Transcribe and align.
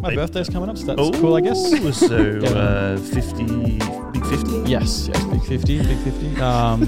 My 0.00 0.14
birthday's 0.14 0.48
coming 0.48 0.68
up, 0.70 0.78
so 0.78 0.86
that's 0.86 1.00
Oh, 1.00 1.10
cool, 1.12 1.34
I 1.34 1.40
guess. 1.40 1.58
So 1.98 2.16
Yeah. 2.42 2.48
uh, 2.50 2.96
50, 2.98 3.44
big 4.12 4.26
50? 4.26 4.70
Yes, 4.70 5.08
yes, 5.08 5.24
big 5.24 5.42
50, 5.42 5.78
big 5.82 5.98
50. 5.98 6.40
Um, 6.40 6.84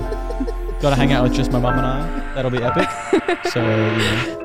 Got 0.81 0.90
to 0.90 0.97
hang 0.97 1.12
out 1.12 1.25
with 1.25 1.34
just 1.34 1.52
my 1.52 1.58
mum 1.58 1.76
and 1.76 1.86
I. 1.86 2.34
That'll 2.34 2.50
be 2.50 2.62
epic. 2.62 2.88
so, 3.52 3.60
you 3.60 3.67
know. 3.99 4.40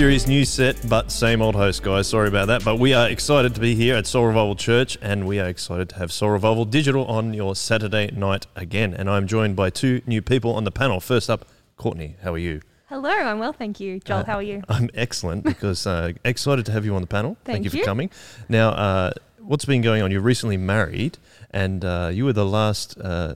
Series, 0.00 0.26
new 0.26 0.46
set, 0.46 0.80
but 0.88 1.12
same 1.12 1.42
old 1.42 1.54
host, 1.54 1.82
guys. 1.82 2.08
Sorry 2.08 2.26
about 2.26 2.46
that. 2.46 2.64
But 2.64 2.76
we 2.76 2.94
are 2.94 3.10
excited 3.10 3.54
to 3.54 3.60
be 3.60 3.74
here 3.74 3.96
at 3.96 4.06
Soul 4.06 4.24
Revival 4.24 4.56
Church, 4.56 4.96
and 5.02 5.26
we 5.26 5.38
are 5.38 5.46
excited 5.46 5.90
to 5.90 5.96
have 5.96 6.10
Soul 6.10 6.30
Revival 6.30 6.64
Digital 6.64 7.04
on 7.04 7.34
your 7.34 7.54
Saturday 7.54 8.10
night 8.10 8.46
again. 8.56 8.94
And 8.94 9.10
I'm 9.10 9.26
joined 9.26 9.56
by 9.56 9.68
two 9.68 10.00
new 10.06 10.22
people 10.22 10.54
on 10.54 10.64
the 10.64 10.70
panel. 10.70 11.00
First 11.00 11.28
up, 11.28 11.46
Courtney, 11.76 12.16
how 12.22 12.32
are 12.32 12.38
you? 12.38 12.62
Hello, 12.88 13.10
I'm 13.10 13.38
well, 13.40 13.52
thank 13.52 13.78
you. 13.78 14.00
Joel, 14.00 14.20
Uh, 14.20 14.24
how 14.24 14.36
are 14.36 14.42
you? 14.42 14.62
I'm 14.70 14.88
excellent 14.94 15.44
because 15.44 15.86
uh, 15.86 16.12
excited 16.24 16.64
to 16.64 16.72
have 16.72 16.86
you 16.86 16.94
on 16.94 17.02
the 17.02 17.06
panel. 17.06 17.36
Thank 17.44 17.64
you 17.64 17.70
for 17.70 17.76
you. 17.76 17.84
coming. 17.84 18.10
Now, 18.48 18.70
uh, 18.70 19.12
what's 19.38 19.66
been 19.66 19.82
going 19.82 20.00
on? 20.00 20.10
You're 20.10 20.22
recently 20.22 20.56
married, 20.56 21.18
and 21.50 21.84
uh, 21.84 22.08
you 22.10 22.24
were 22.24 22.32
the 22.32 22.46
last 22.46 22.98
uh, 22.98 23.34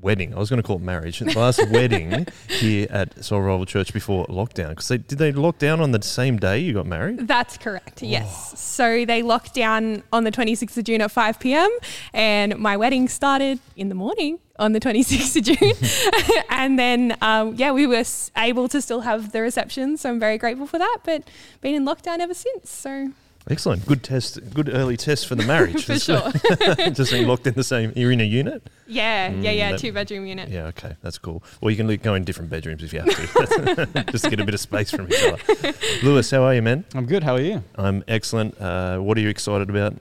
wedding. 0.00 0.34
I 0.34 0.38
was 0.38 0.50
going 0.50 0.62
to 0.62 0.66
call 0.66 0.76
it 0.76 0.82
marriage. 0.82 1.18
The 1.18 1.38
last 1.38 1.60
wedding 1.70 2.26
here 2.48 2.86
at 2.90 3.24
Soul 3.24 3.40
Revival 3.40 3.66
Church 3.66 3.92
before 3.92 4.26
lockdown. 4.26 4.70
Because 4.70 4.88
they 4.88 4.98
did 4.98 5.18
they 5.18 5.32
lock 5.32 5.58
down 5.58 5.80
on 5.80 5.92
the 5.92 6.02
same 6.02 6.36
day 6.36 6.58
you 6.58 6.74
got 6.74 6.86
married? 6.86 7.26
That's 7.26 7.58
correct, 7.58 8.02
yes. 8.02 8.58
So 8.58 9.04
they 9.04 9.22
locked 9.22 9.54
down 9.54 10.02
on 10.12 10.24
the 10.24 10.32
26th 10.32 10.76
of 10.76 10.84
June 10.84 11.00
at 11.00 11.10
5 11.10 11.40
p.m. 11.40 11.70
and 12.12 12.58
my 12.58 12.76
wedding 12.76 13.08
started 13.08 13.58
in 13.76 13.88
the 13.88 13.94
morning 13.94 14.38
on 14.58 14.72
the 14.72 14.80
26th 14.80 15.36
of 15.36 15.44
June. 15.44 16.42
and 16.50 16.78
then, 16.78 17.16
um, 17.20 17.54
yeah, 17.54 17.72
we 17.72 17.86
were 17.86 18.04
able 18.36 18.68
to 18.68 18.80
still 18.82 19.00
have 19.00 19.32
the 19.32 19.40
reception. 19.40 19.96
So 19.96 20.10
I'm 20.10 20.20
very 20.20 20.38
grateful 20.38 20.66
for 20.66 20.78
that, 20.78 20.98
but 21.04 21.24
been 21.60 21.74
in 21.74 21.84
lockdown 21.84 22.18
ever 22.18 22.34
since. 22.34 22.70
So 22.70 23.12
Excellent. 23.50 23.86
Good 23.86 24.02
test. 24.02 24.38
Good 24.52 24.68
early 24.68 24.96
test 24.96 25.26
for 25.26 25.34
the 25.34 25.44
marriage. 25.44 25.84
for 25.86 25.98
sure. 25.98 26.30
Just 26.92 27.12
being 27.12 27.26
locked 27.26 27.46
in 27.46 27.54
the 27.54 27.64
same. 27.64 27.92
You're 27.96 28.12
in 28.12 28.20
a 28.20 28.24
unit. 28.24 28.62
yeah, 28.86 29.28
yeah, 29.28 29.32
Mm, 29.52 29.56
yeah, 29.58 29.70
that- 29.72 29.80
two 29.80 29.92
bedroom 29.92 30.26
unit. 30.26 30.48
Yeah. 30.50 30.66
Okay. 30.66 30.96
That's 31.02 31.18
cool. 31.18 31.42
Or 31.60 31.70
you 31.70 31.76
can 31.76 31.94
go 31.96 32.14
in 32.14 32.24
different 32.24 32.50
bedrooms 32.50 32.82
if 32.82 32.92
you 32.92 33.00
have 33.00 33.08
to. 33.08 34.04
Just 34.12 34.24
to 34.24 34.30
get 34.30 34.40
a 34.40 34.44
bit 34.44 34.54
of 34.54 34.60
space 34.60 34.90
from 34.90 35.08
each 35.10 35.22
other. 35.22 35.74
Lewis, 36.02 36.30
how 36.30 36.42
are 36.42 36.54
you, 36.54 36.62
man? 36.62 36.84
I'm 36.94 37.06
good. 37.06 37.22
How 37.22 37.34
are 37.36 37.40
you? 37.40 37.62
I'm 37.76 38.04
excellent. 38.06 38.60
Uh, 38.60 38.98
what 38.98 39.16
are 39.16 39.20
you 39.20 39.28
excited 39.28 39.70
about? 39.70 39.94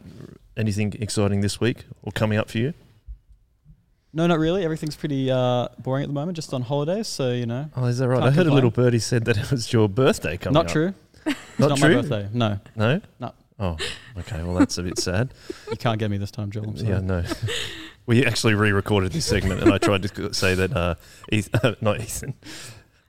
Anything 0.57 0.93
exciting 0.99 1.41
this 1.41 1.59
week 1.61 1.85
or 2.03 2.11
coming 2.11 2.37
up 2.39 2.49
for 2.49 2.57
you? 2.57 2.73
No, 4.13 4.25
not 4.25 4.39
really. 4.39 4.63
Everything's 4.63 4.95
pretty 4.95 5.29
uh, 5.29 5.67
boring 5.79 6.03
at 6.03 6.07
the 6.09 6.13
moment, 6.13 6.35
just 6.35 6.53
on 6.53 6.63
holidays. 6.63 7.07
So, 7.07 7.31
you 7.31 7.45
know, 7.45 7.69
Oh, 7.75 7.85
is 7.85 7.99
that 7.99 8.07
right? 8.07 8.23
I 8.23 8.31
heard 8.31 8.47
a 8.47 8.53
little 8.53 8.71
birdie 8.71 8.99
said 8.99 9.25
that 9.25 9.37
it 9.37 9.51
was 9.51 9.71
your 9.71 9.87
birthday 9.87 10.37
coming 10.37 10.57
up. 10.57 10.63
not 10.63 10.65
up. 10.67 10.71
true. 10.71 10.93
It's 11.27 11.59
Not, 11.59 11.69
not 11.69 11.77
true. 11.77 11.95
my 11.95 12.01
birthday. 12.01 12.29
No, 12.33 12.59
No. 12.75 13.01
No. 13.19 13.33
Oh, 13.59 13.75
okay. 14.19 14.43
Well, 14.43 14.53
that's 14.53 14.77
a 14.77 14.83
bit 14.83 14.99
sad. 14.99 15.33
you 15.71 15.77
can't 15.77 15.97
get 15.97 16.11
me 16.11 16.17
this 16.17 16.29
time, 16.31 16.51
Joel. 16.51 16.69
I'm 16.69 16.77
sorry. 16.77 16.89
yeah. 16.91 16.99
No. 17.01 17.23
We 18.05 18.25
actually 18.25 18.53
re-recorded 18.53 19.11
this 19.11 19.25
segment, 19.25 19.61
and 19.61 19.73
I 19.73 19.79
tried 19.79 20.03
to 20.03 20.33
say 20.33 20.55
that 20.55 20.73
uh, 20.73 20.95
Eth- 21.29 21.81
not 21.81 21.99
Ethan, 21.99 22.35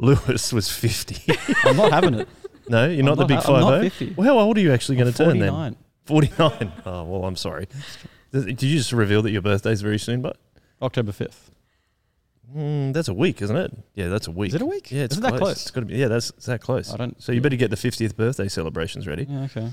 Lewis 0.00 0.52
was 0.52 0.68
fifty. 0.68 1.32
I'm 1.64 1.76
not 1.76 1.92
having 1.92 2.14
it. 2.14 2.28
no, 2.68 2.86
you're 2.88 2.98
I'm 2.98 3.04
not 3.04 3.18
the 3.18 3.24
big 3.26 3.38
ha- 3.38 3.54
I'm 3.54 3.60
not 3.60 3.80
50. 3.82 4.14
Well, 4.16 4.26
how 4.26 4.40
old 4.40 4.58
are 4.58 4.60
you 4.60 4.72
actually 4.72 4.96
going 4.96 5.12
to 5.12 5.16
turn 5.16 5.38
then? 5.38 5.52
49. 5.52 5.76
Forty-nine. 6.06 6.72
Oh 6.84 7.04
well, 7.04 7.24
I'm 7.26 7.36
sorry. 7.36 7.68
Did 8.32 8.60
you 8.60 8.76
just 8.76 8.90
reveal 8.90 9.22
that 9.22 9.30
your 9.30 9.40
birthday's 9.42 9.82
very 9.82 9.98
soon? 10.00 10.20
But 10.20 10.36
October 10.82 11.12
5th. 11.12 11.47
Mm, 12.54 12.92
that's 12.92 13.08
a 13.08 13.14
week, 13.14 13.42
isn't 13.42 13.56
it? 13.56 13.72
Yeah, 13.94 14.08
that's 14.08 14.26
a 14.26 14.30
week. 14.30 14.50
Is 14.50 14.54
it 14.56 14.62
a 14.62 14.66
week? 14.66 14.90
Yeah, 14.90 15.04
it's 15.04 15.14
Isn't 15.14 15.22
that 15.22 15.30
close. 15.30 15.40
close? 15.40 15.62
It's 15.62 15.70
got 15.70 15.80
to 15.80 15.86
be. 15.86 15.96
Yeah, 15.96 16.08
that's 16.08 16.30
it's 16.30 16.46
that 16.46 16.60
close. 16.60 16.92
I 16.92 16.96
don't. 16.96 17.20
So 17.22 17.32
you 17.32 17.40
better 17.40 17.56
get 17.56 17.70
the 17.70 17.76
50th 17.76 18.16
birthday 18.16 18.48
celebrations 18.48 19.06
ready. 19.06 19.26
Yeah, 19.28 19.42
okay. 19.44 19.70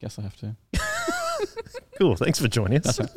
Guess 0.00 0.18
I 0.18 0.22
have 0.22 0.36
to. 0.36 0.56
Cool. 1.98 2.16
Thanks 2.16 2.40
for 2.40 2.48
joining 2.48 2.78
us. 2.84 2.96
That's 2.96 3.14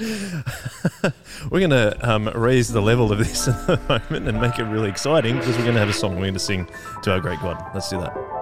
we're 1.50 1.60
going 1.60 1.70
to 1.70 1.96
um, 2.02 2.28
raise 2.34 2.68
the 2.70 2.82
level 2.82 3.12
of 3.12 3.18
this 3.18 3.48
at 3.48 3.66
the 3.66 3.78
moment 3.88 4.28
and 4.28 4.40
make 4.40 4.58
it 4.58 4.64
really 4.64 4.88
exciting 4.90 5.36
because 5.38 5.56
we're 5.56 5.62
going 5.62 5.74
to 5.74 5.80
have 5.80 5.88
a 5.88 5.92
song 5.94 6.16
we're 6.16 6.22
going 6.22 6.34
to 6.34 6.40
sing 6.40 6.68
to 7.02 7.12
our 7.12 7.20
great 7.20 7.40
God. 7.40 7.64
Let's 7.72 7.88
do 7.88 7.98
that. 8.00 8.39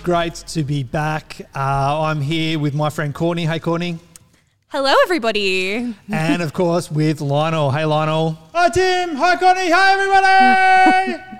Is 0.00 0.04
great 0.04 0.34
to 0.34 0.62
be 0.62 0.82
back. 0.82 1.40
Uh, 1.54 2.02
I'm 2.02 2.20
here 2.20 2.58
with 2.58 2.74
my 2.74 2.90
friend 2.90 3.14
Courtney. 3.14 3.44
Hey 3.46 3.58
Courtney. 3.58 3.98
Hello, 4.68 4.92
everybody. 5.02 5.94
And 6.12 6.42
of 6.42 6.52
course 6.52 6.90
with 6.90 7.20
Lionel. 7.20 7.70
Hey 7.70 7.84
Lionel. 7.84 8.38
Hi 8.54 8.68
Tim. 8.70 9.16
Hi 9.16 9.36
Connie. 9.36 9.70
Hi 9.70 9.92
everybody. 9.94 11.24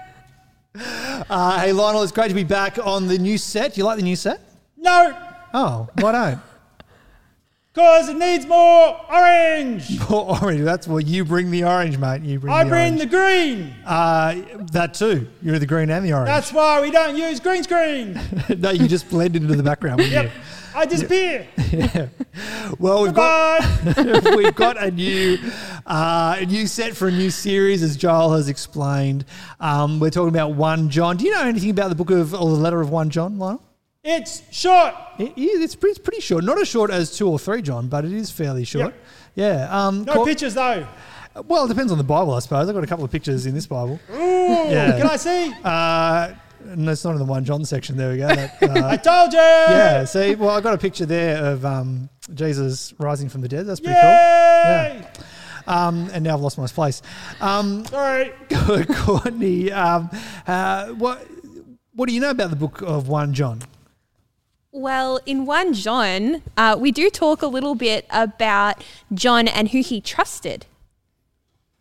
Uh, 1.28 1.58
hey 1.60 1.72
Lionel, 1.72 2.02
it's 2.04 2.12
great 2.12 2.28
to 2.28 2.34
be 2.34 2.44
back 2.44 2.78
on 2.84 3.08
the 3.08 3.18
new 3.18 3.36
set. 3.36 3.76
You 3.76 3.84
like 3.84 3.96
the 3.96 4.04
new 4.04 4.14
set? 4.14 4.40
no, 4.76 5.16
Oh, 5.52 5.88
why 5.98 6.12
don't? 6.12 6.38
Cause 7.74 8.08
it 8.08 8.16
needs 8.16 8.46
more 8.46 9.00
orange. 9.12 9.98
Or 10.10 10.36
orange. 10.42 10.62
That's 10.62 10.88
what 10.88 11.06
you 11.06 11.24
bring 11.24 11.50
the 11.50 11.64
orange, 11.64 11.96
mate. 11.98 12.22
You 12.22 12.40
bring 12.40 12.52
I 12.52 12.64
the 12.64 12.70
bring 12.70 12.94
orange. 12.94 13.00
the 13.00 13.06
green. 13.06 13.74
uh, 13.86 14.34
that 14.72 14.94
too. 14.94 15.28
You're 15.42 15.58
the 15.60 15.66
green 15.66 15.88
and 15.90 16.04
the 16.04 16.12
orange. 16.12 16.26
That's 16.28 16.52
why 16.52 16.80
we 16.80 16.90
don't 16.90 17.16
use 17.16 17.38
green 17.40 17.62
screen. 17.62 18.18
no, 18.58 18.70
you 18.70 18.88
just 18.88 19.08
blend 19.08 19.36
into 19.36 19.54
the 19.54 19.62
background. 19.62 20.00
Yep. 20.04 20.30
I 20.74 20.86
disappear. 20.86 21.46
you? 21.72 22.10
Well, 22.78 23.02
we've 23.02 23.12
got 23.14 23.64
we've 24.36 24.54
got 24.54 24.80
a 24.82 24.90
new 24.90 25.36
uh, 25.84 26.36
a 26.38 26.46
new 26.46 26.66
set 26.68 26.96
for 26.96 27.08
a 27.08 27.10
new 27.12 27.30
series, 27.30 27.82
as 27.82 27.96
Joel 27.96 28.32
has 28.34 28.48
explained. 28.48 29.24
Um, 29.58 29.98
we're 29.98 30.10
talking 30.10 30.28
about 30.28 30.52
one 30.54 30.88
John. 30.88 31.16
Do 31.16 31.24
you 31.24 31.32
know 31.32 31.42
anything 31.42 31.70
about 31.70 31.88
the 31.88 31.96
book 31.96 32.10
of 32.10 32.32
or 32.32 32.48
the 32.50 32.56
letter 32.56 32.80
of 32.80 32.90
one 32.90 33.10
John, 33.10 33.38
Lionel? 33.38 33.62
It's 34.02 34.42
short. 34.50 34.94
It 35.18 35.36
is. 35.36 35.60
It's 35.62 35.74
pretty, 35.76 35.90
it's 35.90 35.98
pretty 35.98 36.20
short. 36.22 36.42
Not 36.44 36.58
as 36.60 36.68
short 36.68 36.90
as 36.90 37.14
two 37.16 37.28
or 37.28 37.38
three 37.38 37.60
John, 37.60 37.88
but 37.88 38.04
it 38.04 38.12
is 38.12 38.30
fairly 38.30 38.64
short. 38.64 38.94
Yeah. 39.34 39.68
Um, 39.70 40.04
No 40.04 40.14
Cor- 40.14 40.26
pictures 40.26 40.54
though. 40.54 40.86
Well, 41.46 41.66
it 41.66 41.68
depends 41.68 41.92
on 41.92 41.98
the 41.98 42.04
Bible, 42.04 42.34
I 42.34 42.38
suppose. 42.40 42.68
I've 42.68 42.74
got 42.74 42.82
a 42.82 42.86
couple 42.88 43.04
of 43.04 43.12
pictures 43.12 43.46
in 43.46 43.54
this 43.54 43.66
Bible. 43.66 44.00
Ooh, 44.10 44.16
Yeah. 44.16 44.96
can 44.98 45.06
I 45.06 45.16
see? 45.16 45.54
Uh, 45.62 46.32
no, 46.76 46.92
it's 46.92 47.04
not 47.04 47.12
in 47.12 47.18
the 47.18 47.24
one 47.24 47.44
John 47.44 47.64
section. 47.64 47.96
There 47.96 48.10
we 48.10 48.16
go. 48.18 48.26
That, 48.28 48.62
uh, 48.62 48.86
I 48.88 48.96
told 48.96 49.32
you. 49.32 49.38
yeah. 49.38 50.04
See, 50.06 50.34
well, 50.34 50.50
I 50.50 50.60
got 50.60 50.74
a 50.74 50.78
picture 50.78 51.06
there 51.06 51.44
of 51.44 51.64
um, 51.66 52.08
Jesus 52.34 52.94
rising 52.98 53.28
from 53.28 53.42
the 53.42 53.48
dead. 53.48 53.66
That's 53.66 53.80
pretty 53.80 53.98
cool. 54.00 54.10
Yay! 54.10 55.06
Um, 55.66 56.10
and 56.12 56.24
now 56.24 56.34
I've 56.34 56.40
lost 56.40 56.56
my 56.58 56.66
place. 56.66 57.00
Um, 57.40 57.84
Sorry. 57.86 58.32
Courtney, 58.50 59.70
um, 59.70 60.10
uh, 60.46 60.86
what 60.88 61.24
what 61.94 62.08
do 62.08 62.14
you 62.14 62.20
know 62.20 62.30
about 62.30 62.50
the 62.50 62.56
book 62.56 62.80
of 62.82 63.08
one 63.08 63.34
John? 63.34 63.60
Well, 64.72 65.18
in 65.26 65.46
1 65.46 65.74
John, 65.74 66.42
uh, 66.56 66.76
we 66.78 66.92
do 66.92 67.10
talk 67.10 67.42
a 67.42 67.46
little 67.48 67.74
bit 67.74 68.06
about 68.10 68.82
John 69.12 69.48
and 69.48 69.68
who 69.70 69.80
he 69.82 70.00
trusted. 70.00 70.66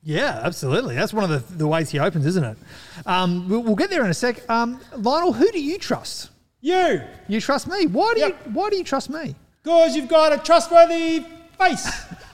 Yeah, 0.01 0.41
absolutely. 0.43 0.95
That's 0.95 1.13
one 1.13 1.29
of 1.29 1.29
the, 1.49 1.55
the 1.55 1.67
ways 1.67 1.91
he 1.91 1.99
opens, 1.99 2.25
isn't 2.25 2.43
it? 2.43 2.57
Um, 3.05 3.47
we'll, 3.47 3.61
we'll 3.61 3.75
get 3.75 3.89
there 3.91 4.03
in 4.03 4.09
a 4.09 4.13
sec. 4.13 4.49
Um, 4.49 4.79
Lionel, 4.95 5.33
who 5.33 5.51
do 5.51 5.61
you 5.61 5.77
trust? 5.77 6.31
You. 6.61 7.01
You 7.27 7.39
trust 7.41 7.67
me. 7.67 7.85
Why 7.85 8.13
do 8.15 8.21
Yep. 8.21 8.41
you 8.45 8.51
Why 8.53 8.69
do 8.69 8.77
you 8.77 8.83
trust 8.83 9.09
me? 9.09 9.35
Because 9.63 9.95
you've 9.95 10.07
got 10.07 10.33
a 10.33 10.37
trustworthy 10.39 11.23
face. 11.59 11.85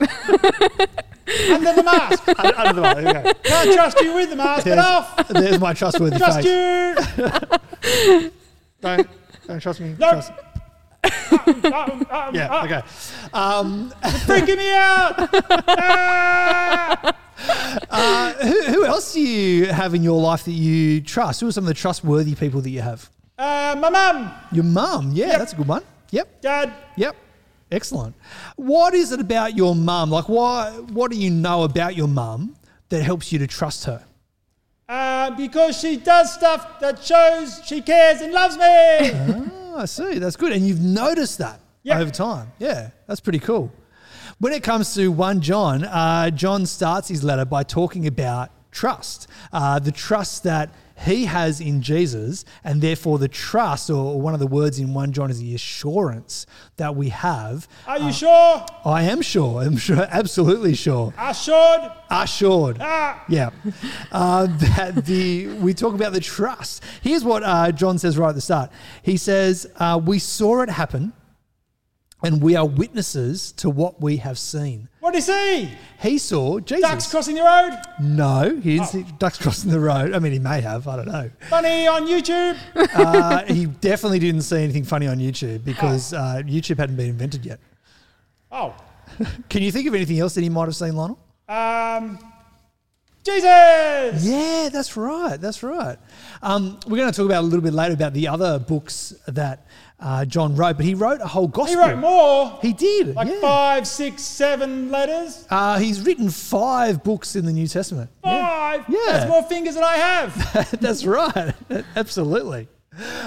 Under 1.50 1.72
the 1.74 1.82
mask. 1.84 2.28
Under 2.28 2.72
the 2.72 2.80
mask. 2.82 2.98
Okay. 2.98 3.32
Can't 3.42 3.72
trust 3.74 4.00
you 4.00 4.14
with 4.14 4.30
the 4.30 4.36
mask. 4.36 4.64
Get 4.64 4.76
There's, 4.76 4.86
off. 4.86 5.28
there's 5.28 5.58
my 5.60 5.74
trustworthy 5.74 6.16
Trust 6.18 6.42
face. 6.42 7.18
you. 7.18 8.30
Don't, 8.80 9.08
don't 9.48 9.60
trust 9.60 9.80
me. 9.80 9.88
Nope. 9.98 10.10
Trust- 10.10 10.32
Yeah, 12.32 12.62
okay. 12.64 12.82
Um, 13.32 13.92
Freaking 14.26 14.58
me 14.58 14.70
out. 14.72 17.14
Ah! 17.38 17.78
uh, 17.90 18.32
who, 18.46 18.62
who 18.62 18.84
else 18.86 19.12
do 19.12 19.20
you 19.20 19.66
have 19.66 19.94
in 19.94 20.02
your 20.02 20.20
life 20.20 20.44
that 20.44 20.52
you 20.52 21.00
trust? 21.02 21.40
Who 21.40 21.48
are 21.48 21.52
some 21.52 21.64
of 21.64 21.68
the 21.68 21.74
trustworthy 21.74 22.34
people 22.34 22.60
that 22.62 22.70
you 22.70 22.80
have? 22.80 23.10
Uh, 23.38 23.76
my 23.78 23.90
mum, 23.90 24.32
Your 24.52 24.64
mum. 24.64 25.10
Yeah, 25.12 25.28
Yep. 25.28 25.38
that's 25.38 25.52
a 25.52 25.56
good 25.56 25.68
one. 25.68 25.82
Yep. 26.10 26.40
dad. 26.40 26.72
Yep. 26.96 27.14
Excellent. 27.70 28.14
What 28.56 28.94
is 28.94 29.12
it 29.12 29.20
about 29.20 29.56
your 29.56 29.74
mum? 29.74 30.10
Like, 30.10 30.28
why? 30.28 30.70
What 30.92 31.10
do 31.10 31.18
you 31.18 31.30
know 31.30 31.64
about 31.64 31.94
your 31.94 32.08
mum 32.08 32.56
that 32.88 33.02
helps 33.02 33.32
you 33.32 33.38
to 33.40 33.46
trust 33.46 33.84
her? 33.84 34.02
Uh, 34.88 35.30
because 35.36 35.78
she 35.80 35.96
does 35.96 36.32
stuff 36.32 36.78
that 36.80 37.02
shows 37.02 37.60
she 37.64 37.80
cares 37.80 38.20
and 38.20 38.32
loves 38.32 38.56
me. 38.56 38.62
Oh, 38.64 39.78
I 39.78 39.84
see. 39.86 40.18
That's 40.18 40.36
good. 40.36 40.52
And 40.52 40.66
you've 40.66 40.80
noticed 40.80 41.38
that 41.38 41.60
Yep. 41.82 41.96
over 41.98 42.10
time. 42.10 42.52
Yeah, 42.58 42.90
that's 43.06 43.20
pretty 43.20 43.40
cool. 43.40 43.72
When 44.38 44.52
it 44.52 44.62
comes 44.62 44.94
to 44.94 45.08
1 45.10 45.40
John, 45.40 45.84
uh, 45.84 46.30
John 46.30 46.66
starts 46.66 47.08
his 47.08 47.24
letter 47.24 47.44
by 47.44 47.62
talking 47.64 48.06
about 48.06 48.50
trust, 48.76 49.26
uh, 49.52 49.78
the 49.78 49.90
trust 49.90 50.44
that 50.44 50.70
he 51.04 51.26
has 51.26 51.60
in 51.60 51.82
Jesus, 51.82 52.44
and 52.64 52.80
therefore 52.80 53.18
the 53.18 53.28
trust, 53.28 53.90
or 53.90 54.20
one 54.20 54.34
of 54.34 54.40
the 54.40 54.46
words 54.46 54.78
in 54.78 54.94
1 54.94 55.12
John 55.12 55.30
is 55.30 55.40
the 55.40 55.54
assurance 55.54 56.46
that 56.76 56.94
we 56.94 57.10
have. 57.10 57.68
Are 57.86 57.98
you 57.98 58.12
sure? 58.12 58.64
I 58.84 59.02
am 59.02 59.20
sure, 59.22 59.62
I'm 59.62 59.76
sure, 59.76 60.06
absolutely 60.10 60.74
sure. 60.74 61.12
Assured? 61.18 61.90
Assured. 62.10 62.78
Ah. 62.80 63.24
Yeah. 63.28 63.50
Uh, 64.12 64.46
that 64.46 65.04
the 65.06 65.48
we 65.58 65.74
talk 65.74 65.94
about 65.94 66.12
the 66.12 66.20
trust. 66.20 66.82
Here's 67.02 67.24
what 67.24 67.42
uh, 67.42 67.72
John 67.72 67.98
says 67.98 68.16
right 68.16 68.30
at 68.30 68.34
the 68.34 68.40
start. 68.40 68.70
He 69.02 69.16
says, 69.16 69.66
uh, 69.76 70.00
"We 70.02 70.18
saw 70.18 70.62
it 70.62 70.70
happen, 70.70 71.12
and 72.26 72.42
we 72.42 72.56
are 72.56 72.66
witnesses 72.66 73.52
to 73.52 73.70
what 73.70 74.00
we 74.00 74.16
have 74.18 74.38
seen." 74.38 74.88
What 75.00 75.12
did 75.12 75.18
he 75.18 75.22
see? 75.22 75.70
He 76.00 76.18
saw 76.18 76.58
Jesus. 76.60 76.82
Ducks 76.82 77.06
crossing 77.10 77.36
the 77.36 77.42
road? 77.42 77.80
no, 78.00 78.56
he 78.60 78.72
didn't 78.78 78.88
Oh. 78.88 78.90
see 78.90 79.06
ducks 79.18 79.38
crossing 79.38 79.70
the 79.70 79.78
road. 79.80 80.12
I 80.14 80.18
mean, 80.18 80.32
he 80.32 80.38
may 80.40 80.60
have. 80.60 80.88
I 80.88 80.96
don't 80.96 81.06
know. 81.06 81.30
Funny 81.48 81.86
on 81.86 82.06
YouTube? 82.06 82.56
Uh, 82.96 83.44
he 83.44 83.66
definitely 83.66 84.18
didn't 84.18 84.42
see 84.42 84.62
anything 84.62 84.82
funny 84.84 85.06
on 85.06 85.18
YouTube 85.18 85.64
because 85.64 86.12
uh, 86.12 86.42
YouTube 86.44 86.78
hadn't 86.78 86.96
been 86.96 87.10
invented 87.10 87.44
yet. 87.46 87.60
Oh. 88.50 88.74
Can 89.48 89.62
you 89.62 89.70
think 89.70 89.86
of 89.86 89.94
anything 89.94 90.18
else 90.18 90.34
that 90.34 90.42
he 90.42 90.48
might 90.48 90.64
have 90.64 90.74
seen, 90.76 90.96
Lionel? 90.96 91.18
Um, 91.48 92.18
Jesus! 93.24 94.24
Yeah, 94.24 94.68
that's 94.72 94.96
right. 94.96 95.36
That's 95.40 95.62
right. 95.62 95.98
Um, 96.42 96.78
we're 96.86 96.96
going 96.96 97.10
to 97.10 97.16
talk 97.16 97.26
about 97.26 97.40
a 97.42 97.46
little 97.46 97.60
bit 97.60 97.72
later 97.74 97.94
about 97.94 98.12
the 98.12 98.28
other 98.28 98.58
books 98.58 99.14
that 99.26 99.66
uh, 99.98 100.24
John 100.26 100.54
wrote, 100.56 100.76
but 100.76 100.84
he 100.84 100.94
wrote 100.94 101.20
a 101.20 101.26
whole 101.26 101.48
gospel. 101.48 101.82
He 101.82 101.90
wrote 101.90 101.98
more. 101.98 102.58
He 102.60 102.72
did. 102.72 103.14
Like 103.14 103.28
yeah. 103.28 103.40
five, 103.40 103.86
six, 103.86 104.22
seven 104.22 104.90
letters. 104.90 105.46
Uh, 105.48 105.78
he's 105.78 106.02
written 106.02 106.28
five 106.28 107.02
books 107.02 107.34
in 107.34 107.46
the 107.46 107.52
New 107.52 107.66
Testament. 107.66 108.10
Five. 108.22 108.84
Yeah. 108.88 108.98
That's 109.06 109.30
more 109.30 109.42
fingers 109.44 109.74
than 109.74 109.84
I 109.84 109.96
have. 109.96 110.70
that's 110.80 111.04
right. 111.04 111.54
Absolutely. 111.96 112.68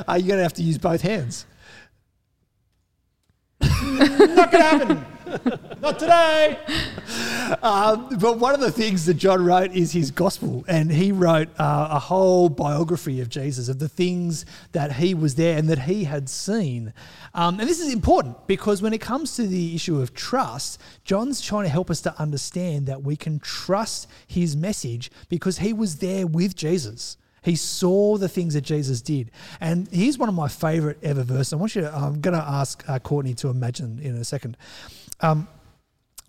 Uh, 0.08 0.14
you're 0.20 0.28
going 0.28 0.38
to 0.38 0.44
have 0.44 0.54
to 0.54 0.64
use 0.64 0.78
both 0.78 1.02
hands. 1.02 1.46
Not 3.62 4.52
gonna 4.52 4.64
happen. 4.64 5.06
Not 5.82 6.00
today. 6.00 6.58
Um, 7.62 8.10
but 8.20 8.40
one 8.40 8.54
of 8.54 8.62
the 8.62 8.72
things 8.72 9.06
that 9.06 9.16
John 9.16 9.44
wrote 9.44 9.72
is 9.72 9.92
his 9.92 10.12
gospel, 10.12 10.66
and 10.68 10.92
he 10.92 11.12
wrote 11.12 11.50
uh, 11.60 11.90
a 11.92 12.00
whole 12.00 12.50
biography 12.50 13.22
of 13.22 13.30
Jesus, 13.30 13.70
of 13.70 13.80
the 13.80 13.90
things 13.90 14.46
that 14.72 14.94
he 14.94 15.14
was 15.14 15.36
there 15.36 15.58
and 15.58 15.70
that 15.70 15.80
he 15.80 16.04
had 16.04 16.30
seen. 16.30 16.94
Um, 17.34 17.60
and 17.60 17.70
this 17.70 17.80
is 17.80 17.94
important 17.94 18.48
because 18.48 18.82
when 18.82 18.94
it 18.94 19.02
comes 19.02 19.36
to 19.36 19.46
the 19.46 19.76
issue 19.76 20.02
of 20.02 20.14
trust, 20.14 20.82
John's 21.04 21.42
trying 21.42 21.64
to 21.64 21.70
help 21.70 21.90
us 21.90 22.02
to 22.02 22.20
understand 22.20 22.88
that 22.88 23.04
we 23.04 23.16
can 23.16 23.40
trust 23.40 24.08
his 24.28 24.56
message 24.56 25.12
because 25.30 25.60
he 25.60 25.74
was 25.74 25.98
there 25.98 26.26
with 26.26 26.56
Jesus. 26.56 27.18
He 27.42 27.56
saw 27.56 28.18
the 28.18 28.30
things 28.30 28.54
that 28.54 28.62
Jesus 28.62 29.02
did. 29.02 29.32
And 29.62 29.88
here's 29.92 30.18
one 30.18 30.30
of 30.30 30.36
my 30.36 30.48
favorite 30.48 30.98
ever 31.04 31.24
verses. 31.24 31.54
I 31.54 31.56
want 31.56 31.76
you 31.76 31.82
to, 31.82 31.96
I'm 31.96 32.20
going 32.22 32.36
to 32.36 32.44
ask 32.44 32.84
uh, 32.88 33.00
Courtney 33.00 33.34
to 33.36 33.50
imagine 33.50 34.00
in 34.00 34.16
a 34.16 34.24
second. 34.24 34.58
Um, 35.22 35.48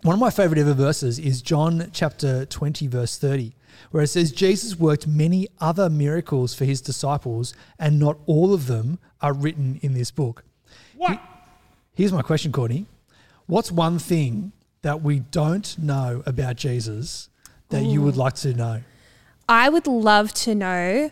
one 0.03 0.15
of 0.15 0.19
my 0.19 0.31
favorite 0.31 0.59
ever 0.59 0.73
verses 0.73 1.19
is 1.19 1.41
John 1.41 1.89
chapter 1.93 2.45
20, 2.45 2.87
verse 2.87 3.17
30, 3.17 3.53
where 3.91 4.03
it 4.03 4.07
says, 4.07 4.31
Jesus 4.31 4.77
worked 4.77 5.05
many 5.05 5.47
other 5.59 5.89
miracles 5.89 6.53
for 6.53 6.65
his 6.65 6.81
disciples, 6.81 7.53
and 7.77 7.99
not 7.99 8.17
all 8.25 8.53
of 8.53 8.67
them 8.67 8.97
are 9.21 9.33
written 9.33 9.79
in 9.83 9.93
this 9.93 10.09
book. 10.09 10.43
What? 10.97 11.21
Here's 11.93 12.11
my 12.11 12.23
question, 12.23 12.51
Courtney. 12.51 12.87
What's 13.45 13.71
one 13.71 13.99
thing 13.99 14.53
that 14.81 15.01
we 15.01 15.19
don't 15.19 15.77
know 15.77 16.23
about 16.25 16.55
Jesus 16.55 17.29
that 17.69 17.83
you 17.83 18.01
would 18.01 18.17
like 18.17 18.33
to 18.35 18.53
know? 18.53 18.81
I 19.47 19.69
would 19.69 19.87
love 19.87 20.33
to 20.33 20.55
know 20.55 21.11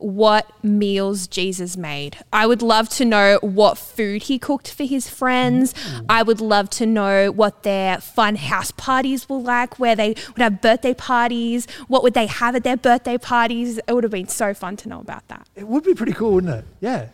what 0.00 0.50
meals 0.64 1.26
Jesus 1.26 1.76
made. 1.76 2.16
I 2.32 2.46
would 2.46 2.62
love 2.62 2.88
to 2.90 3.04
know 3.04 3.38
what 3.42 3.76
food 3.76 4.24
he 4.24 4.38
cooked 4.38 4.72
for 4.72 4.84
his 4.84 5.08
friends. 5.08 5.74
I 6.08 6.22
would 6.22 6.40
love 6.40 6.70
to 6.70 6.86
know 6.86 7.30
what 7.30 7.62
their 7.62 8.00
fun 8.00 8.36
house 8.36 8.70
parties 8.70 9.28
were 9.28 9.38
like, 9.38 9.78
where 9.78 9.94
they 9.94 10.08
would 10.08 10.38
have 10.38 10.62
birthday 10.62 10.94
parties. 10.94 11.66
What 11.88 12.02
would 12.02 12.14
they 12.14 12.26
have 12.26 12.56
at 12.56 12.64
their 12.64 12.78
birthday 12.78 13.18
parties? 13.18 13.78
It 13.86 13.92
would 13.92 14.04
have 14.04 14.10
been 14.10 14.28
so 14.28 14.54
fun 14.54 14.76
to 14.78 14.88
know 14.88 15.00
about 15.00 15.28
that. 15.28 15.46
It 15.54 15.68
would 15.68 15.84
be 15.84 15.94
pretty 15.94 16.12
cool, 16.12 16.32
wouldn't 16.32 16.54
it? 16.54 16.64
Yeah. 16.80 17.08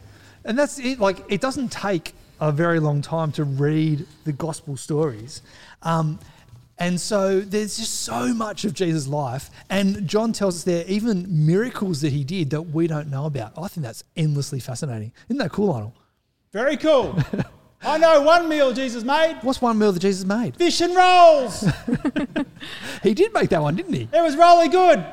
And 0.45 0.57
that's 0.57 0.79
it. 0.79 1.01
Like, 1.01 1.25
it 1.29 1.41
doesn't 1.41 1.73
take 1.73 2.15
a 2.41 2.53
very 2.53 2.79
long 2.79 3.03
time 3.03 3.33
to 3.33 3.45
read 3.45 4.07
the 4.25 4.33
gospel 4.33 4.77
stories. 4.77 5.43
Um, 5.83 6.21
and 6.79 7.01
so 7.01 7.41
there's 7.41 7.79
just 7.79 8.03
so 8.03 8.35
much 8.35 8.65
of 8.65 8.75
Jesus' 8.75 9.07
life. 9.07 9.51
And 9.71 10.07
John 10.07 10.33
tells 10.33 10.57
us 10.57 10.65
there 10.65 10.85
even 10.87 11.47
miracles 11.47 12.01
that 12.03 12.13
he 12.13 12.23
did 12.25 12.51
that 12.51 12.63
we 12.63 12.87
don't 12.87 13.09
know 13.09 13.27
about. 13.27 13.53
I 13.57 13.69
think 13.69 13.85
that's 13.85 14.05
endlessly 14.17 14.61
fascinating. 14.61 15.13
Isn't 15.29 15.39
that 15.39 15.53
cool, 15.53 15.73
Arnold? 15.73 15.93
Very 16.53 16.77
cool. 16.77 17.19
I 17.83 17.99
know 17.99 18.23
one 18.23 18.49
meal 18.49 18.73
Jesus 18.73 19.05
made. 19.05 19.39
What's 19.43 19.61
one 19.63 19.79
meal 19.79 19.93
that 19.93 20.01
Jesus 20.01 20.25
made? 20.25 20.57
Fish 20.57 20.81
and 20.81 20.95
rolls. 20.97 21.65
He 23.03 23.15
did 23.15 23.33
make 23.33 23.51
that 23.51 23.63
one, 23.63 23.77
didn't 23.77 23.93
he? 23.93 24.09
It 24.13 24.23
was 24.23 24.37
really 24.37 24.69
good. 24.69 25.05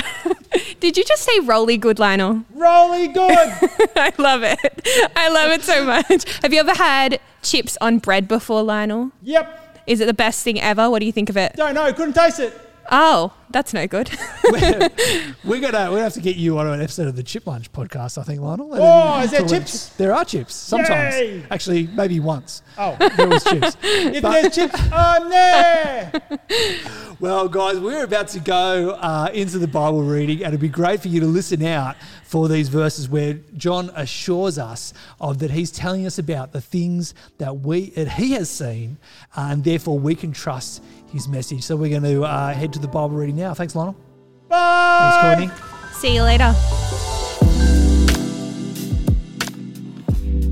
Did 0.80 0.96
you 0.98 1.04
just 1.04 1.22
say 1.22 1.40
rolly 1.40 1.78
good, 1.78 1.98
Lionel? 1.98 2.44
Really 2.52 3.08
good. 3.08 3.48
I 3.96 4.12
love 4.18 4.42
it. 4.42 4.58
I 5.16 5.28
love 5.30 5.50
it 5.52 5.62
so 5.62 5.84
much. 5.84 6.40
Have 6.42 6.52
you 6.52 6.60
ever 6.60 6.74
had 6.74 7.20
chips 7.42 7.78
on 7.80 7.98
bread 7.98 8.28
before, 8.28 8.62
Lionel? 8.62 9.12
yep. 9.22 9.62
Is 9.86 10.00
it 10.00 10.06
the 10.06 10.14
best 10.14 10.42
thing 10.42 10.60
ever? 10.60 10.90
What 10.90 11.00
do 11.00 11.06
you 11.06 11.12
think 11.12 11.30
of 11.30 11.36
it? 11.36 11.54
Don't 11.56 11.74
know. 11.74 11.92
Couldn't 11.92 12.14
taste 12.14 12.40
it. 12.40 12.65
Oh, 12.90 13.32
that's 13.50 13.72
no 13.72 13.86
good. 13.86 14.10
we're, 14.50 14.88
we're 15.44 15.60
gonna 15.60 15.92
we 15.92 16.00
have 16.00 16.12
to 16.14 16.20
get 16.20 16.36
you 16.36 16.58
on 16.58 16.66
an 16.66 16.80
episode 16.80 17.08
of 17.08 17.16
the 17.16 17.22
Chip 17.22 17.46
Lunch 17.46 17.72
podcast, 17.72 18.18
I 18.18 18.22
think, 18.22 18.40
Lionel. 18.40 18.72
And 18.74 18.82
Oh, 18.82 19.20
is 19.22 19.30
there 19.30 19.40
talk 19.40 19.48
about- 19.50 19.58
chips? 19.60 19.88
There 19.90 20.12
are 20.14 20.24
chips 20.24 20.54
sometimes. 20.54 21.14
Yay! 21.14 21.44
Actually, 21.50 21.86
maybe 21.88 22.20
once 22.20 22.62
Oh, 22.78 22.96
there 23.16 23.28
was 23.28 23.42
chips. 23.44 23.76
if 23.82 24.22
But- 24.22 24.32
there's 24.42 24.54
chips, 24.54 24.80
I'm 24.92 25.28
there. 25.30 26.12
Well, 27.18 27.48
guys, 27.48 27.80
we're 27.80 28.04
about 28.04 28.28
to 28.28 28.40
go 28.40 28.90
uh, 28.90 29.30
into 29.32 29.58
the 29.58 29.66
Bible 29.66 30.02
reading, 30.02 30.40
and 30.44 30.48
it'd 30.48 30.60
be 30.60 30.68
great 30.68 31.00
for 31.00 31.08
you 31.08 31.20
to 31.20 31.26
listen 31.26 31.64
out 31.64 31.96
for 32.24 32.46
these 32.46 32.68
verses 32.68 33.08
where 33.08 33.38
John 33.56 33.90
assures 33.94 34.58
us 34.58 34.92
of 35.18 35.38
that 35.38 35.50
he's 35.50 35.70
telling 35.70 36.04
us 36.04 36.18
about 36.18 36.52
the 36.52 36.60
things 36.60 37.14
that 37.38 37.60
we 37.60 37.88
that 37.90 38.10
he 38.12 38.32
has 38.32 38.50
seen, 38.50 38.98
uh, 39.34 39.48
and 39.50 39.64
therefore 39.64 39.98
we 39.98 40.14
can 40.14 40.32
trust 40.32 40.82
his 41.12 41.28
message. 41.28 41.62
So 41.62 41.76
we're 41.76 41.90
going 41.90 42.02
to 42.02 42.24
uh, 42.24 42.52
head 42.52 42.72
to 42.74 42.78
the 42.78 42.88
Bible 42.88 43.16
reading 43.16 43.36
now. 43.36 43.54
Thanks, 43.54 43.74
Lionel. 43.74 43.96
Bye. 44.48 44.98
Thanks, 45.00 45.50
Courtney. 45.50 45.92
See 45.94 46.14
you 46.14 46.22
later. 46.22 46.52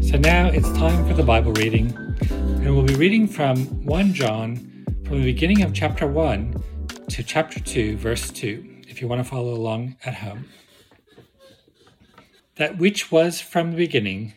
So 0.02 0.18
now 0.18 0.46
it's 0.46 0.70
time 0.72 1.06
for 1.08 1.14
the 1.14 1.24
Bible 1.24 1.52
reading, 1.52 1.92
and 2.30 2.74
we'll 2.74 2.84
be 2.84 2.94
reading 2.94 3.26
from 3.26 3.66
1 3.84 4.14
John 4.14 4.56
from 5.04 5.18
the 5.18 5.24
beginning 5.24 5.62
of 5.62 5.74
chapter 5.74 6.06
1 6.06 6.62
to 7.08 7.22
chapter 7.22 7.60
2, 7.60 7.96
verse 7.96 8.30
2, 8.30 8.82
if 8.88 9.02
you 9.02 9.08
want 9.08 9.22
to 9.22 9.28
follow 9.28 9.52
along 9.52 9.96
at 10.04 10.14
home. 10.14 10.46
That 12.56 12.78
which 12.78 13.10
was 13.10 13.40
from 13.40 13.72
the 13.72 13.76
beginning, 13.76 14.34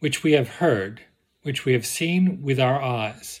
which 0.00 0.24
we 0.24 0.32
have 0.32 0.48
heard, 0.56 1.02
which 1.42 1.64
we 1.64 1.72
have 1.74 1.86
seen 1.86 2.42
with 2.42 2.58
our 2.58 2.82
eyes, 2.82 3.40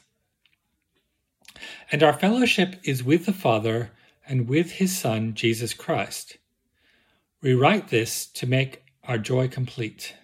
And 1.91 2.01
our 2.03 2.13
fellowship 2.13 2.77
is 2.83 3.03
with 3.03 3.25
the 3.25 3.33
Father 3.33 3.91
and 4.25 4.47
with 4.47 4.71
his 4.71 4.97
Son, 4.97 5.33
Jesus 5.33 5.73
Christ. 5.73 6.37
We 7.41 7.53
write 7.53 7.89
this 7.89 8.27
to 8.27 8.47
make 8.47 8.83
our 9.03 9.17
joy 9.17 9.49
complete. 9.49 10.15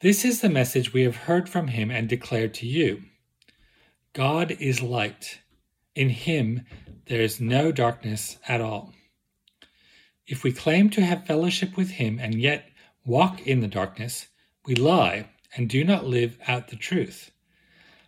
This 0.00 0.24
is 0.24 0.40
the 0.40 0.48
message 0.48 0.94
we 0.94 1.02
have 1.02 1.16
heard 1.16 1.46
from 1.46 1.68
him 1.68 1.90
and 1.90 2.08
declared 2.08 2.54
to 2.54 2.66
you 2.66 3.02
God 4.14 4.52
is 4.52 4.80
light. 4.80 5.40
In 5.94 6.08
him 6.08 6.62
there 7.06 7.20
is 7.20 7.40
no 7.40 7.70
darkness 7.70 8.38
at 8.48 8.62
all. 8.62 8.94
If 10.26 10.42
we 10.42 10.52
claim 10.52 10.88
to 10.90 11.04
have 11.04 11.26
fellowship 11.26 11.76
with 11.76 11.90
him 11.90 12.18
and 12.18 12.40
yet 12.40 12.70
walk 13.04 13.46
in 13.46 13.60
the 13.60 13.68
darkness, 13.68 14.28
we 14.64 14.74
lie 14.74 15.28
and 15.54 15.68
do 15.68 15.84
not 15.84 16.06
live 16.06 16.38
out 16.46 16.68
the 16.68 16.76
truth. 16.76 17.30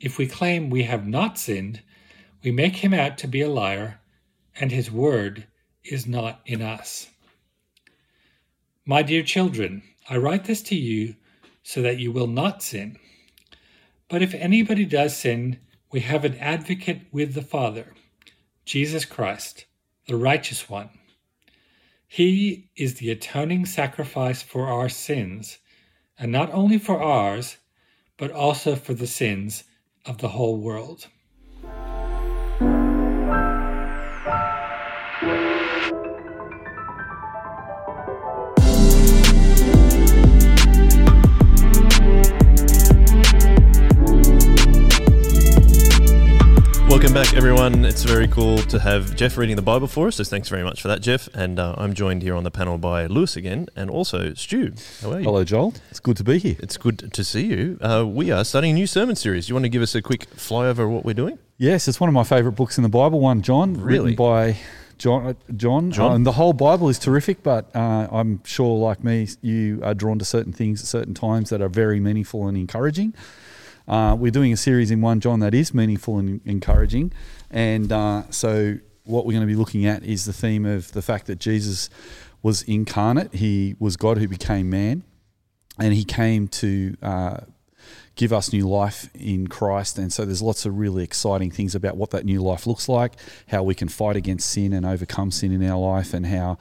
If 0.00 0.16
we 0.16 0.28
claim 0.28 0.70
we 0.70 0.84
have 0.84 1.06
not 1.06 1.38
sinned, 1.38 1.82
we 2.44 2.52
make 2.52 2.76
him 2.76 2.94
out 2.94 3.18
to 3.18 3.26
be 3.26 3.40
a 3.40 3.48
liar, 3.48 4.00
and 4.60 4.70
his 4.70 4.92
word 4.92 5.46
is 5.84 6.06
not 6.06 6.40
in 6.46 6.62
us. 6.62 7.08
My 8.84 9.02
dear 9.02 9.22
children, 9.22 9.82
I 10.08 10.16
write 10.16 10.44
this 10.44 10.62
to 10.62 10.76
you 10.76 11.16
so 11.64 11.82
that 11.82 11.98
you 11.98 12.12
will 12.12 12.28
not 12.28 12.62
sin. 12.62 12.96
But 14.08 14.22
if 14.22 14.34
anybody 14.34 14.84
does 14.84 15.16
sin, 15.16 15.58
we 15.90 16.00
have 16.00 16.24
an 16.24 16.36
advocate 16.36 17.02
with 17.10 17.34
the 17.34 17.42
Father, 17.42 17.92
Jesus 18.64 19.04
Christ, 19.04 19.66
the 20.06 20.16
righteous 20.16 20.68
one. 20.68 20.90
He 22.06 22.70
is 22.76 22.94
the 22.94 23.10
atoning 23.10 23.66
sacrifice 23.66 24.42
for 24.42 24.68
our 24.68 24.88
sins, 24.88 25.58
and 26.18 26.30
not 26.30 26.52
only 26.54 26.78
for 26.78 27.02
ours, 27.02 27.56
but 28.16 28.30
also 28.30 28.76
for 28.76 28.94
the 28.94 29.06
sins 29.06 29.64
of 30.08 30.18
the 30.18 30.28
whole 30.28 30.56
world. 30.56 31.06
Welcome 46.98 47.14
back, 47.14 47.32
everyone. 47.34 47.84
It's 47.84 48.02
very 48.02 48.26
cool 48.26 48.58
to 48.58 48.80
have 48.80 49.14
Jeff 49.14 49.36
reading 49.36 49.54
the 49.54 49.62
Bible 49.62 49.86
for 49.86 50.08
us. 50.08 50.16
So 50.16 50.24
thanks 50.24 50.48
very 50.48 50.64
much 50.64 50.82
for 50.82 50.88
that, 50.88 51.00
Jeff. 51.00 51.28
And 51.32 51.60
uh, 51.60 51.76
I'm 51.78 51.94
joined 51.94 52.22
here 52.22 52.34
on 52.34 52.42
the 52.42 52.50
panel 52.50 52.76
by 52.76 53.06
Lewis 53.06 53.36
again, 53.36 53.68
and 53.76 53.88
also 53.88 54.34
Stu. 54.34 54.72
How 55.00 55.12
are 55.12 55.18
you? 55.20 55.24
Hello, 55.24 55.44
Joel. 55.44 55.74
It's 55.90 56.00
good 56.00 56.16
to 56.16 56.24
be 56.24 56.38
here. 56.38 56.56
It's 56.58 56.76
good 56.76 57.12
to 57.12 57.22
see 57.22 57.46
you. 57.46 57.78
Uh, 57.80 58.04
we 58.04 58.32
are 58.32 58.44
starting 58.44 58.72
a 58.72 58.74
new 58.74 58.88
sermon 58.88 59.14
series. 59.14 59.46
Do 59.46 59.52
you 59.52 59.54
want 59.54 59.66
to 59.66 59.68
give 59.68 59.80
us 59.80 59.94
a 59.94 60.02
quick 60.02 60.28
flyover 60.30 60.80
of 60.80 60.90
what 60.90 61.04
we're 61.04 61.14
doing? 61.14 61.38
Yes, 61.56 61.86
it's 61.86 62.00
one 62.00 62.08
of 62.08 62.14
my 62.14 62.24
favourite 62.24 62.56
books 62.56 62.78
in 62.78 62.82
the 62.82 62.88
Bible. 62.88 63.20
One, 63.20 63.42
John, 63.42 63.74
Really? 63.74 64.10
written 64.10 64.16
by 64.16 64.56
John. 64.98 65.24
uh, 65.28 65.34
John. 65.54 65.92
John? 65.92 66.10
Uh, 66.10 66.14
and 66.16 66.26
the 66.26 66.32
whole 66.32 66.52
Bible 66.52 66.88
is 66.88 66.98
terrific, 66.98 67.44
but 67.44 67.70
uh, 67.76 68.08
I'm 68.10 68.42
sure, 68.42 68.76
like 68.76 69.04
me, 69.04 69.28
you 69.40 69.78
are 69.84 69.94
drawn 69.94 70.18
to 70.18 70.24
certain 70.24 70.52
things 70.52 70.80
at 70.80 70.88
certain 70.88 71.14
times 71.14 71.50
that 71.50 71.62
are 71.62 71.68
very 71.68 72.00
meaningful 72.00 72.48
and 72.48 72.58
encouraging. 72.58 73.14
Uh, 73.88 74.14
we're 74.14 74.30
doing 74.30 74.52
a 74.52 74.56
series 74.56 74.90
in 74.90 75.00
one 75.00 75.18
John 75.18 75.40
that 75.40 75.54
is 75.54 75.72
meaningful 75.72 76.18
and 76.18 76.42
encouraging, 76.44 77.10
and 77.50 77.90
uh, 77.90 78.24
so 78.28 78.76
what 79.04 79.24
we're 79.24 79.32
going 79.32 79.40
to 79.40 79.46
be 79.46 79.56
looking 79.56 79.86
at 79.86 80.04
is 80.04 80.26
the 80.26 80.32
theme 80.34 80.66
of 80.66 80.92
the 80.92 81.00
fact 81.00 81.26
that 81.26 81.38
Jesus 81.38 81.88
was 82.42 82.60
incarnate. 82.64 83.32
He 83.32 83.76
was 83.78 83.96
God 83.96 84.18
who 84.18 84.28
became 84.28 84.68
man, 84.68 85.04
and 85.78 85.94
he 85.94 86.04
came 86.04 86.48
to 86.48 86.98
uh, 87.02 87.38
give 88.18 88.32
us 88.34 88.52
new 88.52 88.68
life 88.68 89.08
in 89.14 89.46
Christ. 89.46 89.96
And 89.96 90.12
so 90.12 90.26
there's 90.26 90.42
lots 90.42 90.66
of 90.66 90.76
really 90.76 91.02
exciting 91.04 91.50
things 91.50 91.74
about 91.74 91.96
what 91.96 92.10
that 92.10 92.26
new 92.26 92.42
life 92.42 92.66
looks 92.66 92.86
like, 92.88 93.12
how 93.46 93.62
we 93.62 93.74
can 93.74 93.88
fight 93.88 94.16
against 94.16 94.50
sin 94.50 94.74
and 94.74 94.84
overcome 94.84 95.30
sin 95.30 95.52
in 95.52 95.62
our 95.70 95.78
life, 95.78 96.12
and 96.12 96.26
how 96.26 96.58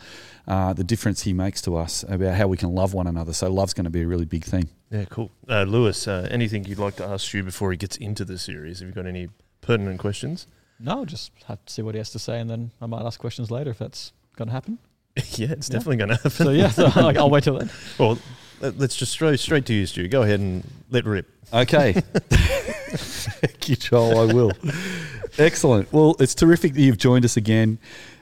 uh, 0.47 0.71
the 0.71 0.83
difference 0.85 1.23
he 1.23 1.33
makes 1.33 1.61
to 1.63 1.75
us 1.75 2.05
about 2.07 2.35
how 2.35 2.47
we 2.47 2.55
can 2.55 2.73
love 2.73 2.93
one 2.93 3.07
another. 3.07 3.33
So 3.33 3.49
love's 3.51 3.73
going 3.73 3.83
to 3.85 3.89
be 3.89 4.03
a 4.03 4.07
really 4.07 4.23
big 4.25 4.45
theme. 4.45 4.69
Yeah, 4.91 5.05
cool. 5.09 5.31
Uh, 5.49 5.63
Lewis, 5.63 6.07
uh, 6.07 6.27
anything 6.31 6.63
you'd 6.63 6.79
like 6.79 6.95
to 6.97 7.03
ask 7.05 7.27
Stu 7.27 7.43
before 7.43 7.71
he 7.71 7.77
gets 7.77 7.97
into 7.97 8.23
the 8.23 8.37
series? 8.37 8.79
Have 8.79 8.87
you 8.87 8.93
got 8.95 9.05
any 9.07 9.27
pertinent 9.59 9.99
questions? 9.99 10.47
No, 10.79 11.03
just 11.05 11.31
have 11.47 11.65
to 11.65 11.73
see 11.73 11.81
what 11.81 11.95
he 11.95 11.97
has 11.97 12.11
to 12.11 12.19
say, 12.19 12.39
and 12.39 12.47
then 12.49 12.71
I 12.79 12.85
might 12.85 13.01
ask 13.03 13.19
questions 13.19 13.49
later 13.51 13.71
if 13.71 13.79
that's 13.79 14.13
going 14.37 14.47
to 14.47 14.53
happen. 14.53 14.77
yeah, 15.15 15.47
it's 15.51 15.69
Yeah. 15.69 15.73
definitely 15.73 15.97
going 15.97 16.09
to 16.09 16.15
happen. 16.15 16.29
So 16.29 16.51
yeah, 16.51 16.69
so 16.69 16.83
like, 17.01 17.17
I'll 17.17 17.31
wait 17.31 17.43
till 17.43 17.57
then. 17.57 17.69
well, 17.97 18.09
let- 18.11 18.21
let's 18.61 18.95
just 18.95 19.11
straight 19.11 19.39
straight 19.39 19.65
to 19.67 19.73
you, 19.73 19.85
Stu. 19.85 20.07
Go 20.07 20.23
ahead 20.23 20.39
and 20.39 20.63
let 20.89 21.05
rip. 21.05 21.29
Okay. 21.53 21.93
Thank 22.29 23.69
you, 23.69 23.75
Joel. 23.75 24.29
I 24.29 24.33
will. 24.33 24.51
Excellent. 25.37 25.91
Well, 25.93 26.15
it's 26.19 26.35
terrific 26.35 26.73
that 26.73 26.81
you've 26.81 26.97
joined 26.97 27.25
us 27.25 27.37
again. 27.37 27.79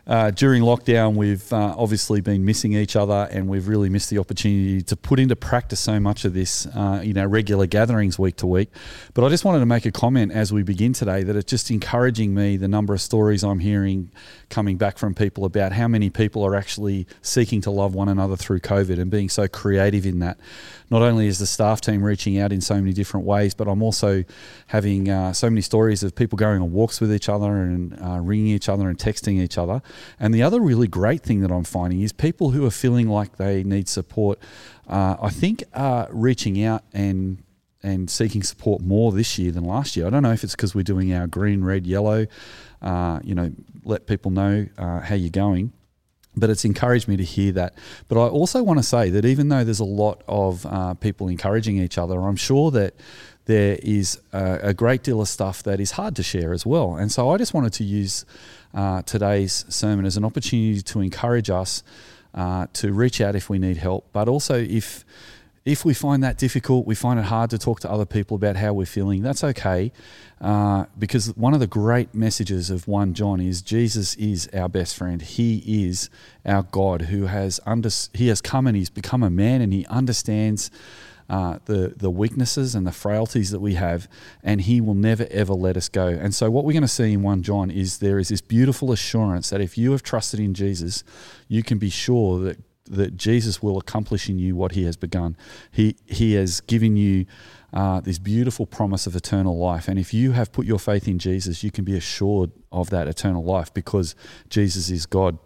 Uh, 0.07 0.29
during 0.29 0.61
lockdown, 0.61 1.15
we've 1.15 1.51
uh, 1.51 1.73
obviously 1.77 2.21
been 2.21 2.45
missing 2.45 2.73
each 2.73 2.95
other, 2.95 3.27
and 3.31 3.47
we've 3.47 3.67
really 3.67 3.89
missed 3.89 4.11
the 4.11 4.19
opportunity 4.19 4.81
to 4.83 4.95
put 4.95 5.19
into 5.19 5.35
practice 5.35 5.79
so 5.79 5.99
much 5.99 6.25
of 6.25 6.33
this, 6.33 6.67
uh, 6.67 7.01
you 7.03 7.11
know, 7.11 7.25
regular 7.25 7.65
gatherings 7.65 8.19
week 8.19 8.35
to 8.35 8.45
week. 8.45 8.69
But 9.15 9.23
I 9.23 9.29
just 9.29 9.45
wanted 9.45 9.61
to 9.61 9.65
make 9.65 9.85
a 9.87 9.91
comment 9.91 10.31
as 10.31 10.53
we 10.53 10.61
begin 10.61 10.93
today 10.93 11.23
that 11.23 11.35
it's 11.35 11.49
just 11.49 11.71
encouraging 11.71 12.35
me 12.35 12.55
the 12.55 12.67
number 12.67 12.93
of 12.93 13.01
stories 13.01 13.43
I'm 13.43 13.59
hearing 13.59 14.11
coming 14.49 14.77
back 14.77 14.99
from 14.99 15.15
people 15.15 15.43
about 15.43 15.71
how 15.71 15.87
many 15.87 16.11
people 16.11 16.43
are 16.43 16.55
actually 16.55 17.07
seeking 17.23 17.61
to 17.61 17.71
love 17.71 17.95
one 17.95 18.07
another 18.07 18.35
through 18.35 18.59
COVID 18.59 18.99
and 18.99 19.09
being 19.09 19.29
so 19.29 19.47
creative 19.47 20.05
in 20.05 20.19
that. 20.19 20.37
Not 20.89 21.01
only 21.01 21.27
is 21.27 21.39
the 21.39 21.45
staff 21.45 21.81
team 21.81 22.03
reaching 22.03 22.37
out 22.37 22.51
in 22.51 22.61
so 22.61 22.75
many 22.75 22.93
different 22.93 23.25
ways, 23.25 23.53
but 23.53 23.67
I'm 23.67 23.81
also 23.81 24.23
having 24.67 25.09
uh, 25.09 25.33
so 25.33 25.49
many 25.49 25.61
stories 25.61 26.03
of 26.03 26.15
people 26.15 26.37
going 26.37 26.61
on 26.61 26.71
walks 26.71 27.01
with 27.01 27.13
each 27.13 27.29
other 27.29 27.47
and 27.47 27.99
uh, 28.01 28.19
ringing 28.19 28.47
each 28.47 28.69
other 28.69 28.87
and 28.89 28.97
texting 28.97 29.39
each 29.39 29.57
other. 29.57 29.81
And 30.19 30.33
the 30.33 30.43
other 30.43 30.59
really 30.59 30.87
great 30.87 31.23
thing 31.23 31.41
that 31.41 31.51
I'm 31.51 31.63
finding 31.63 32.01
is 32.01 32.11
people 32.11 32.51
who 32.51 32.65
are 32.65 32.71
feeling 32.71 33.09
like 33.09 33.37
they 33.37 33.63
need 33.63 33.89
support, 33.89 34.39
uh, 34.87 35.17
I 35.21 35.29
think, 35.29 35.63
are 35.73 36.07
reaching 36.11 36.63
out 36.63 36.83
and 36.93 37.41
and 37.83 38.09
seeking 38.09 38.41
support 38.41 38.81
more 38.81 39.11
this 39.11 39.37
year 39.37 39.51
than 39.51 39.63
last 39.63 39.95
year. 39.95 40.07
I 40.07 40.09
don't 40.09 40.23
know 40.23 40.31
if 40.31 40.43
it's 40.43 40.55
because 40.55 40.73
we're 40.73 40.81
doing 40.81 41.13
our 41.13 41.27
green, 41.27 41.63
red, 41.63 41.85
yellow, 41.85 42.25
uh, 42.81 43.19
you 43.23 43.35
know, 43.35 43.51
let 43.83 44.07
people 44.07 44.31
know 44.31 44.65
uh, 44.75 45.01
how 45.01 45.13
you're 45.13 45.29
going. 45.29 45.71
But 46.37 46.49
it's 46.49 46.65
encouraged 46.65 47.07
me 47.07 47.17
to 47.17 47.23
hear 47.23 47.51
that. 47.53 47.75
But 48.07 48.17
I 48.17 48.27
also 48.27 48.61
want 48.61 48.79
to 48.79 48.83
say 48.83 49.09
that 49.09 49.25
even 49.25 49.49
though 49.49 49.63
there's 49.63 49.79
a 49.79 49.85
lot 49.85 50.21
of 50.27 50.65
uh, 50.65 50.93
people 50.95 51.27
encouraging 51.27 51.77
each 51.77 51.97
other, 51.97 52.19
I'm 52.19 52.35
sure 52.35 52.71
that 52.71 52.93
there 53.45 53.77
is 53.81 54.19
a, 54.33 54.59
a 54.63 54.73
great 54.73 55.03
deal 55.03 55.21
of 55.21 55.27
stuff 55.27 55.63
that 55.63 55.79
is 55.79 55.91
hard 55.91 56.15
to 56.17 56.23
share 56.23 56.51
as 56.51 56.65
well. 56.65 56.95
And 56.95 57.11
so 57.11 57.29
I 57.29 57.37
just 57.37 57.53
wanted 57.53 57.73
to 57.73 57.83
use 57.83 58.25
uh, 58.73 59.01
today's 59.03 59.65
sermon 59.69 60.05
as 60.05 60.17
an 60.17 60.25
opportunity 60.25 60.81
to 60.81 60.99
encourage 60.99 61.49
us 61.49 61.83
uh, 62.33 62.67
to 62.73 62.91
reach 62.91 63.21
out 63.21 63.35
if 63.35 63.49
we 63.49 63.59
need 63.59 63.77
help, 63.77 64.05
but 64.11 64.27
also 64.27 64.55
if 64.55 65.05
if 65.65 65.84
we 65.84 65.95
find 65.95 66.23
that 66.23 66.38
difficult, 66.38 66.86
we 66.86 66.93
find 66.93 67.19
it 67.19 67.25
hard 67.25 67.49
to 67.49 67.58
talk 67.58 67.80
to 67.80 67.91
other 67.91 68.06
people 68.06 68.36
about 68.36 68.56
how 68.56 68.71
we're 68.71 68.86
feeling, 68.86 69.23
that's 69.23 69.43
okay. 69.43 69.91
Uh, 70.39 70.86
because 70.97 71.36
one 71.36 71.56
of 71.56 71.60
the 71.60 71.67
great 71.67 72.13
messages 72.13 72.69
of 72.69 72.88
1 72.88 73.15
John 73.15 73.41
is 73.41 73.63
Jesus 73.63 74.13
is 74.15 74.47
our 74.54 74.69
best 74.69 74.95
friend. 74.95 75.23
He 75.23 75.88
is 75.88 76.12
our 76.45 76.62
God 76.62 77.04
who 77.04 77.25
has 77.25 77.60
under, 77.65 77.89
he 78.13 78.28
has 78.28 78.41
come 78.41 78.67
and 78.67 78.78
he's 78.78 78.91
become 78.91 79.23
a 79.23 79.30
man 79.32 79.62
and 79.62 79.73
he 79.73 79.88
understands 79.88 80.69
uh, 81.28 81.58
the 81.65 81.93
the 81.97 82.12
weaknesses 82.12 82.75
and 82.75 82.86
the 82.86 82.91
frailties 82.91 83.49
that 83.49 83.60
we 83.60 83.73
have, 83.73 84.08
and 84.43 84.62
He 84.62 84.80
will 84.80 84.93
never 84.93 85.25
ever 85.32 85.54
let 85.54 85.75
us 85.75 85.89
go. 85.89 86.08
And 86.08 86.36
so, 86.36 86.51
what 86.51 86.65
we're 86.65 86.73
going 86.73 86.84
to 86.84 86.88
see 86.88 87.13
in 87.13 87.23
one 87.23 87.41
John 87.41 87.71
is 87.71 87.97
there 87.97 88.19
is 88.19 88.28
this 88.30 88.41
beautiful 88.41 88.91
assurance 88.91 89.49
that 89.49 89.60
if 89.60 89.75
you 89.75 89.91
have 89.93 90.04
trusted 90.04 90.39
in 90.39 90.54
Jesus, 90.54 91.04
you 91.47 91.63
can 91.63 91.80
be 91.80 91.89
sure 91.89 92.38
that 92.41 92.60
that 92.85 93.17
Jesus 93.17 93.61
will 93.61 93.77
accomplish 93.77 94.29
in 94.29 94.39
you 94.39 94.55
what 94.55 94.73
He 94.73 94.83
has 94.85 94.95
begun. 94.95 95.37
He 95.71 95.95
He 96.05 96.33
has 96.33 96.61
given 96.61 96.95
you 96.95 97.25
uh, 97.73 97.99
this 97.99 98.19
beautiful 98.19 98.65
promise 98.65 99.07
of 99.07 99.15
eternal 99.15 99.57
life, 99.57 99.87
and 99.87 99.99
if 99.99 100.13
you 100.13 100.31
have 100.31 100.51
put 100.51 100.65
your 100.65 100.79
faith 100.79 101.07
in 101.07 101.19
Jesus, 101.19 101.63
you 101.63 101.71
can 101.71 101.83
be 101.83 101.95
assured 101.95 102.51
of 102.71 102.89
that 102.89 103.07
eternal 103.07 103.43
life 103.43 103.73
because 103.73 104.15
Jesus 104.49 104.89
is 104.89 105.05
God. 105.05 105.37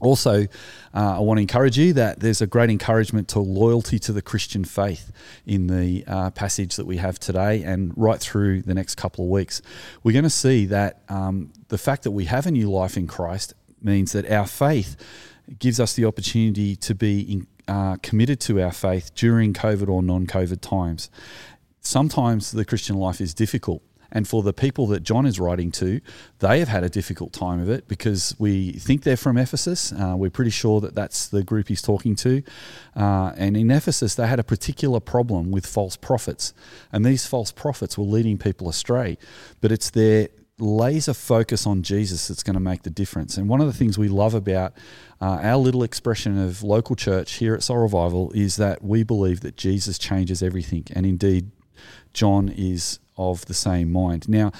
Also, 0.00 0.42
uh, 0.42 1.16
I 1.16 1.18
want 1.20 1.38
to 1.38 1.42
encourage 1.42 1.78
you 1.78 1.94
that 1.94 2.20
there's 2.20 2.42
a 2.42 2.46
great 2.46 2.68
encouragement 2.68 3.28
to 3.28 3.40
loyalty 3.40 3.98
to 4.00 4.12
the 4.12 4.20
Christian 4.20 4.62
faith 4.64 5.10
in 5.46 5.68
the 5.68 6.04
uh, 6.06 6.30
passage 6.30 6.76
that 6.76 6.84
we 6.84 6.98
have 6.98 7.18
today 7.18 7.62
and 7.62 7.94
right 7.96 8.20
through 8.20 8.62
the 8.62 8.74
next 8.74 8.96
couple 8.96 9.24
of 9.24 9.30
weeks. 9.30 9.62
We're 10.02 10.12
going 10.12 10.24
to 10.24 10.30
see 10.30 10.66
that 10.66 11.02
um, 11.08 11.52
the 11.68 11.78
fact 11.78 12.02
that 12.02 12.10
we 12.10 12.26
have 12.26 12.46
a 12.46 12.50
new 12.50 12.70
life 12.70 12.98
in 12.98 13.06
Christ 13.06 13.54
means 13.82 14.12
that 14.12 14.30
our 14.30 14.46
faith 14.46 14.96
gives 15.58 15.80
us 15.80 15.94
the 15.94 16.04
opportunity 16.04 16.76
to 16.76 16.94
be 16.94 17.20
in, 17.20 17.46
uh, 17.68 17.96
committed 18.02 18.40
to 18.40 18.60
our 18.60 18.72
faith 18.72 19.14
during 19.14 19.52
COVID 19.52 19.88
or 19.88 20.02
non 20.02 20.26
COVID 20.26 20.60
times. 20.60 21.10
Sometimes 21.80 22.52
the 22.52 22.64
Christian 22.64 22.96
life 22.96 23.20
is 23.20 23.34
difficult. 23.34 23.82
And 24.12 24.26
for 24.26 24.42
the 24.42 24.52
people 24.52 24.86
that 24.88 25.02
John 25.02 25.26
is 25.26 25.40
writing 25.40 25.70
to, 25.72 26.00
they 26.38 26.58
have 26.60 26.68
had 26.68 26.84
a 26.84 26.88
difficult 26.88 27.32
time 27.32 27.60
of 27.60 27.68
it 27.68 27.88
because 27.88 28.34
we 28.38 28.72
think 28.72 29.02
they're 29.02 29.16
from 29.16 29.36
Ephesus. 29.36 29.92
Uh, 29.92 30.14
we're 30.16 30.30
pretty 30.30 30.50
sure 30.50 30.80
that 30.80 30.94
that's 30.94 31.26
the 31.26 31.42
group 31.42 31.68
he's 31.68 31.82
talking 31.82 32.14
to. 32.16 32.42
Uh, 32.94 33.32
and 33.36 33.56
in 33.56 33.70
Ephesus, 33.70 34.14
they 34.14 34.26
had 34.26 34.38
a 34.38 34.44
particular 34.44 35.00
problem 35.00 35.50
with 35.50 35.66
false 35.66 35.96
prophets. 35.96 36.54
And 36.92 37.04
these 37.04 37.26
false 37.26 37.52
prophets 37.52 37.98
were 37.98 38.04
leading 38.04 38.38
people 38.38 38.68
astray. 38.68 39.18
But 39.60 39.72
it's 39.72 39.90
their 39.90 40.28
laser 40.58 41.12
focus 41.12 41.66
on 41.66 41.82
Jesus 41.82 42.28
that's 42.28 42.42
going 42.42 42.54
to 42.54 42.60
make 42.60 42.82
the 42.82 42.90
difference. 42.90 43.36
And 43.36 43.48
one 43.48 43.60
of 43.60 43.66
the 43.66 43.72
things 43.72 43.98
we 43.98 44.08
love 44.08 44.34
about 44.34 44.72
uh, 45.20 45.38
our 45.42 45.56
little 45.56 45.82
expression 45.82 46.38
of 46.38 46.62
local 46.62 46.96
church 46.96 47.34
here 47.34 47.54
at 47.54 47.62
Soul 47.62 47.78
Revival 47.78 48.32
is 48.32 48.56
that 48.56 48.82
we 48.82 49.02
believe 49.02 49.40
that 49.40 49.56
Jesus 49.56 49.98
changes 49.98 50.42
everything. 50.42 50.84
And 50.94 51.04
indeed, 51.04 51.50
John 52.14 52.48
is 52.48 52.98
of 53.16 53.44
the 53.46 53.54
same 53.54 53.92
mind. 53.92 54.28
Now, 54.28 54.52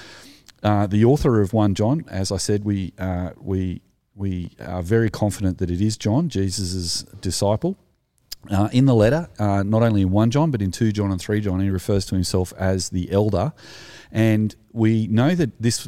uh, 0.63 0.87
the 0.87 1.05
author 1.05 1.41
of 1.41 1.53
1 1.53 1.75
John, 1.75 2.05
as 2.09 2.31
I 2.31 2.37
said, 2.37 2.63
we, 2.63 2.93
uh, 2.97 3.31
we, 3.37 3.81
we 4.15 4.51
are 4.59 4.81
very 4.81 5.09
confident 5.09 5.57
that 5.59 5.69
it 5.69 5.81
is 5.81 5.97
John, 5.97 6.29
Jesus' 6.29 7.03
disciple. 7.21 7.77
Uh, 8.49 8.69
in 8.71 8.85
the 8.85 8.95
letter, 8.95 9.27
uh, 9.39 9.63
not 9.63 9.83
only 9.83 10.01
in 10.01 10.11
1 10.11 10.31
John, 10.31 10.51
but 10.51 10.61
in 10.61 10.71
2 10.71 10.91
John 10.91 11.11
and 11.11 11.19
3 11.19 11.41
John, 11.41 11.59
he 11.59 11.69
refers 11.69 12.05
to 12.07 12.15
himself 12.15 12.53
as 12.57 12.89
the 12.89 13.11
elder. 13.11 13.51
And 14.17 14.55
we 14.73 15.05
know 15.05 15.35
that 15.35 15.61
this 15.61 15.87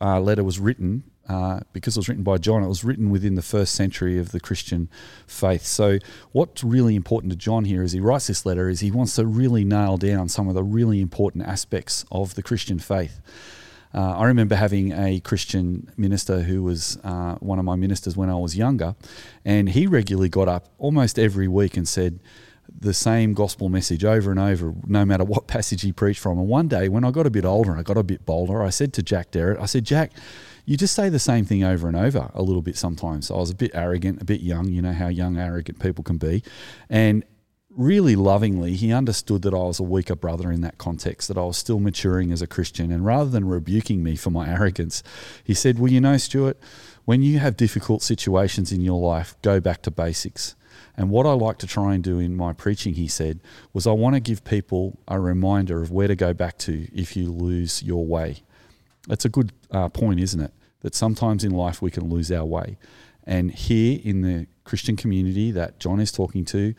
uh, 0.00 0.20
letter 0.20 0.44
was 0.44 0.60
written 0.60 1.02
uh, 1.28 1.58
because 1.72 1.96
it 1.96 1.98
was 1.98 2.08
written 2.08 2.22
by 2.22 2.38
John, 2.38 2.62
it 2.62 2.68
was 2.68 2.84
written 2.84 3.10
within 3.10 3.34
the 3.34 3.42
first 3.42 3.74
century 3.74 4.16
of 4.16 4.30
the 4.30 4.38
Christian 4.38 4.88
faith. 5.26 5.64
So, 5.64 5.98
what's 6.30 6.62
really 6.62 6.94
important 6.94 7.32
to 7.32 7.36
John 7.36 7.64
here 7.64 7.82
as 7.82 7.90
he 7.90 7.98
writes 7.98 8.28
this 8.28 8.46
letter 8.46 8.68
is 8.68 8.78
he 8.78 8.92
wants 8.92 9.16
to 9.16 9.26
really 9.26 9.64
nail 9.64 9.96
down 9.96 10.28
some 10.28 10.46
of 10.46 10.54
the 10.54 10.62
really 10.62 11.00
important 11.00 11.46
aspects 11.46 12.04
of 12.12 12.36
the 12.36 12.44
Christian 12.44 12.78
faith. 12.78 13.20
Uh, 13.92 14.18
I 14.18 14.26
remember 14.26 14.54
having 14.54 14.92
a 14.92 15.18
Christian 15.18 15.90
minister 15.96 16.42
who 16.42 16.62
was 16.62 16.96
uh, 17.02 17.34
one 17.40 17.58
of 17.58 17.64
my 17.64 17.74
ministers 17.74 18.16
when 18.16 18.30
I 18.30 18.36
was 18.36 18.56
younger, 18.56 18.94
and 19.44 19.68
he 19.68 19.88
regularly 19.88 20.28
got 20.28 20.46
up 20.46 20.68
almost 20.78 21.18
every 21.18 21.48
week 21.48 21.76
and 21.76 21.88
said, 21.88 22.20
the 22.78 22.94
same 22.94 23.34
gospel 23.34 23.68
message 23.68 24.04
over 24.04 24.30
and 24.30 24.40
over, 24.40 24.74
no 24.86 25.04
matter 25.04 25.24
what 25.24 25.46
passage 25.46 25.82
he 25.82 25.92
preached 25.92 26.20
from. 26.20 26.38
And 26.38 26.48
one 26.48 26.68
day, 26.68 26.88
when 26.88 27.04
I 27.04 27.10
got 27.10 27.26
a 27.26 27.30
bit 27.30 27.44
older 27.44 27.70
and 27.70 27.80
I 27.80 27.82
got 27.82 27.96
a 27.96 28.02
bit 28.02 28.26
bolder, 28.26 28.62
I 28.62 28.70
said 28.70 28.92
to 28.94 29.02
Jack 29.02 29.30
Derrett, 29.30 29.60
I 29.60 29.66
said, 29.66 29.84
Jack, 29.84 30.12
you 30.66 30.76
just 30.76 30.94
say 30.94 31.08
the 31.08 31.18
same 31.18 31.44
thing 31.44 31.62
over 31.62 31.88
and 31.88 31.96
over 31.96 32.30
a 32.34 32.42
little 32.42 32.62
bit 32.62 32.76
sometimes. 32.76 33.30
I 33.30 33.36
was 33.36 33.50
a 33.50 33.54
bit 33.54 33.70
arrogant, 33.74 34.22
a 34.22 34.24
bit 34.24 34.40
young, 34.40 34.68
you 34.68 34.80
know 34.82 34.92
how 34.92 35.08
young, 35.08 35.38
arrogant 35.38 35.78
people 35.78 36.02
can 36.02 36.16
be. 36.16 36.42
And 36.88 37.24
really 37.76 38.16
lovingly, 38.16 38.74
he 38.74 38.92
understood 38.92 39.42
that 39.42 39.52
I 39.52 39.58
was 39.58 39.80
a 39.80 39.82
weaker 39.82 40.14
brother 40.14 40.50
in 40.50 40.60
that 40.62 40.78
context, 40.78 41.28
that 41.28 41.36
I 41.36 41.42
was 41.42 41.56
still 41.56 41.80
maturing 41.80 42.32
as 42.32 42.40
a 42.40 42.46
Christian. 42.46 42.90
And 42.90 43.04
rather 43.04 43.30
than 43.30 43.46
rebuking 43.46 44.02
me 44.02 44.16
for 44.16 44.30
my 44.30 44.48
arrogance, 44.48 45.02
he 45.42 45.54
said, 45.54 45.78
Well, 45.78 45.92
you 45.92 46.00
know, 46.00 46.16
Stuart, 46.16 46.58
when 47.04 47.22
you 47.22 47.38
have 47.40 47.56
difficult 47.56 48.02
situations 48.02 48.72
in 48.72 48.80
your 48.80 49.00
life, 49.00 49.36
go 49.42 49.60
back 49.60 49.82
to 49.82 49.90
basics. 49.90 50.56
And 50.96 51.10
what 51.10 51.26
I 51.26 51.32
like 51.32 51.58
to 51.58 51.66
try 51.66 51.94
and 51.94 52.02
do 52.02 52.18
in 52.18 52.36
my 52.36 52.52
preaching, 52.52 52.94
he 52.94 53.08
said, 53.08 53.40
was 53.72 53.86
I 53.86 53.92
want 53.92 54.14
to 54.14 54.20
give 54.20 54.44
people 54.44 54.98
a 55.08 55.18
reminder 55.18 55.82
of 55.82 55.90
where 55.90 56.08
to 56.08 56.16
go 56.16 56.32
back 56.32 56.58
to 56.58 56.88
if 56.92 57.16
you 57.16 57.30
lose 57.30 57.82
your 57.82 58.04
way. 58.04 58.42
That's 59.08 59.24
a 59.24 59.28
good 59.28 59.52
uh, 59.70 59.88
point, 59.88 60.20
isn't 60.20 60.40
it? 60.40 60.52
That 60.80 60.94
sometimes 60.94 61.44
in 61.44 61.52
life 61.52 61.82
we 61.82 61.90
can 61.90 62.08
lose 62.08 62.30
our 62.30 62.44
way. 62.44 62.78
And 63.24 63.50
here 63.50 64.00
in 64.02 64.22
the 64.22 64.46
Christian 64.64 64.96
community 64.96 65.50
that 65.50 65.78
John 65.78 66.00
is 66.00 66.12
talking 66.12 66.44
to, 66.46 66.74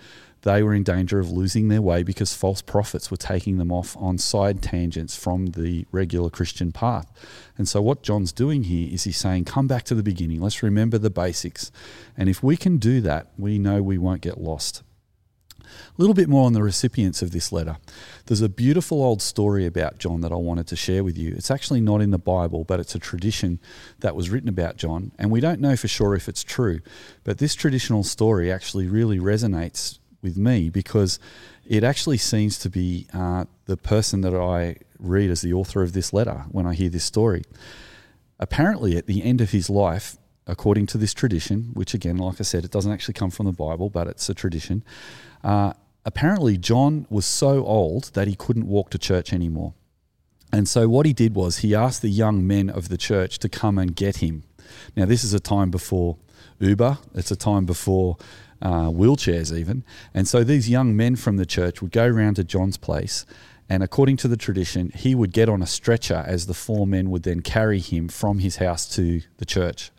they 0.46 0.62
were 0.62 0.76
in 0.76 0.84
danger 0.84 1.20
of 1.20 1.32
losing 1.32 1.70
their 1.70 1.82
way 1.82 2.04
because 2.04 2.36
false 2.36 2.62
prophets 2.62 3.10
were 3.10 3.18
taking 3.18 3.58
them 3.58 3.72
off 3.72 3.98
on 3.98 4.20
side 4.20 4.62
tangents 4.62 5.16
from 5.16 5.48
the 5.48 5.88
regular 5.92 6.30
Christian 6.30 6.72
path. 6.72 7.12
And 7.58 7.68
so, 7.68 7.82
what 7.82 8.04
John's 8.04 8.32
doing 8.32 8.66
here 8.66 8.88
is 8.94 9.06
he's 9.06 9.18
saying, 9.18 9.46
Come 9.46 9.68
back 9.68 9.84
to 9.86 9.96
the 9.96 10.04
beginning. 10.04 10.40
Let's 10.40 10.62
remember 10.62 11.00
the 11.00 11.10
basics. 11.10 11.72
And 12.16 12.30
if 12.30 12.44
we 12.44 12.58
can 12.58 12.78
do 12.78 13.02
that, 13.02 13.32
we 13.40 13.58
know 13.58 13.82
we 13.82 13.98
won't 13.98 14.22
get 14.22 14.40
lost. 14.40 14.84
A 15.64 15.68
little 15.98 16.14
bit 16.14 16.30
more 16.30 16.46
on 16.46 16.54
the 16.54 16.62
recipients 16.62 17.24
of 17.24 17.32
this 17.32 17.52
letter. 17.52 17.78
There's 18.28 18.42
a 18.42 18.48
beautiful 18.48 19.02
old 19.02 19.24
story 19.24 19.66
about 19.66 19.98
John 19.98 20.22
that 20.22 20.32
I 20.32 20.36
wanted 20.36 20.68
to 20.68 20.76
share 20.76 21.04
with 21.04 21.18
you. 21.18 21.34
It's 21.36 21.50
actually 21.50 21.82
not 21.82 22.02
in 22.02 22.12
the 22.12 22.20
Bible, 22.20 22.64
but 22.64 22.80
it's 22.80 22.94
a 22.94 23.00
tradition 23.00 23.60
that 24.00 24.16
was 24.16 24.30
written 24.30 24.48
about 24.48 24.78
John, 24.78 25.12
and 25.18 25.32
we 25.32 25.40
don't 25.40 25.60
know 25.60 25.76
for 25.76 25.88
sure 25.88 26.14
if 26.14 26.30
it's 26.30 26.44
true. 26.44 26.82
But 27.24 27.40
this 27.40 27.56
traditional 27.56 28.04
story 28.04 28.52
actually 28.52 28.86
really 28.86 29.18
resonates 29.18 29.98
with 30.26 30.38
me 30.38 30.70
because 30.70 31.20
it 31.66 31.84
actually 31.84 32.18
seems 32.18 32.60
to 32.60 32.70
be 32.70 33.08
uh, 33.14 33.46
the 33.66 33.78
person 33.78 34.22
that 34.22 34.36
I 34.36 34.78
read 35.00 35.30
as 35.30 35.42
the 35.42 35.54
author 35.54 35.82
of 35.82 35.94
this 35.94 36.12
letter 36.12 36.46
when 36.52 36.66
I 36.68 36.74
hear 36.74 36.90
this 36.90 37.06
story. 37.06 37.44
Apparently, 38.40 38.98
at 38.98 39.06
the 39.08 39.24
end 39.24 39.40
of 39.40 39.52
his 39.52 39.70
life, 39.70 40.18
according 40.48 40.88
to 40.88 40.98
this 40.98 41.14
tradition, 41.14 41.70
which 41.74 41.94
again, 41.94 42.18
like 42.18 42.42
I 42.42 42.44
said, 42.44 42.66
it 42.66 42.72
doesn't 42.72 42.92
actually 42.92 43.14
come 43.14 43.32
from 43.32 43.46
the 43.46 43.54
Bible, 43.54 43.90
but 43.90 44.08
it's 44.08 44.28
a 44.28 44.34
tradition. 44.34 44.84
Uh, 45.44 45.74
apparently, 46.04 46.58
John 46.58 47.08
was 47.10 47.26
so 47.26 47.66
old 47.66 48.12
that 48.14 48.28
he 48.28 48.36
couldn't 48.36 48.68
walk 48.68 48.90
to 48.92 48.98
church 48.98 49.32
anymore. 49.32 49.74
And 50.52 50.68
so, 50.68 50.88
what 50.88 51.06
he 51.06 51.14
did 51.14 51.36
was 51.36 51.60
he 51.60 51.74
asked 51.74 52.02
the 52.02 52.10
young 52.10 52.46
men 52.46 52.70
of 52.70 52.90
the 52.90 52.98
church 52.98 53.40
to 53.40 53.50
come 53.50 53.78
and 53.78 53.96
get 53.96 54.18
him. 54.18 54.44
Now, 54.96 55.06
this 55.06 55.24
is 55.24 55.34
a 55.34 55.40
time 55.40 55.72
before 55.72 56.18
Uber, 56.60 57.00
it's 57.14 57.32
a 57.32 57.36
time 57.36 57.66
before 57.66 58.18
uh, 58.66 58.90
wheelchairs, 58.90 59.56
even. 59.56 59.84
And 60.12 60.28
so, 60.28 60.44
these 60.44 60.68
young 60.68 60.96
men 60.96 61.16
from 61.16 61.38
the 61.38 61.46
church 61.46 61.82
would 61.82 61.92
go 61.92 62.08
round 62.08 62.38
to 62.38 62.44
John's 62.44 62.78
place. 62.78 63.24
And 63.70 63.84
according 63.84 64.18
to 64.18 64.28
the 64.28 64.38
tradition, 64.38 64.92
he 64.96 65.14
would 65.14 65.34
get 65.34 65.50
on 65.50 65.62
a 65.62 65.68
stretcher 65.68 66.24
as 66.26 66.48
the 66.48 66.54
four 66.56 66.88
men 66.88 67.12
would 67.12 67.24
then 67.24 67.42
carry 67.42 67.80
him 67.80 68.08
from 68.08 68.40
his 68.40 68.58
house 68.58 68.88
to 68.96 69.22
the 69.38 69.46
church. 69.46 69.92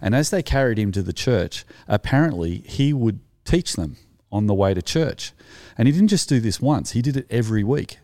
And 0.00 0.14
as 0.14 0.30
they 0.30 0.42
carried 0.42 0.78
him 0.78 0.90
to 0.92 1.02
the 1.02 1.12
church, 1.12 1.64
apparently 1.86 2.58
he 2.66 2.92
would 2.92 3.20
teach 3.44 3.74
them 3.74 3.96
on 4.30 4.46
the 4.46 4.54
way 4.54 4.74
to 4.74 4.82
church. 4.82 5.32
And 5.76 5.86
he 5.86 5.92
didn't 5.92 6.08
just 6.08 6.28
do 6.28 6.40
this 6.40 6.60
once, 6.60 6.92
he 6.92 7.02
did 7.02 7.16
it 7.16 7.26
every 7.30 7.62
week. 7.62 7.98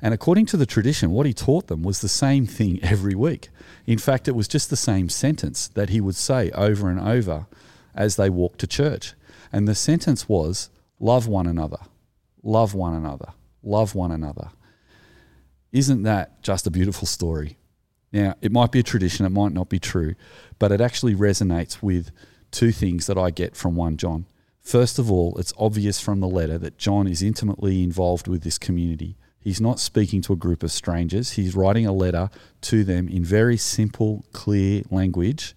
And 0.00 0.12
according 0.12 0.46
to 0.46 0.56
the 0.56 0.66
tradition, 0.66 1.12
what 1.12 1.26
he 1.26 1.32
taught 1.32 1.68
them 1.68 1.84
was 1.84 2.00
the 2.00 2.08
same 2.08 2.46
thing 2.46 2.80
every 2.82 3.14
week. 3.14 3.48
In 3.86 3.98
fact, 3.98 4.26
it 4.26 4.34
was 4.34 4.48
just 4.48 4.70
the 4.70 4.76
same 4.76 5.08
sentence 5.08 5.68
that 5.68 5.90
he 5.90 6.00
would 6.00 6.16
say 6.16 6.50
over 6.50 6.88
and 6.88 7.00
over 7.00 7.46
as 7.94 8.16
they 8.16 8.28
walked 8.28 8.58
to 8.60 8.66
church. 8.66 9.14
And 9.52 9.68
the 9.68 9.74
sentence 9.74 10.28
was 10.28 10.70
love 10.98 11.28
one 11.28 11.46
another, 11.46 11.78
love 12.42 12.74
one 12.74 12.94
another, 12.94 13.32
love 13.62 13.94
one 13.94 14.10
another. 14.10 14.50
Isn't 15.70 16.02
that 16.02 16.42
just 16.42 16.66
a 16.66 16.70
beautiful 16.70 17.06
story? 17.06 17.58
Now, 18.12 18.34
it 18.40 18.52
might 18.52 18.72
be 18.72 18.80
a 18.80 18.84
tradition, 18.84 19.24
it 19.24 19.30
might 19.30 19.52
not 19.52 19.68
be 19.68 19.78
true, 19.78 20.14
but 20.58 20.72
it 20.72 20.80
actually 20.80 21.14
resonates 21.14 21.82
with 21.82 22.10
two 22.50 22.72
things 22.72 23.06
that 23.06 23.16
I 23.16 23.30
get 23.30 23.56
from 23.56 23.74
1 23.74 23.96
John. 23.96 24.26
First 24.60 24.98
of 24.98 25.10
all, 25.10 25.36
it's 25.38 25.52
obvious 25.58 25.98
from 25.98 26.20
the 26.20 26.28
letter 26.28 26.58
that 26.58 26.78
John 26.78 27.08
is 27.08 27.22
intimately 27.22 27.82
involved 27.82 28.28
with 28.28 28.42
this 28.42 28.58
community. 28.58 29.16
He's 29.40 29.60
not 29.60 29.80
speaking 29.80 30.22
to 30.22 30.34
a 30.34 30.36
group 30.36 30.62
of 30.62 30.70
strangers. 30.70 31.32
He's 31.32 31.56
writing 31.56 31.86
a 31.86 31.92
letter 31.92 32.30
to 32.62 32.84
them 32.84 33.08
in 33.08 33.24
very 33.24 33.56
simple, 33.56 34.24
clear 34.32 34.82
language 34.90 35.56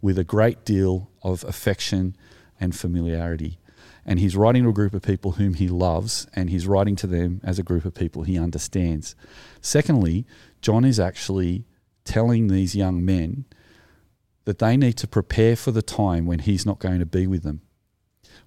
with 0.00 0.18
a 0.18 0.24
great 0.24 0.64
deal 0.64 1.10
of 1.22 1.42
affection 1.44 2.14
and 2.60 2.74
familiarity. 2.74 3.58
And 4.04 4.20
he's 4.20 4.36
writing 4.36 4.62
to 4.62 4.68
a 4.68 4.74
group 4.74 4.94
of 4.94 5.02
people 5.02 5.32
whom 5.32 5.54
he 5.54 5.68
loves, 5.68 6.26
and 6.34 6.50
he's 6.50 6.66
writing 6.66 6.96
to 6.96 7.06
them 7.06 7.40
as 7.42 7.58
a 7.58 7.64
group 7.64 7.84
of 7.84 7.94
people 7.94 8.22
he 8.22 8.38
understands. 8.38 9.16
Secondly, 9.60 10.24
John 10.60 10.84
is 10.84 11.00
actually 11.00 11.64
telling 12.04 12.46
these 12.46 12.76
young 12.76 13.04
men 13.04 13.46
that 14.44 14.60
they 14.60 14.76
need 14.76 14.94
to 14.98 15.08
prepare 15.08 15.56
for 15.56 15.72
the 15.72 15.82
time 15.82 16.24
when 16.24 16.38
he's 16.38 16.64
not 16.64 16.78
going 16.78 17.00
to 17.00 17.06
be 17.06 17.26
with 17.26 17.42
them 17.42 17.62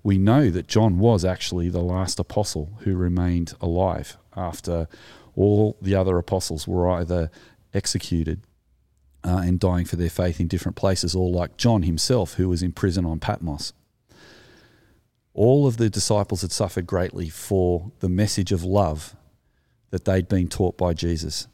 we 0.04 0.18
know 0.18 0.50
that 0.50 0.68
John 0.68 1.00
was 1.00 1.26
actually 1.26 1.70
the 1.70 1.82
last 1.82 2.20
apostle 2.20 2.78
who 2.80 2.96
remained 2.96 3.54
alive 3.60 4.18
after 4.36 4.88
all 5.36 5.78
the 5.82 5.96
other 5.96 6.18
apostles 6.18 6.68
were 6.68 6.90
either 6.90 7.30
executed 7.74 8.42
uh, 9.24 9.42
and 9.44 9.60
dying 9.60 9.86
for 9.86 9.98
their 9.98 10.10
faith 10.10 10.40
in 10.40 10.48
different 10.48 10.78
places, 10.78 11.14
or 11.14 11.30
like 11.30 11.58
John 11.58 11.84
himself, 11.84 12.36
who 12.36 12.48
was 12.48 12.64
in 12.64 12.72
prison 12.72 13.06
on 13.06 13.20
Patmos. 13.20 13.74
All 15.40 15.68
of 15.68 15.78
the 15.78 15.90
disciples 15.90 16.42
had 16.42 16.52
suffered 16.52 16.86
greatly 16.86 17.30
for 17.30 17.94
the 18.02 18.10
message 18.10 18.52
of 18.52 18.66
love 18.66 19.16
that 19.90 20.04
they'd 20.04 20.28
been 20.28 20.50
taught 20.50 20.78
by 20.78 20.94
Jesus. 20.94 21.48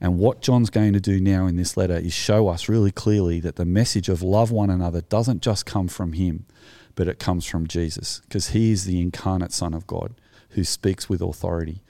And 0.00 0.16
what 0.16 0.42
John's 0.42 0.70
going 0.70 0.92
to 0.92 1.00
do 1.00 1.20
now 1.20 1.48
in 1.48 1.56
this 1.56 1.76
letter 1.76 1.96
is 1.96 2.12
show 2.12 2.46
us 2.46 2.68
really 2.68 2.92
clearly 2.92 3.40
that 3.40 3.56
the 3.56 3.64
message 3.64 4.08
of 4.08 4.22
love 4.22 4.52
one 4.52 4.70
another 4.70 5.00
doesn't 5.00 5.42
just 5.42 5.66
come 5.66 5.88
from 5.88 6.12
him, 6.12 6.46
but 6.94 7.08
it 7.08 7.18
comes 7.18 7.44
from 7.44 7.66
Jesus, 7.66 8.20
because 8.20 8.50
he 8.50 8.70
is 8.70 8.84
the 8.84 9.00
incarnate 9.00 9.50
Son 9.50 9.74
of 9.74 9.88
God 9.88 10.14
who 10.50 10.62
speaks 10.62 11.08
with 11.08 11.20
authority. 11.20 11.82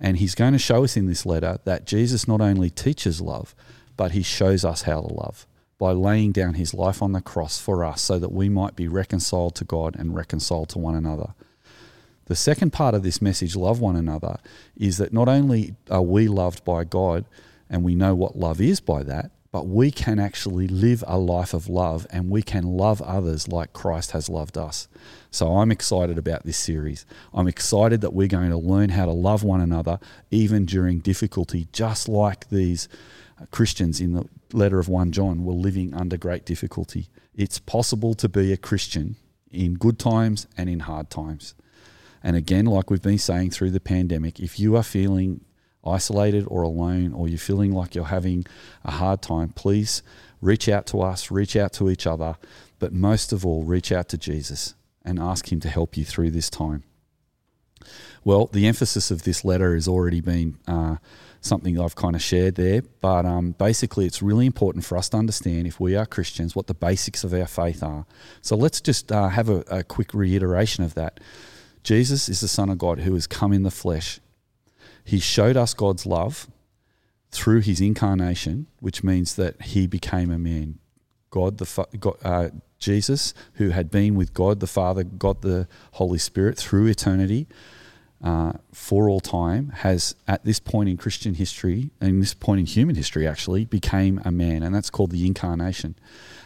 And 0.00 0.16
he's 0.16 0.34
going 0.34 0.54
to 0.54 0.58
show 0.58 0.84
us 0.84 0.96
in 0.96 1.04
this 1.04 1.26
letter 1.26 1.58
that 1.64 1.84
Jesus 1.84 2.26
not 2.26 2.40
only 2.40 2.70
teaches 2.70 3.20
love, 3.20 3.54
but 3.98 4.12
he 4.12 4.22
shows 4.22 4.64
us 4.64 4.82
how 4.82 5.02
to 5.02 5.12
love 5.12 5.46
by 5.78 5.92
laying 5.92 6.32
down 6.32 6.54
his 6.54 6.72
life 6.74 7.02
on 7.02 7.12
the 7.12 7.20
cross 7.20 7.58
for 7.58 7.84
us 7.84 8.00
so 8.00 8.18
that 8.18 8.32
we 8.32 8.48
might 8.48 8.76
be 8.76 8.88
reconciled 8.88 9.54
to 9.56 9.64
God 9.64 9.96
and 9.96 10.14
reconciled 10.14 10.68
to 10.70 10.78
one 10.78 10.94
another. 10.94 11.34
The 12.26 12.36
second 12.36 12.72
part 12.72 12.94
of 12.94 13.02
this 13.02 13.20
message, 13.20 13.54
love 13.54 13.80
one 13.80 13.96
another, 13.96 14.38
is 14.76 14.98
that 14.98 15.12
not 15.12 15.28
only 15.28 15.74
are 15.90 16.02
we 16.02 16.28
loved 16.28 16.64
by 16.64 16.84
God 16.84 17.26
and 17.68 17.84
we 17.84 17.94
know 17.94 18.14
what 18.14 18.36
love 18.36 18.60
is 18.60 18.80
by 18.80 19.02
that, 19.02 19.30
but 19.54 19.68
we 19.68 19.90
can 19.90 20.18
actually 20.18 20.66
live 20.66 21.04
a 21.06 21.16
life 21.16 21.54
of 21.54 21.68
love 21.68 22.08
and 22.10 22.28
we 22.28 22.42
can 22.42 22.64
love 22.64 23.00
others 23.02 23.46
like 23.46 23.72
Christ 23.72 24.10
has 24.10 24.28
loved 24.28 24.58
us. 24.58 24.88
So 25.30 25.58
I'm 25.58 25.70
excited 25.70 26.18
about 26.18 26.44
this 26.44 26.56
series. 26.56 27.06
I'm 27.32 27.46
excited 27.46 28.00
that 28.00 28.14
we're 28.14 28.26
going 28.26 28.50
to 28.50 28.56
learn 28.56 28.88
how 28.88 29.04
to 29.04 29.12
love 29.12 29.44
one 29.44 29.60
another 29.60 30.00
even 30.30 30.64
during 30.64 30.98
difficulty, 30.98 31.68
just 31.72 32.08
like 32.08 32.48
these 32.48 32.88
Christians 33.52 34.00
in 34.00 34.14
the 34.14 34.28
letter 34.54 34.78
of 34.78 34.88
1 34.88 35.12
John 35.12 35.44
were 35.44 35.52
living 35.52 35.92
under 35.94 36.16
great 36.16 36.44
difficulty. 36.44 37.08
It's 37.34 37.58
possible 37.58 38.14
to 38.14 38.28
be 38.28 38.52
a 38.52 38.56
Christian 38.56 39.16
in 39.50 39.74
good 39.74 39.98
times 39.98 40.46
and 40.56 40.68
in 40.68 40.80
hard 40.80 41.10
times. 41.10 41.54
And 42.22 42.36
again, 42.36 42.64
like 42.64 42.90
we've 42.90 43.02
been 43.02 43.18
saying 43.18 43.50
through 43.50 43.70
the 43.70 43.80
pandemic, 43.80 44.40
if 44.40 44.58
you 44.58 44.76
are 44.76 44.82
feeling 44.82 45.44
isolated 45.84 46.44
or 46.48 46.62
alone, 46.62 47.12
or 47.12 47.28
you're 47.28 47.38
feeling 47.38 47.72
like 47.72 47.94
you're 47.94 48.06
having 48.06 48.46
a 48.84 48.92
hard 48.92 49.20
time, 49.20 49.50
please 49.50 50.02
reach 50.40 50.68
out 50.68 50.86
to 50.86 51.00
us, 51.00 51.30
reach 51.30 51.56
out 51.56 51.72
to 51.74 51.90
each 51.90 52.06
other, 52.06 52.36
but 52.78 52.92
most 52.92 53.32
of 53.32 53.44
all, 53.44 53.64
reach 53.64 53.92
out 53.92 54.08
to 54.08 54.18
Jesus 54.18 54.74
and 55.04 55.18
ask 55.18 55.52
Him 55.52 55.60
to 55.60 55.68
help 55.68 55.96
you 55.96 56.04
through 56.04 56.30
this 56.30 56.48
time. 56.48 56.82
Well, 58.24 58.46
the 58.46 58.66
emphasis 58.66 59.10
of 59.10 59.22
this 59.22 59.44
letter 59.44 59.74
has 59.74 59.86
already 59.86 60.20
been 60.20 60.58
uh, 60.66 60.96
something 61.44 61.78
I've 61.78 61.94
kind 61.94 62.16
of 62.16 62.22
shared 62.22 62.54
there, 62.54 62.82
but 63.00 63.26
um, 63.26 63.52
basically, 63.52 64.06
it's 64.06 64.22
really 64.22 64.46
important 64.46 64.84
for 64.84 64.96
us 64.96 65.08
to 65.10 65.16
understand 65.16 65.66
if 65.66 65.78
we 65.78 65.94
are 65.94 66.06
Christians 66.06 66.56
what 66.56 66.66
the 66.66 66.74
basics 66.74 67.22
of 67.24 67.34
our 67.34 67.46
faith 67.46 67.82
are. 67.82 68.06
So 68.40 68.56
let's 68.56 68.80
just 68.80 69.12
uh, 69.12 69.28
have 69.28 69.48
a, 69.48 69.64
a 69.70 69.84
quick 69.84 70.14
reiteration 70.14 70.84
of 70.84 70.94
that. 70.94 71.20
Jesus 71.82 72.28
is 72.28 72.40
the 72.40 72.48
Son 72.48 72.70
of 72.70 72.78
God 72.78 73.00
who 73.00 73.14
has 73.14 73.26
come 73.26 73.52
in 73.52 73.62
the 73.62 73.70
flesh. 73.70 74.20
He 75.04 75.20
showed 75.20 75.56
us 75.56 75.74
God's 75.74 76.06
love 76.06 76.48
through 77.30 77.60
his 77.60 77.80
incarnation, 77.80 78.66
which 78.80 79.04
means 79.04 79.34
that 79.36 79.60
he 79.60 79.86
became 79.86 80.30
a 80.30 80.38
man. 80.38 80.78
God, 81.30 81.58
the 81.58 81.86
God, 81.98 82.16
uh, 82.24 82.48
Jesus, 82.78 83.34
who 83.54 83.70
had 83.70 83.90
been 83.90 84.14
with 84.14 84.32
God 84.32 84.60
the 84.60 84.66
Father, 84.66 85.04
God 85.04 85.42
the 85.42 85.68
Holy 85.92 86.18
Spirit 86.18 86.56
through 86.56 86.86
eternity, 86.86 87.48
uh, 88.24 88.54
for 88.72 89.08
all 89.08 89.20
time, 89.20 89.68
has 89.68 90.16
at 90.26 90.44
this 90.44 90.58
point 90.58 90.88
in 90.88 90.96
Christian 90.96 91.34
history, 91.34 91.90
and 92.00 92.22
this 92.22 92.32
point 92.32 92.58
in 92.58 92.66
human 92.66 92.96
history 92.96 93.28
actually, 93.28 93.66
became 93.66 94.20
a 94.24 94.32
man, 94.32 94.62
and 94.62 94.74
that's 94.74 94.88
called 94.88 95.10
the 95.10 95.26
incarnation. 95.26 95.94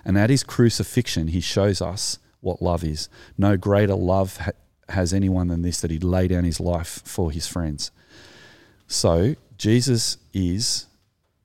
And 0.04 0.18
at 0.18 0.28
his 0.28 0.42
crucifixion, 0.42 1.28
he 1.28 1.40
shows 1.40 1.80
us 1.80 2.18
what 2.40 2.60
love 2.60 2.82
is. 2.82 3.08
No 3.38 3.56
greater 3.56 3.94
love 3.94 4.38
ha- 4.38 4.50
has 4.88 5.14
anyone 5.14 5.46
than 5.46 5.62
this 5.62 5.80
that 5.80 5.92
he'd 5.92 6.02
lay 6.02 6.26
down 6.26 6.42
his 6.42 6.58
life 6.58 7.00
for 7.04 7.30
his 7.30 7.46
friends. 7.46 7.92
So 8.88 9.36
Jesus 9.56 10.16
is 10.34 10.86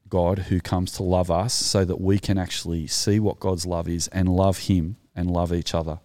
God 0.09 0.39
who 0.39 0.59
comes 0.59 0.93
to 0.93 1.03
love 1.03 1.29
us 1.29 1.53
so 1.53 1.85
that 1.85 2.01
we 2.01 2.17
can 2.17 2.39
actually 2.39 2.87
see 2.87 3.19
what 3.19 3.39
God's 3.39 3.67
love 3.67 3.87
is 3.87 4.07
and 4.07 4.29
love 4.29 4.59
him 4.59 4.97
and 5.15 5.29
love 5.29 5.53
each 5.53 5.75
other. 5.75 5.99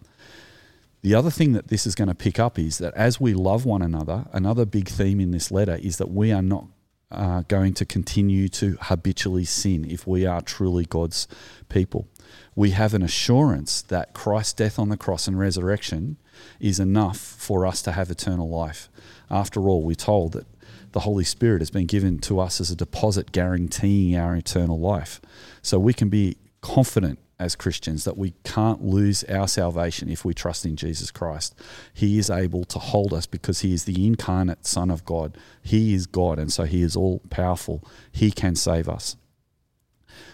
The 1.01 1.15
other 1.15 1.29
thing 1.29 1.53
that 1.53 1.69
this 1.69 1.87
is 1.87 1.95
going 1.95 2.09
to 2.09 2.15
pick 2.15 2.39
up 2.39 2.59
is 2.59 2.77
that 2.79 2.93
as 2.93 3.21
we 3.21 3.33
love 3.33 3.65
one 3.65 3.81
another, 3.81 4.25
another 4.33 4.65
big 4.65 4.89
theme 4.89 5.21
in 5.21 5.31
this 5.31 5.49
letter 5.49 5.75
is 5.81 5.97
that 5.97 6.09
we 6.09 6.31
are 6.31 6.41
not 6.41 6.67
uh, 7.11 7.43
going 7.47 7.73
to 7.73 7.85
continue 7.85 8.49
to 8.49 8.77
habitually 8.81 9.45
sin 9.45 9.85
if 9.89 10.05
we 10.05 10.25
are 10.25 10.41
truly 10.41 10.85
God's 10.85 11.27
people. 11.69 12.07
We 12.53 12.71
have 12.71 12.93
an 12.93 13.01
assurance 13.01 13.81
that 13.83 14.13
Christ's 14.13 14.53
death 14.53 14.77
on 14.77 14.89
the 14.89 14.97
cross 14.97 15.27
and 15.27 15.39
resurrection 15.39 16.17
is 16.59 16.79
enough 16.79 17.17
for 17.17 17.65
us 17.65 17.81
to 17.83 17.93
have 17.93 18.11
eternal 18.11 18.49
life. 18.49 18.89
After 19.31 19.69
all, 19.69 19.83
we're 19.83 19.95
told 19.95 20.33
that 20.33 20.47
the 20.91 21.01
Holy 21.01 21.23
Spirit 21.23 21.61
has 21.61 21.71
been 21.71 21.85
given 21.85 22.19
to 22.19 22.39
us 22.39 22.59
as 22.59 22.71
a 22.71 22.75
deposit 22.75 23.31
guaranteeing 23.31 24.15
our 24.15 24.35
eternal 24.35 24.79
life. 24.79 25.21
So 25.61 25.79
we 25.79 25.93
can 25.93 26.09
be 26.09 26.37
confident 26.61 27.19
as 27.39 27.55
Christians 27.55 28.03
that 28.03 28.17
we 28.17 28.33
can't 28.43 28.83
lose 28.83 29.23
our 29.25 29.47
salvation 29.47 30.09
if 30.09 30.25
we 30.25 30.33
trust 30.33 30.65
in 30.65 30.75
Jesus 30.75 31.09
Christ. 31.09 31.55
He 31.93 32.19
is 32.19 32.29
able 32.29 32.65
to 32.65 32.79
hold 32.79 33.13
us 33.13 33.25
because 33.25 33.61
He 33.61 33.73
is 33.73 33.85
the 33.85 34.05
incarnate 34.05 34.65
Son 34.65 34.91
of 34.91 35.05
God. 35.05 35.37
He 35.63 35.93
is 35.93 36.05
God, 36.05 36.37
and 36.37 36.51
so 36.51 36.65
He 36.65 36.81
is 36.81 36.95
all 36.95 37.21
powerful. 37.29 37.83
He 38.11 38.29
can 38.31 38.55
save 38.55 38.89
us. 38.89 39.15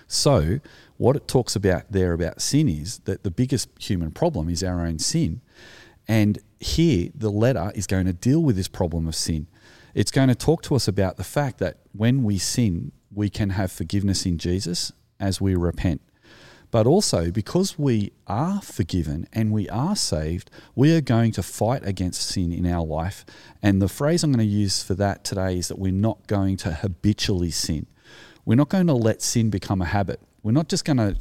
So, 0.07 0.59
what 0.97 1.15
it 1.15 1.27
talks 1.27 1.55
about 1.55 1.91
there 1.91 2.13
about 2.13 2.41
sin 2.41 2.69
is 2.69 2.99
that 2.99 3.23
the 3.23 3.31
biggest 3.31 3.69
human 3.79 4.11
problem 4.11 4.49
is 4.49 4.63
our 4.63 4.81
own 4.81 4.99
sin. 4.99 5.41
And 6.07 6.39
here, 6.59 7.09
the 7.13 7.31
letter 7.31 7.71
is 7.75 7.87
going 7.87 8.05
to 8.05 8.13
deal 8.13 8.41
with 8.41 8.55
this 8.55 8.67
problem 8.67 9.07
of 9.07 9.15
sin. 9.15 9.47
It's 9.93 10.11
going 10.11 10.29
to 10.29 10.35
talk 10.35 10.61
to 10.63 10.75
us 10.75 10.87
about 10.87 11.17
the 11.17 11.23
fact 11.23 11.57
that 11.59 11.77
when 11.91 12.23
we 12.23 12.37
sin, 12.37 12.91
we 13.13 13.29
can 13.29 13.51
have 13.51 13.71
forgiveness 13.71 14.25
in 14.25 14.37
Jesus 14.37 14.91
as 15.19 15.39
we 15.39 15.55
repent. 15.55 16.01
But 16.71 16.87
also, 16.87 17.31
because 17.31 17.79
we 17.79 18.11
are 18.27 18.61
forgiven 18.61 19.27
and 19.31 19.51
we 19.51 19.69
are 19.69 19.95
saved, 19.95 20.49
we 20.75 20.95
are 20.95 21.01
going 21.01 21.31
to 21.33 21.43
fight 21.43 21.85
against 21.85 22.21
sin 22.21 22.51
in 22.51 22.65
our 22.65 22.85
life. 22.85 23.25
And 23.61 23.81
the 23.81 23.87
phrase 23.87 24.23
I'm 24.23 24.31
going 24.31 24.45
to 24.45 24.53
use 24.53 24.83
for 24.83 24.93
that 24.95 25.23
today 25.23 25.57
is 25.57 25.67
that 25.69 25.79
we're 25.79 25.91
not 25.91 26.27
going 26.27 26.57
to 26.57 26.71
habitually 26.73 27.51
sin. 27.51 27.87
We're 28.45 28.55
not 28.55 28.69
going 28.69 28.87
to 28.87 28.93
let 28.93 29.21
sin 29.21 29.49
become 29.49 29.81
a 29.81 29.85
habit. 29.85 30.19
We're 30.43 30.51
not 30.51 30.69
just 30.69 30.85
going 30.85 30.97
to 30.97 31.17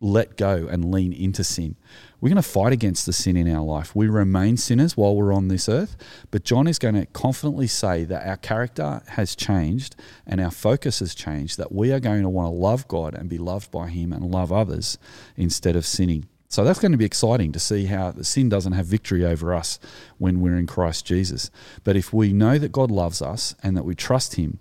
let 0.00 0.36
go 0.36 0.66
and 0.70 0.90
lean 0.90 1.12
into 1.12 1.42
sin. 1.42 1.76
We're 2.20 2.30
going 2.30 2.36
to 2.36 2.42
fight 2.42 2.72
against 2.72 3.06
the 3.06 3.12
sin 3.12 3.36
in 3.36 3.54
our 3.54 3.62
life. 3.62 3.94
We 3.94 4.08
remain 4.08 4.56
sinners 4.56 4.96
while 4.96 5.14
we're 5.14 5.32
on 5.32 5.48
this 5.48 5.68
earth, 5.68 5.96
but 6.30 6.44
John 6.44 6.66
is 6.66 6.78
going 6.78 6.94
to 6.94 7.06
confidently 7.06 7.66
say 7.66 8.04
that 8.04 8.26
our 8.26 8.36
character 8.36 9.02
has 9.08 9.36
changed 9.36 9.94
and 10.26 10.40
our 10.40 10.50
focus 10.50 11.00
has 11.00 11.14
changed, 11.14 11.58
that 11.58 11.72
we 11.72 11.92
are 11.92 12.00
going 12.00 12.22
to 12.22 12.28
want 12.28 12.46
to 12.46 12.54
love 12.54 12.88
God 12.88 13.14
and 13.14 13.28
be 13.28 13.38
loved 13.38 13.70
by 13.70 13.88
Him 13.88 14.12
and 14.12 14.24
love 14.30 14.52
others 14.52 14.98
instead 15.36 15.76
of 15.76 15.86
sinning. 15.86 16.26
So 16.48 16.64
that's 16.64 16.78
going 16.78 16.92
to 16.92 16.98
be 16.98 17.04
exciting 17.04 17.52
to 17.52 17.58
see 17.58 17.86
how 17.86 18.12
the 18.12 18.24
sin 18.24 18.48
doesn't 18.48 18.72
have 18.72 18.86
victory 18.86 19.24
over 19.24 19.52
us 19.52 19.78
when 20.18 20.40
we're 20.40 20.56
in 20.56 20.66
Christ 20.66 21.04
Jesus. 21.04 21.50
But 21.82 21.96
if 21.96 22.12
we 22.12 22.32
know 22.32 22.58
that 22.58 22.72
God 22.72 22.90
loves 22.90 23.20
us 23.20 23.54
and 23.62 23.76
that 23.76 23.84
we 23.84 23.94
trust 23.94 24.36
Him, 24.36 24.60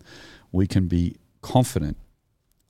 we 0.51 0.67
can 0.67 0.87
be 0.87 1.17
confident 1.41 1.97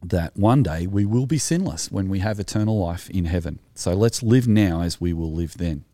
that 0.04 0.36
one 0.36 0.64
day 0.64 0.88
we 0.88 1.06
will 1.06 1.26
be 1.26 1.38
sinless 1.38 1.92
when 1.92 2.10
we 2.10 2.20
have 2.20 2.40
eternal 2.40 2.80
life 2.80 3.10
in 3.10 3.26
heaven. 3.26 3.60
So 3.76 3.94
let's 3.94 4.22
live 4.22 4.48
now 4.48 4.82
as 4.82 5.00
we 5.00 5.14
will 5.14 5.32
live 5.32 5.58
then. 5.58 5.86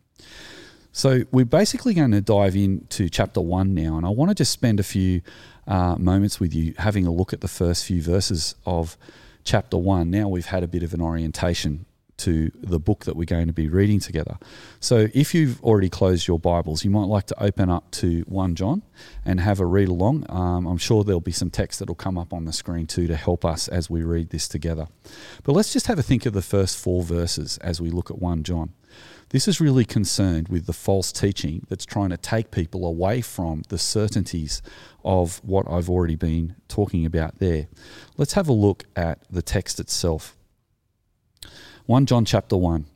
So 0.92 1.22
we're 1.30 1.44
basically 1.44 1.94
going 1.94 2.10
to 2.10 2.20
dive 2.20 2.56
into 2.56 3.08
chapter 3.08 3.40
one 3.40 3.74
now, 3.74 3.96
and 3.96 4.04
I 4.04 4.10
want 4.10 4.30
to 4.30 4.34
just 4.34 4.50
spend 4.50 4.80
a 4.80 4.82
few 4.82 5.22
uh, 5.66 5.94
moments 5.96 6.40
with 6.40 6.52
you 6.52 6.74
having 6.78 7.06
a 7.06 7.12
look 7.12 7.32
at 7.32 7.40
the 7.40 7.48
first 7.48 7.84
few 7.84 8.02
verses 8.02 8.56
of 8.66 8.96
chapter 9.44 9.76
one. 9.76 10.10
Now 10.10 10.28
we've 10.28 10.46
had 10.46 10.64
a 10.64 10.68
bit 10.68 10.82
of 10.82 10.92
an 10.92 11.00
orientation 11.00 11.86
to 12.20 12.50
the 12.54 12.78
book 12.78 13.04
that 13.04 13.16
we're 13.16 13.24
going 13.24 13.46
to 13.46 13.52
be 13.52 13.68
reading 13.68 14.00
together. 14.00 14.38
So, 14.80 15.08
if 15.14 15.34
you've 15.34 15.62
already 15.62 15.88
closed 15.88 16.26
your 16.26 16.38
Bibles, 16.38 16.84
you 16.84 16.90
might 16.90 17.04
like 17.06 17.26
to 17.26 17.42
open 17.42 17.68
up 17.68 17.90
to 17.92 18.22
1 18.22 18.54
John 18.54 18.82
and 19.24 19.40
have 19.40 19.60
a 19.60 19.66
read 19.66 19.88
along. 19.88 20.26
Um, 20.28 20.66
I'm 20.66 20.78
sure 20.78 21.04
there'll 21.04 21.20
be 21.20 21.32
some 21.32 21.50
text 21.50 21.78
that'll 21.78 21.94
come 21.94 22.18
up 22.18 22.32
on 22.32 22.44
the 22.44 22.52
screen 22.52 22.86
too 22.86 23.06
to 23.06 23.16
help 23.16 23.44
us 23.44 23.68
as 23.68 23.90
we 23.90 24.02
read 24.02 24.30
this 24.30 24.48
together. 24.48 24.88
But 25.44 25.52
let's 25.52 25.72
just 25.72 25.86
have 25.86 25.98
a 25.98 26.02
think 26.02 26.26
of 26.26 26.32
the 26.32 26.42
first 26.42 26.78
four 26.78 27.02
verses 27.02 27.58
as 27.58 27.80
we 27.80 27.90
look 27.90 28.10
at 28.10 28.18
1 28.18 28.42
John. 28.42 28.72
This 29.30 29.46
is 29.46 29.60
really 29.60 29.84
concerned 29.84 30.48
with 30.48 30.66
the 30.66 30.72
false 30.72 31.12
teaching 31.12 31.64
that's 31.68 31.86
trying 31.86 32.10
to 32.10 32.16
take 32.16 32.50
people 32.50 32.84
away 32.84 33.20
from 33.20 33.62
the 33.68 33.78
certainties 33.78 34.60
of 35.04 35.40
what 35.44 35.70
I've 35.70 35.88
already 35.88 36.16
been 36.16 36.56
talking 36.66 37.06
about 37.06 37.38
there. 37.38 37.68
Let's 38.16 38.32
have 38.32 38.48
a 38.48 38.52
look 38.52 38.84
at 38.96 39.20
the 39.30 39.42
text 39.42 39.78
itself. 39.78 40.36
1 41.90 42.06
John 42.06 42.24
chapter 42.24 42.56
1. 42.56 42.86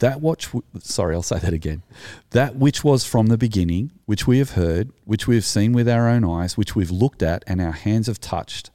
That 0.00 0.20
which, 0.20 0.48
sorry, 0.80 1.14
I'll 1.14 1.22
say 1.22 1.38
that 1.38 1.52
again. 1.52 1.84
That 2.30 2.56
which 2.56 2.82
was 2.82 3.04
from 3.04 3.26
the 3.26 3.38
beginning, 3.38 3.92
which 4.06 4.26
we 4.26 4.38
have 4.38 4.54
heard, 4.54 4.90
which 5.04 5.28
we 5.28 5.36
have 5.36 5.44
seen 5.44 5.72
with 5.72 5.88
our 5.88 6.08
own 6.08 6.24
eyes, 6.24 6.56
which 6.56 6.74
we've 6.74 6.90
looked 6.90 7.22
at 7.22 7.44
and 7.46 7.60
our 7.60 7.70
hands 7.70 8.08
have 8.08 8.20
touched, 8.20 8.72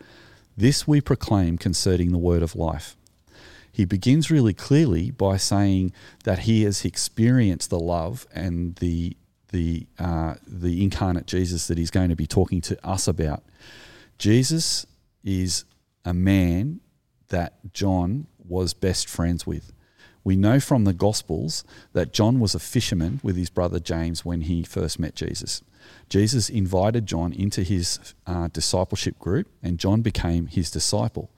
this 0.56 0.88
we 0.88 1.02
proclaim 1.02 1.58
concerning 1.58 2.14
the 2.14 2.18
word 2.18 2.42
of 2.42 2.56
life. 2.56 2.96
He 3.70 3.84
begins 3.84 4.32
really 4.32 4.54
clearly 4.54 5.12
by 5.12 5.36
saying 5.36 5.92
that 6.24 6.40
he 6.40 6.64
has 6.64 6.86
experienced 6.86 7.70
the 7.70 7.78
love 7.78 8.26
and 8.34 8.78
the 8.78 9.18
the 9.50 9.88
uh, 10.00 10.36
the 10.48 10.84
incarnate 10.86 11.28
Jesus 11.28 11.68
that 11.68 11.78
he's 11.78 11.92
going 11.92 12.08
to 12.08 12.16
be 12.16 12.28
talking 12.28 12.62
to 12.62 12.88
us 12.88 13.10
about. 13.10 13.44
Jesus 14.18 14.86
is 15.26 15.66
a 16.06 16.14
man 16.14 16.80
that 17.28 17.74
John 17.74 18.28
was 18.48 18.74
best 18.74 19.10
friends 19.10 19.46
with. 19.46 19.72
We 20.24 20.36
know 20.36 20.60
from 20.60 20.86
the 20.86 20.94
Gospels 20.94 21.64
that 21.94 22.12
John 22.12 22.40
was 22.40 22.56
a 22.56 22.60
fisherman 22.60 23.20
with 23.22 23.36
his 23.36 23.50
brother 23.50 23.80
James 23.80 24.26
when 24.26 24.42
he 24.42 24.64
first 24.64 25.00
met 25.00 25.16
Jesus. 25.16 25.62
Jesus 26.10 26.50
invited 26.50 27.06
John 27.06 27.32
into 27.32 27.62
his 27.62 28.16
uh, 28.26 28.48
discipleship 28.48 29.20
group, 29.20 29.48
and 29.62 29.78
John 29.78 30.02
became 30.02 30.48
his 30.48 30.72
disciple. 30.72 31.30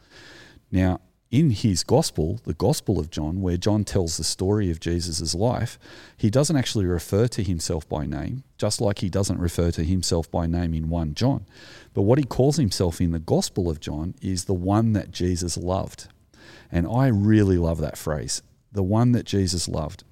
Now, 0.71 1.01
in 1.29 1.49
his 1.49 1.83
gospel, 1.83 2.39
the 2.45 2.53
Gospel 2.53 2.99
of 2.99 3.09
John, 3.09 3.41
where 3.41 3.57
John 3.57 3.83
tells 3.83 4.15
the 4.15 4.23
story 4.23 4.71
of 4.71 4.79
Jesus' 4.79 5.35
life, 5.35 5.77
he 6.15 6.29
doesn't 6.29 6.55
actually 6.55 6.85
refer 6.85 7.27
to 7.27 7.43
himself 7.43 7.87
by 7.89 8.05
name, 8.05 8.43
just 8.57 8.79
like 8.79 8.99
he 8.99 9.09
doesn't 9.09 9.39
refer 9.39 9.71
to 9.71 9.83
himself 9.83 10.31
by 10.31 10.47
name 10.47 10.73
in 10.73 10.87
1 10.87 11.15
John. 11.15 11.45
But 11.93 12.03
what 12.03 12.17
he 12.17 12.23
calls 12.23 12.55
himself 12.55 13.01
in 13.01 13.11
the 13.11 13.19
Gospel 13.19 13.69
of 13.69 13.81
John 13.81 14.15
is 14.21 14.45
the 14.45 14.53
one 14.53 14.93
that 14.93 15.11
Jesus 15.11 15.57
loved. 15.57 16.07
And 16.71 16.87
I 16.87 17.07
really 17.07 17.57
love 17.57 17.79
that 17.79 17.97
phrase, 17.97 18.41
the 18.71 18.83
one 18.83 19.11
that 19.13 19.25
Jesus 19.25 19.67
loved. 19.67 20.03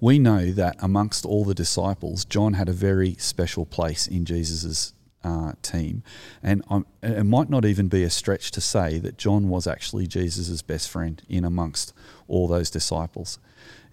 We 0.00 0.18
know 0.18 0.50
that 0.52 0.76
amongst 0.80 1.24
all 1.24 1.44
the 1.44 1.54
disciples, 1.54 2.24
John 2.24 2.54
had 2.54 2.68
a 2.68 2.72
very 2.72 3.14
special 3.14 3.64
place 3.64 4.06
in 4.06 4.24
Jesus' 4.24 4.92
uh, 5.24 5.52
team. 5.62 6.02
And 6.42 6.62
um, 6.68 6.86
it 7.02 7.24
might 7.24 7.50
not 7.50 7.64
even 7.64 7.88
be 7.88 8.04
a 8.04 8.10
stretch 8.10 8.50
to 8.52 8.60
say 8.60 8.98
that 8.98 9.18
John 9.18 9.48
was 9.48 9.66
actually 9.66 10.06
Jesus' 10.06 10.62
best 10.62 10.88
friend 10.88 11.22
in 11.28 11.44
amongst 11.44 11.92
all 12.28 12.46
those 12.46 12.70
disciples. 12.70 13.38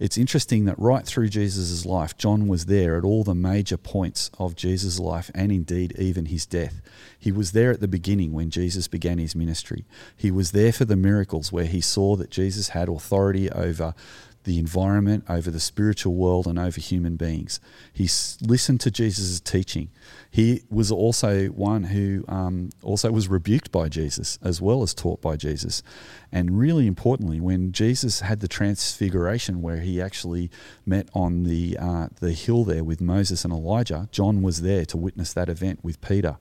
It's 0.03 0.17
interesting 0.17 0.65
that 0.65 0.77
right 0.77 1.05
through 1.05 1.29
Jesus' 1.29 1.85
life, 1.85 2.17
John 2.17 2.49
was 2.49 2.65
there 2.65 2.97
at 2.97 3.05
all 3.05 3.23
the 3.23 3.33
major 3.33 3.77
points 3.77 4.29
of 4.37 4.53
Jesus' 4.53 4.99
life 4.99 5.31
and 5.33 5.49
indeed 5.49 5.95
even 5.97 6.25
his 6.25 6.45
death. 6.45 6.81
He 7.17 7.31
was 7.31 7.53
there 7.53 7.71
at 7.71 7.79
the 7.79 7.87
beginning 7.87 8.33
when 8.33 8.49
Jesus 8.49 8.89
began 8.89 9.17
his 9.17 9.33
ministry. 9.33 9.85
He 10.17 10.29
was 10.29 10.51
there 10.51 10.73
for 10.73 10.83
the 10.83 10.97
miracles 10.97 11.53
where 11.53 11.63
he 11.63 11.79
saw 11.79 12.17
that 12.17 12.29
Jesus 12.29 12.67
had 12.67 12.89
authority 12.89 13.49
over 13.49 13.95
the 14.43 14.59
environment, 14.59 15.23
over 15.29 15.49
the 15.49 15.59
spiritual 15.59 16.15
world, 16.15 16.47
and 16.47 16.59
over 16.59 16.79
human 16.79 17.15
beings. 17.15 17.59
He 17.91 18.09
listened 18.41 18.81
to 18.81 18.91
Jesus' 18.91 19.39
teaching. 19.39 19.89
He 20.29 20.63
was 20.69 20.91
also 20.91 21.47
one 21.47 21.85
who 21.85 22.25
um, 22.27 22.69
also 22.81 23.11
was 23.11 23.27
rebuked 23.27 23.71
by 23.71 23.89
Jesus 23.89 24.39
as 24.41 24.61
well 24.61 24.83
as 24.83 24.93
taught 24.93 25.21
by 25.21 25.35
Jesus. 25.35 25.83
And 26.31 26.57
really 26.57 26.87
importantly, 26.87 27.39
when 27.39 27.71
Jesus 27.71 28.21
had 28.21 28.39
the 28.39 28.47
transfiguration 28.47 29.61
where 29.61 29.79
he 29.79 30.01
actually 30.01 30.49
met 30.85 31.09
on 31.13 31.43
the, 31.43 31.77
uh, 31.79 32.07
the 32.19 32.33
hill 32.33 32.63
there 32.63 32.83
with 32.83 32.99
Moses 32.99 33.43
and 33.43 33.53
Elijah, 33.53 34.09
John 34.11 34.41
was 34.41 34.61
there 34.61 34.85
to 34.85 34.97
witness 34.97 35.33
that 35.33 35.49
event 35.49 35.83
with 35.83 36.01
Peter. 36.01 36.37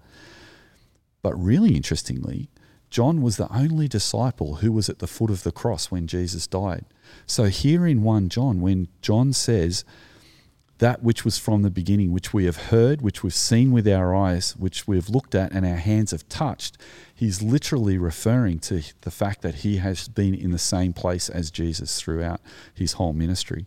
But 1.23 1.35
really 1.35 1.77
interestingly, 1.77 2.49
John 2.93 3.23
was 3.23 3.39
the 3.39 3.51
only 3.51 3.89
disciple 3.89 4.57
who 4.57 4.71
was 4.71 4.91
at 4.91 4.99
the 4.99 5.07
foot 5.07 5.31
of 5.31 5.45
the 5.45 5.51
cross 5.51 5.91
when 5.91 6.07
Jesus 6.07 6.47
died. 6.47 6.85
So 7.27 7.45
here 7.45 7.87
in 7.87 8.03
1 8.03 8.29
John, 8.29 8.61
when 8.61 8.89
John 9.01 9.33
says, 9.33 9.87
that 10.77 11.03
which 11.03 11.25
was 11.25 11.39
from 11.39 11.63
the 11.63 11.71
beginning, 11.71 12.13
which 12.13 12.35
we 12.35 12.45
have 12.45 12.57
heard, 12.57 13.01
which 13.01 13.23
we've 13.23 13.33
seen 13.33 13.73
with 13.73 13.89
our 13.89 14.15
eyes, 14.15 14.55
which 14.59 14.87
we 14.87 14.97
have 14.97 15.09
looked 15.09 15.35
at 15.35 15.53
and 15.53 15.65
our 15.65 15.77
hands 15.77 16.11
have 16.11 16.29
touched, 16.29 16.77
he's 17.15 17.41
literally 17.41 17.97
referring 17.97 18.59
to 18.59 18.83
the 19.01 19.11
fact 19.11 19.41
that 19.41 19.57
he 19.57 19.79
has 19.79 20.09
been 20.09 20.35
in 20.35 20.51
the 20.51 20.59
same 20.59 20.93
place 20.93 21.31
as 21.31 21.51
Jesus 21.51 21.99
throughout 21.99 22.43
his 22.75 22.95
whole 22.95 23.15
ministry. 23.15 23.65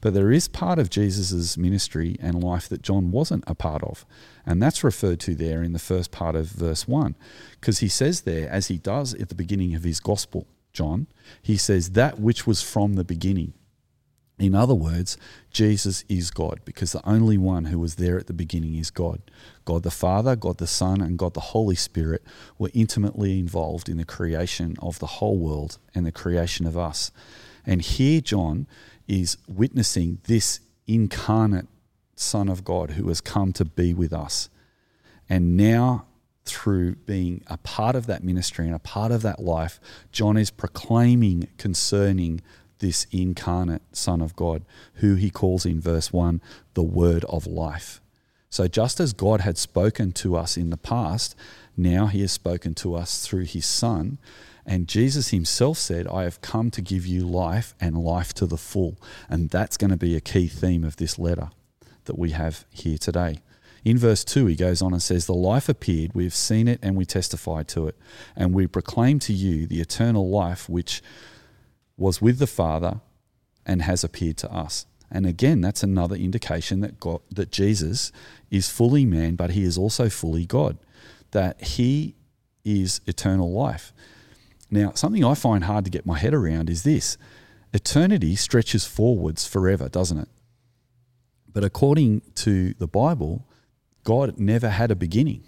But 0.00 0.14
there 0.14 0.30
is 0.30 0.46
part 0.46 0.78
of 0.78 0.90
Jesus' 0.90 1.56
ministry 1.56 2.16
and 2.20 2.42
life 2.42 2.68
that 2.68 2.82
John 2.82 3.10
wasn't 3.10 3.44
a 3.46 3.54
part 3.54 3.82
of. 3.82 4.06
And 4.46 4.62
that's 4.62 4.84
referred 4.84 5.20
to 5.20 5.34
there 5.34 5.62
in 5.62 5.72
the 5.72 5.78
first 5.78 6.12
part 6.12 6.36
of 6.36 6.50
verse 6.50 6.86
1. 6.86 7.16
Because 7.60 7.80
he 7.80 7.88
says 7.88 8.20
there, 8.20 8.48
as 8.48 8.68
he 8.68 8.78
does 8.78 9.14
at 9.14 9.28
the 9.28 9.34
beginning 9.34 9.74
of 9.74 9.82
his 9.82 9.98
gospel, 9.98 10.46
John, 10.72 11.08
he 11.42 11.56
says, 11.56 11.90
that 11.90 12.20
which 12.20 12.46
was 12.46 12.62
from 12.62 12.94
the 12.94 13.04
beginning. 13.04 13.54
In 14.38 14.54
other 14.54 14.74
words, 14.74 15.16
Jesus 15.50 16.04
is 16.08 16.30
God 16.30 16.60
because 16.64 16.92
the 16.92 17.06
only 17.08 17.36
one 17.36 17.64
who 17.64 17.80
was 17.80 17.96
there 17.96 18.16
at 18.18 18.28
the 18.28 18.32
beginning 18.32 18.76
is 18.76 18.90
God. 18.90 19.20
God 19.64 19.82
the 19.82 19.90
Father, 19.90 20.36
God 20.36 20.58
the 20.58 20.66
Son, 20.68 21.00
and 21.00 21.18
God 21.18 21.34
the 21.34 21.40
Holy 21.40 21.74
Spirit 21.74 22.22
were 22.56 22.70
intimately 22.72 23.40
involved 23.40 23.88
in 23.88 23.96
the 23.96 24.04
creation 24.04 24.76
of 24.80 25.00
the 25.00 25.06
whole 25.06 25.38
world 25.38 25.78
and 25.92 26.06
the 26.06 26.12
creation 26.12 26.66
of 26.66 26.78
us. 26.78 27.10
And 27.66 27.82
here, 27.82 28.20
John 28.20 28.68
is 29.08 29.38
witnessing 29.48 30.18
this 30.24 30.60
incarnate 30.86 31.66
Son 32.14 32.48
of 32.48 32.64
God 32.64 32.92
who 32.92 33.08
has 33.08 33.20
come 33.20 33.52
to 33.54 33.64
be 33.64 33.94
with 33.94 34.12
us. 34.12 34.48
And 35.28 35.56
now, 35.56 36.06
through 36.44 36.96
being 36.96 37.42
a 37.46 37.58
part 37.58 37.94
of 37.94 38.06
that 38.06 38.24
ministry 38.24 38.66
and 38.66 38.74
a 38.74 38.80
part 38.80 39.12
of 39.12 39.22
that 39.22 39.40
life, 39.40 39.80
John 40.12 40.36
is 40.36 40.50
proclaiming 40.50 41.48
concerning 41.58 42.40
this 42.78 43.06
incarnate 43.10 43.82
Son 43.92 44.22
of 44.22 44.36
God, 44.36 44.64
who 44.94 45.16
he 45.16 45.30
calls 45.30 45.66
in 45.66 45.80
verse 45.80 46.12
1 46.12 46.40
the 46.74 46.82
Word 46.82 47.24
of 47.24 47.46
life. 47.46 48.00
So, 48.50 48.66
just 48.66 48.98
as 48.98 49.12
God 49.12 49.42
had 49.42 49.58
spoken 49.58 50.12
to 50.12 50.36
us 50.36 50.56
in 50.56 50.70
the 50.70 50.76
past, 50.76 51.36
now 51.76 52.06
he 52.06 52.22
has 52.22 52.32
spoken 52.32 52.74
to 52.76 52.94
us 52.94 53.26
through 53.26 53.44
his 53.44 53.66
Son. 53.66 54.18
And 54.68 54.86
Jesus 54.86 55.30
himself 55.30 55.78
said, 55.78 56.06
I 56.06 56.24
have 56.24 56.42
come 56.42 56.70
to 56.72 56.82
give 56.82 57.06
you 57.06 57.26
life 57.26 57.74
and 57.80 57.96
life 57.96 58.34
to 58.34 58.44
the 58.44 58.58
full. 58.58 58.98
And 59.30 59.48
that's 59.48 59.78
going 59.78 59.90
to 59.90 59.96
be 59.96 60.14
a 60.14 60.20
key 60.20 60.46
theme 60.46 60.84
of 60.84 60.96
this 60.96 61.18
letter 61.18 61.48
that 62.04 62.18
we 62.18 62.32
have 62.32 62.66
here 62.70 62.98
today. 62.98 63.38
In 63.82 63.96
verse 63.96 64.24
2, 64.24 64.44
he 64.44 64.54
goes 64.54 64.82
on 64.82 64.92
and 64.92 65.02
says, 65.02 65.24
The 65.24 65.32
life 65.32 65.70
appeared, 65.70 66.12
we 66.12 66.24
have 66.24 66.34
seen 66.34 66.68
it, 66.68 66.80
and 66.82 66.96
we 66.96 67.06
testify 67.06 67.62
to 67.62 67.88
it. 67.88 67.96
And 68.36 68.52
we 68.52 68.66
proclaim 68.66 69.18
to 69.20 69.32
you 69.32 69.66
the 69.66 69.80
eternal 69.80 70.28
life 70.28 70.68
which 70.68 71.02
was 71.96 72.20
with 72.20 72.38
the 72.38 72.46
Father 72.46 73.00
and 73.64 73.80
has 73.80 74.04
appeared 74.04 74.36
to 74.38 74.52
us. 74.52 74.84
And 75.10 75.24
again, 75.24 75.62
that's 75.62 75.82
another 75.82 76.16
indication 76.16 76.80
that 76.80 77.00
God, 77.00 77.20
that 77.30 77.50
Jesus 77.50 78.12
is 78.50 78.68
fully 78.68 79.06
man, 79.06 79.34
but 79.34 79.52
he 79.52 79.62
is 79.62 79.78
also 79.78 80.10
fully 80.10 80.44
God, 80.44 80.76
that 81.30 81.58
he 81.62 82.16
is 82.66 83.00
eternal 83.06 83.50
life. 83.50 83.94
Now, 84.70 84.92
something 84.94 85.24
I 85.24 85.34
find 85.34 85.64
hard 85.64 85.84
to 85.84 85.90
get 85.90 86.06
my 86.06 86.18
head 86.18 86.34
around 86.34 86.68
is 86.68 86.82
this 86.82 87.16
eternity 87.72 88.36
stretches 88.36 88.84
forwards 88.84 89.46
forever, 89.46 89.88
doesn't 89.88 90.18
it? 90.18 90.28
But 91.50 91.64
according 91.64 92.22
to 92.36 92.74
the 92.74 92.86
Bible, 92.86 93.46
God 94.04 94.38
never 94.38 94.68
had 94.68 94.90
a 94.90 94.96
beginning. 94.96 95.44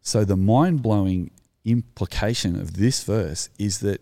So 0.00 0.24
the 0.24 0.36
mind 0.36 0.82
blowing 0.82 1.30
implication 1.64 2.60
of 2.60 2.76
this 2.76 3.04
verse 3.04 3.48
is 3.58 3.78
that 3.80 4.00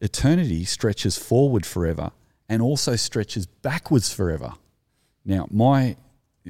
eternity 0.00 0.64
stretches 0.64 1.16
forward 1.16 1.64
forever 1.64 2.10
and 2.48 2.60
also 2.60 2.96
stretches 2.96 3.46
backwards 3.46 4.12
forever. 4.12 4.54
Now, 5.24 5.46
my 5.50 5.96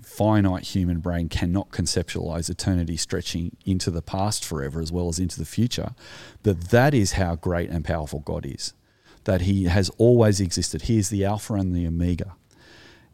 finite 0.02 0.64
human 0.64 1.00
brain 1.00 1.28
cannot 1.28 1.70
conceptualize 1.70 2.48
eternity 2.48 2.96
stretching 2.96 3.56
into 3.66 3.90
the 3.90 4.02
past 4.02 4.44
forever 4.44 4.80
as 4.80 4.92
well 4.92 5.08
as 5.08 5.18
into 5.18 5.38
the 5.38 5.44
future. 5.44 5.94
But 6.42 6.70
that 6.70 6.94
is 6.94 7.12
how 7.12 7.36
great 7.36 7.70
and 7.70 7.84
powerful 7.84 8.20
God 8.20 8.46
is, 8.46 8.72
that 9.24 9.42
He 9.42 9.64
has 9.64 9.90
always 9.98 10.40
existed. 10.40 10.82
He 10.82 10.98
is 10.98 11.08
the 11.08 11.24
Alpha 11.24 11.54
and 11.54 11.74
the 11.74 11.86
Omega. 11.86 12.36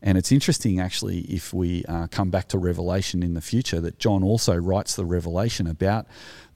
And 0.03 0.19
it's 0.19 0.31
interesting, 0.31 0.79
actually, 0.79 1.21
if 1.21 1.55
we 1.55 1.85
uh, 1.87 2.07
come 2.09 2.31
back 2.31 2.49
to 2.49 2.59
Revelation 2.59 3.23
in 3.23 3.35
the 3.35 3.41
future, 3.41 3.81
that 3.81 3.99
John 3.99 4.23
also 4.23 4.55
writes 4.55 4.95
the 4.95 5.07
Revelation 5.07 5.67
about 5.67 6.07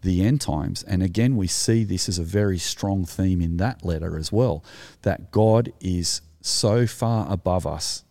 the 0.03 0.23
end 0.23 0.43
times. 0.43 0.83
And 0.83 1.03
again, 1.03 1.37
we 1.37 1.47
see 1.47 1.83
this 1.83 2.09
as 2.09 2.19
a 2.19 2.23
very 2.23 2.59
strong 2.59 3.07
theme 3.07 3.41
in 3.41 3.57
that 3.57 3.85
letter 3.85 4.19
as 4.19 4.31
well 4.31 4.63
that 5.03 5.31
God 5.31 5.73
is 5.81 6.21
so 6.43 6.87
far 6.87 7.27
above 7.31 7.67
us 7.67 8.05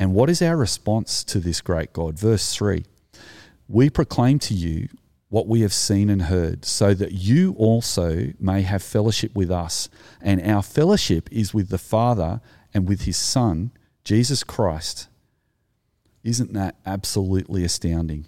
and 0.00 0.14
what 0.14 0.30
is 0.30 0.40
our 0.40 0.56
response 0.56 1.22
to 1.24 1.38
this 1.38 1.60
great 1.60 1.92
God? 1.92 2.18
Verse 2.18 2.54
3 2.54 2.84
We 3.68 3.90
proclaim 3.90 4.38
to 4.40 4.54
you 4.54 4.88
what 5.28 5.46
we 5.46 5.60
have 5.60 5.74
seen 5.74 6.08
and 6.08 6.22
heard, 6.22 6.64
so 6.64 6.94
that 6.94 7.12
you 7.12 7.54
also 7.58 8.32
may 8.40 8.62
have 8.62 8.82
fellowship 8.82 9.32
with 9.34 9.50
us. 9.50 9.90
And 10.22 10.42
our 10.42 10.62
fellowship 10.62 11.28
is 11.30 11.52
with 11.52 11.68
the 11.68 11.78
Father 11.78 12.40
and 12.72 12.88
with 12.88 13.02
his 13.02 13.18
Son, 13.18 13.72
Jesus 14.02 14.42
Christ. 14.42 15.08
Isn't 16.24 16.54
that 16.54 16.76
absolutely 16.86 17.62
astounding? 17.62 18.26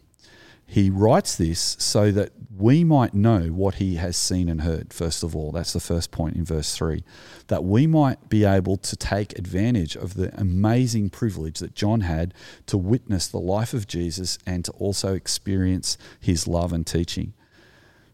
He 0.73 0.89
writes 0.89 1.37
this 1.37 1.77
so 1.79 2.11
that 2.13 2.33
we 2.57 2.83
might 2.83 3.13
know 3.13 3.49
what 3.49 3.75
he 3.75 3.97
has 3.97 4.17
seen 4.17 4.49
and 4.49 4.63
heard, 4.63 4.95
first 4.95 5.23
of 5.23 5.37
all. 5.37 5.53
That's 5.53 5.75
the 5.75 5.81
first 5.81 6.11
point 6.11 6.35
in 6.35 6.47
verse 6.47 6.75
3. 6.75 7.05
That 7.49 7.63
we 7.63 7.87
might 7.87 8.31
be 8.31 8.47
able 8.47 8.79
to 8.79 8.97
take 8.97 9.39
advantage 9.39 9.97
of 9.97 10.15
the 10.15 10.35
amazing 10.41 11.11
privilege 11.11 11.59
that 11.59 11.75
John 11.75 12.01
had 12.01 12.33
to 12.69 12.79
witness 12.79 13.29
the 13.29 13.39
life 13.39 13.75
of 13.75 13.87
Jesus 13.87 14.39
and 14.47 14.65
to 14.65 14.73
also 14.73 15.13
experience 15.13 15.99
his 16.19 16.49
love 16.49 16.73
and 16.73 16.87
teaching. 16.87 17.35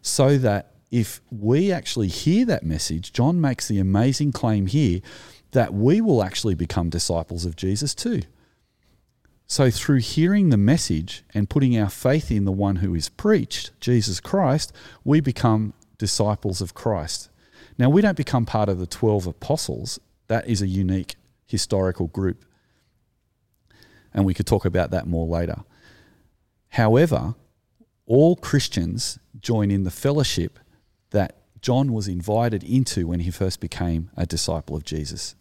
So 0.03 0.37
that 0.39 0.73
if 0.91 1.21
we 1.31 1.71
actually 1.71 2.09
hear 2.09 2.45
that 2.47 2.65
message, 2.65 3.13
John 3.13 3.41
makes 3.41 3.69
the 3.69 3.79
amazing 3.79 4.33
claim 4.33 4.67
here 4.67 4.99
that 5.53 5.73
we 5.73 6.01
will 6.01 6.25
actually 6.25 6.57
become 6.57 6.91
disciples 6.91 7.45
of 7.45 7.55
Jesus 7.55 7.95
too. 7.95 8.23
So, 9.51 9.71
through 9.71 10.01
hearing 10.01 10.51
the 10.51 10.59
message 10.59 11.25
and 11.33 11.49
putting 11.49 11.79
our 11.79 11.89
faith 11.89 12.31
in 12.31 12.45
the 12.45 12.53
one 12.53 12.77
who 12.77 12.95
is 12.95 13.09
preached, 13.09 13.71
Jesus 13.81 14.21
Christ, 14.21 14.75
we 15.05 15.21
become 15.21 15.73
disciples 15.97 16.61
of 16.61 16.75
Christ. 16.75 17.31
Now, 17.79 17.89
we 17.89 18.03
don't 18.03 18.17
become 18.17 18.45
part 18.45 18.69
of 18.69 18.79
the 18.79 18.87
12 18.87 19.27
apostles, 19.27 19.99
that 20.27 20.47
is 20.47 20.61
a 20.61 20.67
unique 20.67 21.17
historical 21.47 22.09
group. 22.09 22.45
And 24.13 24.27
we 24.27 24.35
could 24.35 24.47
talk 24.47 24.67
about 24.67 24.91
that 24.91 25.07
more 25.07 25.27
later. 25.27 25.65
However, 26.71 27.35
all 28.05 28.37
Christians 28.37 29.19
join 29.41 29.71
in 29.71 29.85
the 29.85 29.91
fellowship 29.91 30.59
that 31.11 31.39
John 31.63 31.95
was 31.95 32.07
invited 32.07 32.63
into 32.63 33.07
when 33.07 33.21
he 33.21 33.31
first 33.31 33.61
became 33.61 34.11
a 34.15 34.27
disciple 34.27 34.77
of 34.77 34.85
Jesus. 34.85 35.35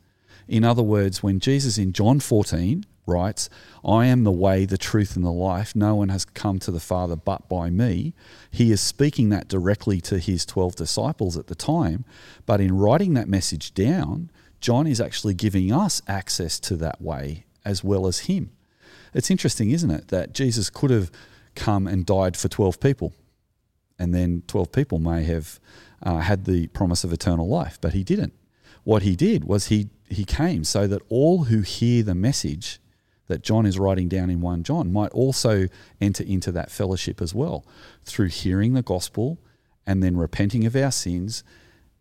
In 0.48 0.64
other 0.64 0.82
words, 0.82 1.22
when 1.22 1.42
Jesus 1.42 1.78
in 1.78 1.92
John 1.92 2.22
14 2.22 2.86
writes, 3.08 3.50
I 3.84 4.06
am 4.06 4.24
the 4.24 4.32
way, 4.32 4.66
the 4.66 4.78
truth, 4.78 5.16
and 5.16 5.26
the 5.26 5.32
life, 5.32 5.76
no 5.76 5.96
one 5.96 6.10
has 6.10 6.26
come 6.26 6.60
to 6.60 6.72
the 6.72 6.80
Father 6.80 7.16
but 7.16 7.48
by 7.50 7.70
me, 7.70 8.14
he 8.52 8.72
is 8.72 8.82
speaking 8.82 9.30
that 9.30 9.48
directly 9.48 10.02
to 10.02 10.20
his 10.20 10.46
12 10.46 10.76
disciples 10.76 11.38
at 11.38 11.48
the 11.48 11.56
time. 11.56 12.06
But 12.46 12.62
in 12.62 12.78
writing 12.78 13.14
that 13.14 13.30
message 13.30 13.74
down, 13.74 14.30
John 14.60 14.88
is 14.88 15.00
actually 15.00 15.34
giving 15.34 15.72
us 15.72 16.02
access 16.08 16.60
to 16.62 16.76
that 16.78 17.02
way 17.02 17.46
as 17.64 17.84
well 17.84 18.08
as 18.08 18.20
him. 18.20 18.52
It's 19.14 19.32
interesting, 19.32 19.72
isn't 19.72 19.92
it, 19.92 20.08
that 20.10 20.34
Jesus 20.34 20.70
could 20.70 20.90
have 20.90 21.12
come 21.56 21.88
and 21.88 22.06
died 22.06 22.38
for 22.38 22.48
12 22.48 22.80
people, 22.80 23.14
and 23.98 24.14
then 24.14 24.44
12 24.48 24.72
people 24.72 25.00
may 25.00 25.24
have 25.24 25.60
uh, 26.04 26.20
had 26.20 26.46
the 26.46 26.68
promise 26.68 27.04
of 27.04 27.12
eternal 27.12 27.48
life, 27.48 27.78
but 27.82 27.94
he 27.94 28.04
didn't. 28.04 28.34
What 28.84 29.04
he 29.04 29.16
did 29.16 29.44
was 29.44 29.68
he, 29.68 29.90
he 30.08 30.24
came 30.24 30.64
so 30.64 30.88
that 30.88 31.02
all 31.10 31.46
who 31.46 31.62
hear 31.62 32.04
the 32.04 32.16
message 32.16 32.80
that 33.28 33.44
John 33.44 33.66
is 33.66 33.80
writing 33.80 34.08
down 34.08 34.30
in 34.30 34.42
1 34.42 34.64
John 34.64 34.92
might 34.92 35.12
also 35.12 35.68
enter 36.00 36.24
into 36.24 36.52
that 36.54 36.72
fellowship 36.72 37.22
as 37.22 37.34
well 37.34 37.66
through 38.04 38.28
hearing 38.28 38.74
the 38.74 38.82
gospel 38.82 39.38
and 39.86 40.04
then 40.04 40.18
repenting 40.18 40.66
of 40.66 40.76
our 40.76 40.92
sins 40.92 41.44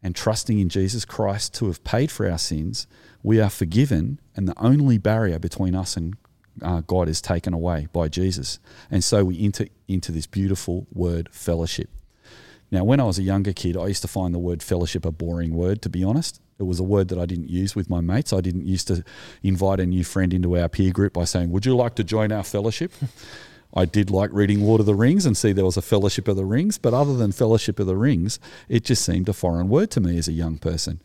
and 0.03 0.15
trusting 0.15 0.59
in 0.59 0.69
Jesus 0.69 1.05
Christ 1.05 1.55
to 1.55 1.67
have 1.67 1.83
paid 1.85 2.11
for 2.11 2.31
our 2.31 2.39
sins. 2.39 2.87
We 3.23 3.41
are 3.41 3.51
forgiven, 3.51 4.21
and 4.37 4.47
the 4.47 4.59
only 4.59 4.99
barrier 4.99 5.39
between 5.39 5.75
us 5.75 5.97
and 5.97 6.17
uh, 6.63 6.83
God 6.83 7.09
is 7.09 7.21
taken 7.21 7.53
away 7.53 7.89
by 7.93 8.09
Jesus. 8.09 8.59
And 8.91 9.03
so 9.03 9.25
we 9.25 9.43
enter 9.43 9.67
into 9.89 10.13
this 10.13 10.27
beautiful 10.27 10.87
word 10.93 11.29
fellowship. 11.33 11.91
Now, 12.71 12.85
when 12.85 13.01
I 13.01 13.05
was 13.05 13.19
a 13.19 13.23
younger 13.23 13.53
kid, 13.53 13.77
I 13.77 13.87
used 13.87 14.03
to 14.03 14.09
find 14.09 14.35
the 14.35 14.39
word 14.39 14.63
fellowship 14.63 15.05
a 15.05 15.13
boring 15.13 15.55
word, 15.55 15.83
to 15.83 15.89
be 15.89 16.03
honest. 16.03 16.41
It 16.59 16.65
was 16.65 16.81
a 16.81 16.85
word 16.85 17.09
that 17.09 17.19
I 17.19 17.27
didn't 17.27 17.51
use 17.51 17.77
with 17.77 17.91
my 17.91 18.01
mates. 18.01 18.33
I 18.33 18.41
didn't 18.41 18.67
used 18.67 18.89
to 18.89 19.05
invite 19.43 19.81
a 19.81 19.87
new 19.87 20.05
friend 20.05 20.33
into 20.33 20.57
our 20.57 20.69
peer 20.69 20.93
group 20.93 21.13
by 21.13 21.25
saying, 21.25 21.51
Would 21.51 21.67
you 21.67 21.77
like 21.77 21.95
to 21.97 22.05
join 22.05 22.33
our 22.33 22.43
fellowship? 22.43 22.93
I 23.75 23.85
did 23.85 24.11
like 24.11 24.31
reading 24.33 24.63
Lord 24.63 24.81
of 24.81 24.87
the 24.87 24.95
Rings 24.95 25.27
and 25.27 25.37
see 25.37 25.53
there 25.53 25.65
was 25.65 25.77
a 25.77 25.83
Fellowship 25.83 26.29
of 26.29 26.37
the 26.37 26.47
Rings, 26.47 26.79
but 26.79 26.95
other 26.95 27.15
than 27.15 27.33
Fellowship 27.33 27.79
of 27.79 27.87
the 27.87 27.97
Rings, 27.97 28.39
it 28.71 28.85
just 28.85 29.05
seemed 29.05 29.29
a 29.29 29.35
foreign 29.35 29.69
word 29.69 29.91
to 29.91 30.01
me 30.01 30.17
as 30.17 30.29
a 30.29 30.33
young 30.33 30.57
person. 30.57 31.03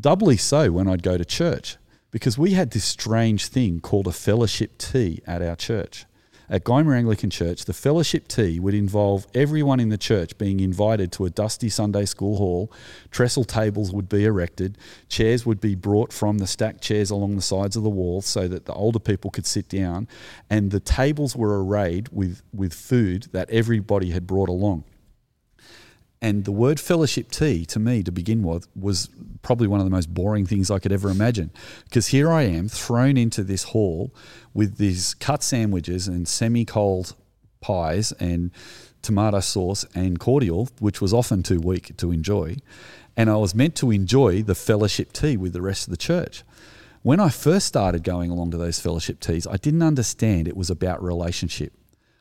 Doubly 0.00 0.38
so 0.38 0.72
when 0.72 0.88
I'd 0.88 1.02
go 1.02 1.18
to 1.18 1.26
church, 1.26 1.76
because 2.10 2.38
we 2.38 2.52
had 2.52 2.70
this 2.70 2.84
strange 2.84 3.48
thing 3.48 3.80
called 3.80 4.06
a 4.06 4.12
fellowship 4.12 4.78
tea 4.78 5.20
at 5.26 5.42
our 5.42 5.56
church 5.56 6.06
at 6.50 6.64
Gymea 6.64 6.96
Anglican 6.96 7.30
Church, 7.30 7.64
the 7.64 7.72
fellowship 7.72 8.26
tea 8.26 8.58
would 8.58 8.74
involve 8.74 9.26
everyone 9.34 9.78
in 9.78 9.88
the 9.88 9.96
church 9.96 10.36
being 10.36 10.58
invited 10.58 11.12
to 11.12 11.24
a 11.24 11.30
dusty 11.30 11.68
Sunday 11.68 12.04
school 12.04 12.36
hall. 12.38 12.72
Trestle 13.12 13.44
tables 13.44 13.92
would 13.92 14.08
be 14.08 14.24
erected, 14.24 14.76
chairs 15.08 15.46
would 15.46 15.60
be 15.60 15.76
brought 15.76 16.12
from 16.12 16.38
the 16.38 16.48
stacked 16.48 16.82
chairs 16.82 17.08
along 17.08 17.36
the 17.36 17.42
sides 17.42 17.76
of 17.76 17.84
the 17.84 17.88
wall 17.88 18.20
so 18.20 18.48
that 18.48 18.66
the 18.66 18.74
older 18.74 18.98
people 18.98 19.30
could 19.30 19.46
sit 19.46 19.68
down, 19.68 20.08
and 20.50 20.72
the 20.72 20.80
tables 20.80 21.36
were 21.36 21.64
arrayed 21.64 22.08
with, 22.08 22.42
with 22.52 22.74
food 22.74 23.28
that 23.30 23.48
everybody 23.48 24.10
had 24.10 24.26
brought 24.26 24.48
along. 24.48 24.82
And 26.22 26.44
the 26.44 26.52
word 26.52 26.78
fellowship 26.78 27.30
tea, 27.30 27.64
to 27.66 27.78
me, 27.78 28.02
to 28.02 28.12
begin 28.12 28.42
with, 28.42 28.68
was 28.76 29.08
probably 29.42 29.66
one 29.66 29.80
of 29.80 29.86
the 29.86 29.90
most 29.90 30.12
boring 30.12 30.44
things 30.44 30.70
I 30.70 30.78
could 30.78 30.92
ever 30.92 31.08
imagine. 31.08 31.50
Because 31.84 32.08
here 32.08 32.30
I 32.30 32.42
am 32.42 32.68
thrown 32.68 33.16
into 33.16 33.42
this 33.42 33.64
hall 33.64 34.14
with 34.52 34.76
these 34.76 35.14
cut 35.14 35.42
sandwiches 35.42 36.08
and 36.08 36.28
semi 36.28 36.64
cold 36.66 37.16
pies 37.60 38.12
and 38.12 38.50
tomato 39.02 39.40
sauce 39.40 39.86
and 39.94 40.20
cordial, 40.20 40.68
which 40.78 41.00
was 41.00 41.14
often 41.14 41.42
too 41.42 41.60
weak 41.60 41.96
to 41.96 42.12
enjoy. 42.12 42.56
And 43.16 43.30
I 43.30 43.36
was 43.36 43.54
meant 43.54 43.74
to 43.76 43.90
enjoy 43.90 44.42
the 44.42 44.54
fellowship 44.54 45.12
tea 45.12 45.38
with 45.38 45.54
the 45.54 45.62
rest 45.62 45.86
of 45.86 45.90
the 45.90 45.96
church. 45.96 46.42
When 47.02 47.18
I 47.18 47.30
first 47.30 47.66
started 47.66 48.04
going 48.04 48.30
along 48.30 48.50
to 48.50 48.58
those 48.58 48.78
fellowship 48.78 49.20
teas, 49.20 49.46
I 49.46 49.56
didn't 49.56 49.82
understand 49.82 50.46
it 50.46 50.56
was 50.56 50.68
about 50.68 51.02
relationship. 51.02 51.72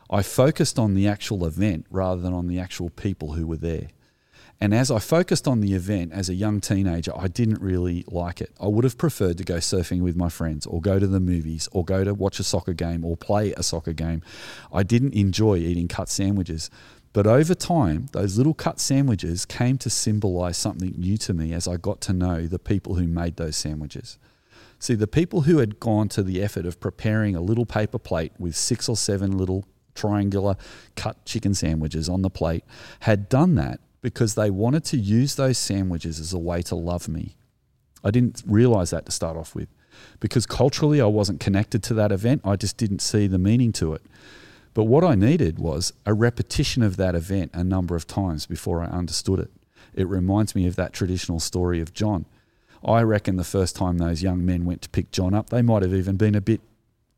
I 0.09 0.23
focused 0.23 0.79
on 0.79 0.95
the 0.95 1.07
actual 1.07 1.45
event 1.45 1.85
rather 1.91 2.21
than 2.21 2.33
on 2.33 2.47
the 2.47 2.59
actual 2.59 2.89
people 2.89 3.33
who 3.33 3.45
were 3.45 3.57
there. 3.57 3.89
And 4.61 4.73
as 4.73 4.91
I 4.91 4.99
focused 4.99 5.47
on 5.47 5.61
the 5.61 5.73
event 5.73 6.11
as 6.11 6.27
a 6.27 6.33
young 6.33 6.59
teenager, 6.59 7.13
I 7.15 7.29
didn't 7.29 7.61
really 7.61 8.03
like 8.07 8.41
it. 8.41 8.51
I 8.59 8.67
would 8.67 8.83
have 8.83 8.97
preferred 8.97 9.37
to 9.37 9.45
go 9.45 9.57
surfing 9.57 10.01
with 10.01 10.17
my 10.17 10.27
friends 10.27 10.65
or 10.65 10.81
go 10.81 10.99
to 10.99 11.07
the 11.07 11.21
movies 11.21 11.69
or 11.71 11.85
go 11.85 12.03
to 12.03 12.13
watch 12.13 12.39
a 12.39 12.43
soccer 12.43 12.73
game 12.73 13.05
or 13.05 13.15
play 13.15 13.53
a 13.53 13.63
soccer 13.63 13.93
game. 13.93 14.21
I 14.73 14.83
didn't 14.83 15.13
enjoy 15.13 15.57
eating 15.57 15.87
cut 15.87 16.09
sandwiches. 16.09 16.69
But 17.13 17.25
over 17.25 17.55
time, 17.55 18.07
those 18.11 18.37
little 18.37 18.53
cut 18.53 18.79
sandwiches 18.79 19.45
came 19.45 19.77
to 19.79 19.89
symbolize 19.89 20.57
something 20.57 20.93
new 20.97 21.17
to 21.17 21.33
me 21.33 21.53
as 21.53 21.67
I 21.67 21.77
got 21.77 22.01
to 22.01 22.13
know 22.13 22.45
the 22.45 22.59
people 22.59 22.95
who 22.95 23.07
made 23.07 23.37
those 23.37 23.55
sandwiches. 23.55 24.17
See, 24.77 24.95
the 24.95 25.07
people 25.07 25.41
who 25.41 25.59
had 25.59 25.79
gone 25.79 26.09
to 26.09 26.23
the 26.23 26.41
effort 26.41 26.65
of 26.65 26.79
preparing 26.79 27.35
a 27.35 27.41
little 27.41 27.65
paper 27.65 27.97
plate 27.97 28.33
with 28.37 28.55
six 28.55 28.89
or 28.89 28.97
seven 28.97 29.37
little 29.37 29.65
triangular 29.99 30.55
cut 30.95 31.23
chicken 31.25 31.53
sandwiches 31.53 32.07
on 32.09 32.21
the 32.21 32.29
plate 32.29 32.63
had 33.01 33.29
done 33.29 33.55
that 33.55 33.79
because 34.01 34.35
they 34.35 34.49
wanted 34.49 34.85
to 34.85 34.97
use 34.97 35.35
those 35.35 35.57
sandwiches 35.57 36.19
as 36.19 36.33
a 36.33 36.39
way 36.39 36.61
to 36.61 36.75
love 36.75 37.07
me. 37.07 37.35
I 38.03 38.11
didn't 38.11 38.43
realize 38.45 38.91
that 38.91 39.05
to 39.05 39.11
start 39.11 39.35
off 39.35 39.53
with 39.53 39.67
because 40.19 40.45
culturally 40.45 41.01
I 41.01 41.05
wasn't 41.05 41.39
connected 41.39 41.83
to 41.83 41.93
that 41.95 42.11
event. 42.11 42.41
I 42.45 42.55
just 42.55 42.77
didn't 42.77 43.01
see 43.01 43.27
the 43.27 43.37
meaning 43.37 43.73
to 43.73 43.93
it. 43.93 44.01
But 44.73 44.85
what 44.85 45.03
I 45.03 45.15
needed 45.15 45.59
was 45.59 45.91
a 46.05 46.13
repetition 46.13 46.83
of 46.83 46.95
that 46.97 47.15
event 47.15 47.51
a 47.53 47.63
number 47.63 47.95
of 47.95 48.07
times 48.07 48.45
before 48.45 48.81
I 48.81 48.85
understood 48.85 49.39
it. 49.39 49.51
It 49.93 50.07
reminds 50.07 50.55
me 50.55 50.67
of 50.67 50.75
that 50.77 50.93
traditional 50.93 51.39
story 51.39 51.81
of 51.81 51.93
John. 51.93 52.25
I 52.85 53.01
reckon 53.01 53.35
the 53.35 53.43
first 53.43 53.75
time 53.75 53.97
those 53.97 54.23
young 54.23 54.45
men 54.45 54.63
went 54.63 54.81
to 54.83 54.89
pick 54.89 55.11
John 55.11 55.33
up, 55.33 55.49
they 55.49 55.61
might 55.61 55.81
have 55.81 55.93
even 55.93 56.15
been 56.15 56.35
a 56.35 56.41
bit 56.41 56.61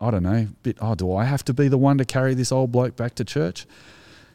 I 0.01 0.09
don't 0.09 0.23
know, 0.23 0.47
bit, 0.63 0.77
oh, 0.81 0.95
do 0.95 1.13
I 1.13 1.25
have 1.25 1.45
to 1.45 1.53
be 1.53 1.67
the 1.67 1.77
one 1.77 1.99
to 1.99 2.05
carry 2.05 2.33
this 2.33 2.51
old 2.51 2.71
bloke 2.71 2.95
back 2.95 3.13
to 3.15 3.23
church? 3.23 3.67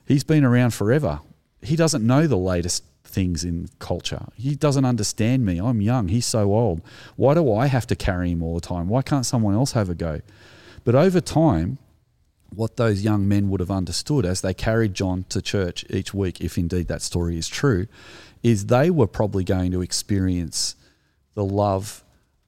He's 0.06 0.22
been 0.22 0.44
around 0.44 0.70
forever. 0.70 1.20
He 1.60 1.74
doesn't 1.74 2.06
know 2.06 2.28
the 2.28 2.36
latest 2.36 2.84
things 3.04 3.44
in 3.44 3.68
culture. 3.80 4.26
He 4.36 4.54
doesn't 4.54 4.84
understand 4.84 5.44
me. 5.44 5.58
I'm 5.58 5.80
young. 5.80 6.08
He's 6.08 6.26
so 6.26 6.54
old. 6.54 6.82
Why 7.16 7.34
do 7.34 7.52
I 7.52 7.66
have 7.66 7.86
to 7.88 7.96
carry 7.96 8.30
him 8.30 8.42
all 8.42 8.54
the 8.54 8.60
time? 8.60 8.88
Why 8.88 9.02
can't 9.02 9.26
someone 9.26 9.54
else 9.54 9.72
have 9.72 9.90
a 9.90 9.94
go? 9.94 10.20
But 10.84 10.94
over 10.94 11.20
time, 11.20 11.78
what 12.54 12.76
those 12.76 13.02
young 13.02 13.26
men 13.26 13.48
would 13.50 13.58
have 13.58 13.70
understood 13.70 14.24
as 14.24 14.42
they 14.42 14.54
carried 14.54 14.94
John 14.94 15.24
to 15.30 15.42
church 15.42 15.84
each 15.90 16.14
week, 16.14 16.40
if 16.40 16.56
indeed 16.56 16.86
that 16.86 17.02
story 17.02 17.36
is 17.36 17.48
true, 17.48 17.88
is 18.44 18.66
they 18.66 18.88
were 18.90 19.08
probably 19.08 19.42
going 19.42 19.72
to 19.72 19.82
experience 19.82 20.76
the 21.34 21.44
love 21.44 22.04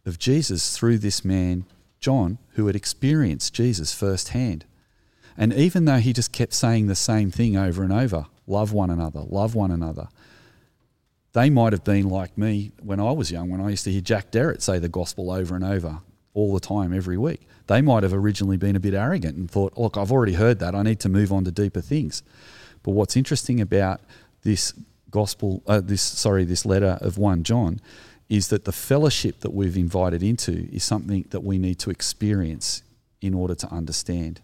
of 0.07 0.19
Jesus 0.21 0.77
through 0.77 0.99
this 0.99 1.25
man 1.25 1.64
John, 2.01 2.38
who 2.51 2.66
had 2.66 2.76
experienced 2.76 3.55
Jesus 3.55 3.92
firsthand. 3.92 4.64
And 5.36 5.53
even 5.53 5.84
though 5.84 5.99
he 5.99 6.12
just 6.12 6.32
kept 6.32 6.53
saying 6.53 6.86
the 6.86 6.94
same 6.94 7.30
thing 7.30 7.57
over 7.57 7.82
and 7.82 7.92
over 7.92 8.26
love 8.46 8.72
one 8.72 8.90
another, 8.90 9.20
love 9.20 9.55
one 9.55 9.70
another, 9.70 10.09
they 11.32 11.51
might 11.51 11.72
have 11.72 11.84
been 11.84 12.09
like 12.09 12.36
me 12.36 12.72
when 12.82 12.99
I 12.99 13.12
was 13.12 13.30
young, 13.30 13.49
when 13.51 13.61
I 13.61 13.70
used 13.70 13.84
to 13.84 13.92
hear 13.92 14.01
Jack 14.01 14.30
Derrett 14.30 14.62
say 14.62 14.78
the 14.78 14.88
gospel 14.88 15.30
over 15.30 15.55
and 15.55 15.64
over 15.64 16.01
all 16.34 16.55
the 16.55 16.61
time, 16.61 16.92
every 16.92 17.18
week. 17.18 17.46
They 17.66 17.80
might 17.82 18.03
have 18.03 18.14
originally 18.14 18.57
been 18.57 18.76
a 18.76 18.80
bit 18.80 18.94
arrogant 18.94 19.36
and 19.36 19.51
thought, 19.51 19.76
look, 19.76 19.96
I've 19.96 20.12
already 20.12 20.34
heard 20.34 20.59
that. 20.61 20.74
I 20.74 20.82
need 20.82 21.01
to 21.01 21.09
move 21.09 21.32
on 21.32 21.44
to 21.44 21.51
deeper 21.51 21.80
things. 21.80 22.22
But 22.82 22.92
what's 22.92 23.16
interesting 23.16 23.61
about 23.61 24.01
this 24.42 24.72
gospel, 25.11 25.62
uh, 25.66 25.80
this 25.80 26.03
sorry, 26.03 26.44
this 26.44 26.64
letter 26.64 26.99
of 27.01 27.18
1 27.18 27.42
John 27.42 27.80
is 28.29 28.49
that 28.49 28.64
the 28.64 28.72
fellowship 28.72 29.41
that 29.41 29.55
we've 29.55 29.76
invited 29.76 30.22
into 30.22 30.68
is 30.70 30.85
something 30.85 31.24
that 31.31 31.43
we 31.43 31.59
need 31.59 31.79
to 31.79 31.91
experience 31.91 32.83
in 33.20 33.35
order 33.35 33.55
to 33.55 33.66
understand. 33.68 34.41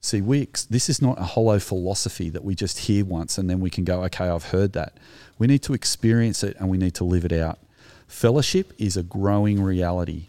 See, 0.00 0.20
we, 0.20 0.48
this 0.68 0.90
is 0.90 1.00
not 1.00 1.18
a 1.18 1.24
hollow 1.24 1.58
philosophy 1.58 2.28
that 2.30 2.44
we 2.44 2.54
just 2.54 2.80
hear 2.80 3.04
once 3.04 3.38
and 3.38 3.48
then 3.48 3.60
we 3.60 3.70
can 3.70 3.84
go, 3.84 4.02
okay, 4.04 4.28
I've 4.28 4.46
heard 4.46 4.72
that. 4.74 4.98
We 5.38 5.46
need 5.46 5.62
to 5.62 5.72
experience 5.72 6.42
it 6.42 6.56
and 6.58 6.68
we 6.68 6.76
need 6.76 6.94
to 6.96 7.04
live 7.04 7.24
it 7.24 7.32
out. 7.32 7.58
Fellowship 8.06 8.72
is 8.76 8.96
a 8.96 9.02
growing 9.02 9.62
reality 9.62 10.26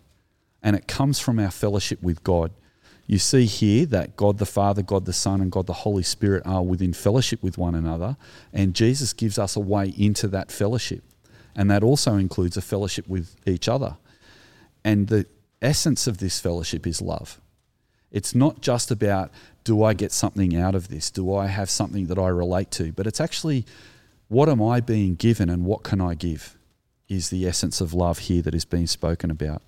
and 0.64 0.76
it 0.76 0.88
comes 0.88 1.20
from 1.20 1.39
our 1.39 1.52
fellowship 1.52 2.02
with 2.02 2.24
God. 2.24 2.52
You 3.08 3.20
see 3.20 3.46
here 3.46 3.86
that 3.88 4.16
God 4.16 4.38
the 4.38 4.46
Father, 4.46 4.82
God 4.82 5.06
the 5.06 5.14
Son, 5.14 5.41
and 5.41 5.52
God 5.52 5.68
the 5.68 5.74
Holy 5.74 6.02
Spirit 6.04 6.43
are 6.46 6.64
within 6.64 6.93
fellowship 6.93 7.43
with 7.43 7.56
one 7.56 7.76
another, 7.76 8.18
and 8.52 8.74
Jesus 8.74 9.14
gives 9.14 9.38
us 9.38 9.56
a 9.56 9.60
way 9.60 9.93
into 9.96 10.28
that 10.30 10.52
fellowship 10.52 11.04
and 11.56 11.70
that 11.72 11.84
also 11.84 12.16
includes 12.16 12.58
a 12.58 12.62
fellowship 12.62 13.08
with 13.08 13.36
each 13.45 13.68
other. 13.68 13.97
And 14.84 15.08
the 15.08 15.26
essence 15.62 16.08
of 16.08 16.18
this 16.20 16.39
fellowship 16.39 16.86
is 16.86 17.01
love. 17.01 17.39
It's 18.12 18.36
not 18.36 18.62
just 18.62 18.91
about 18.91 19.32
do 19.64 19.84
I 19.84 19.93
get 19.93 20.12
something 20.12 20.56
out 20.56 20.76
of 20.76 20.89
this? 20.89 21.10
Do 21.10 21.34
I 21.34 21.47
have 21.47 21.70
something 21.70 22.06
that 22.08 22.20
I 22.20 22.28
relate 22.28 22.70
to? 22.72 22.91
But 22.91 23.08
it's 23.08 23.20
actually 23.20 23.66
what 24.28 24.47
am 24.47 24.62
I 24.62 24.80
being 24.80 25.16
given 25.16 25.49
and 25.49 25.66
what 25.66 25.84
can 25.84 25.99
I 25.99 26.14
give 26.14 26.58
is 27.10 27.30
the 27.30 27.47
essence 27.47 27.82
of 27.82 27.93
love 27.93 28.20
here 28.20 28.41
that 28.43 28.56
is 28.56 28.66
being 28.66 28.88
spoken 28.88 29.30
about. 29.32 29.62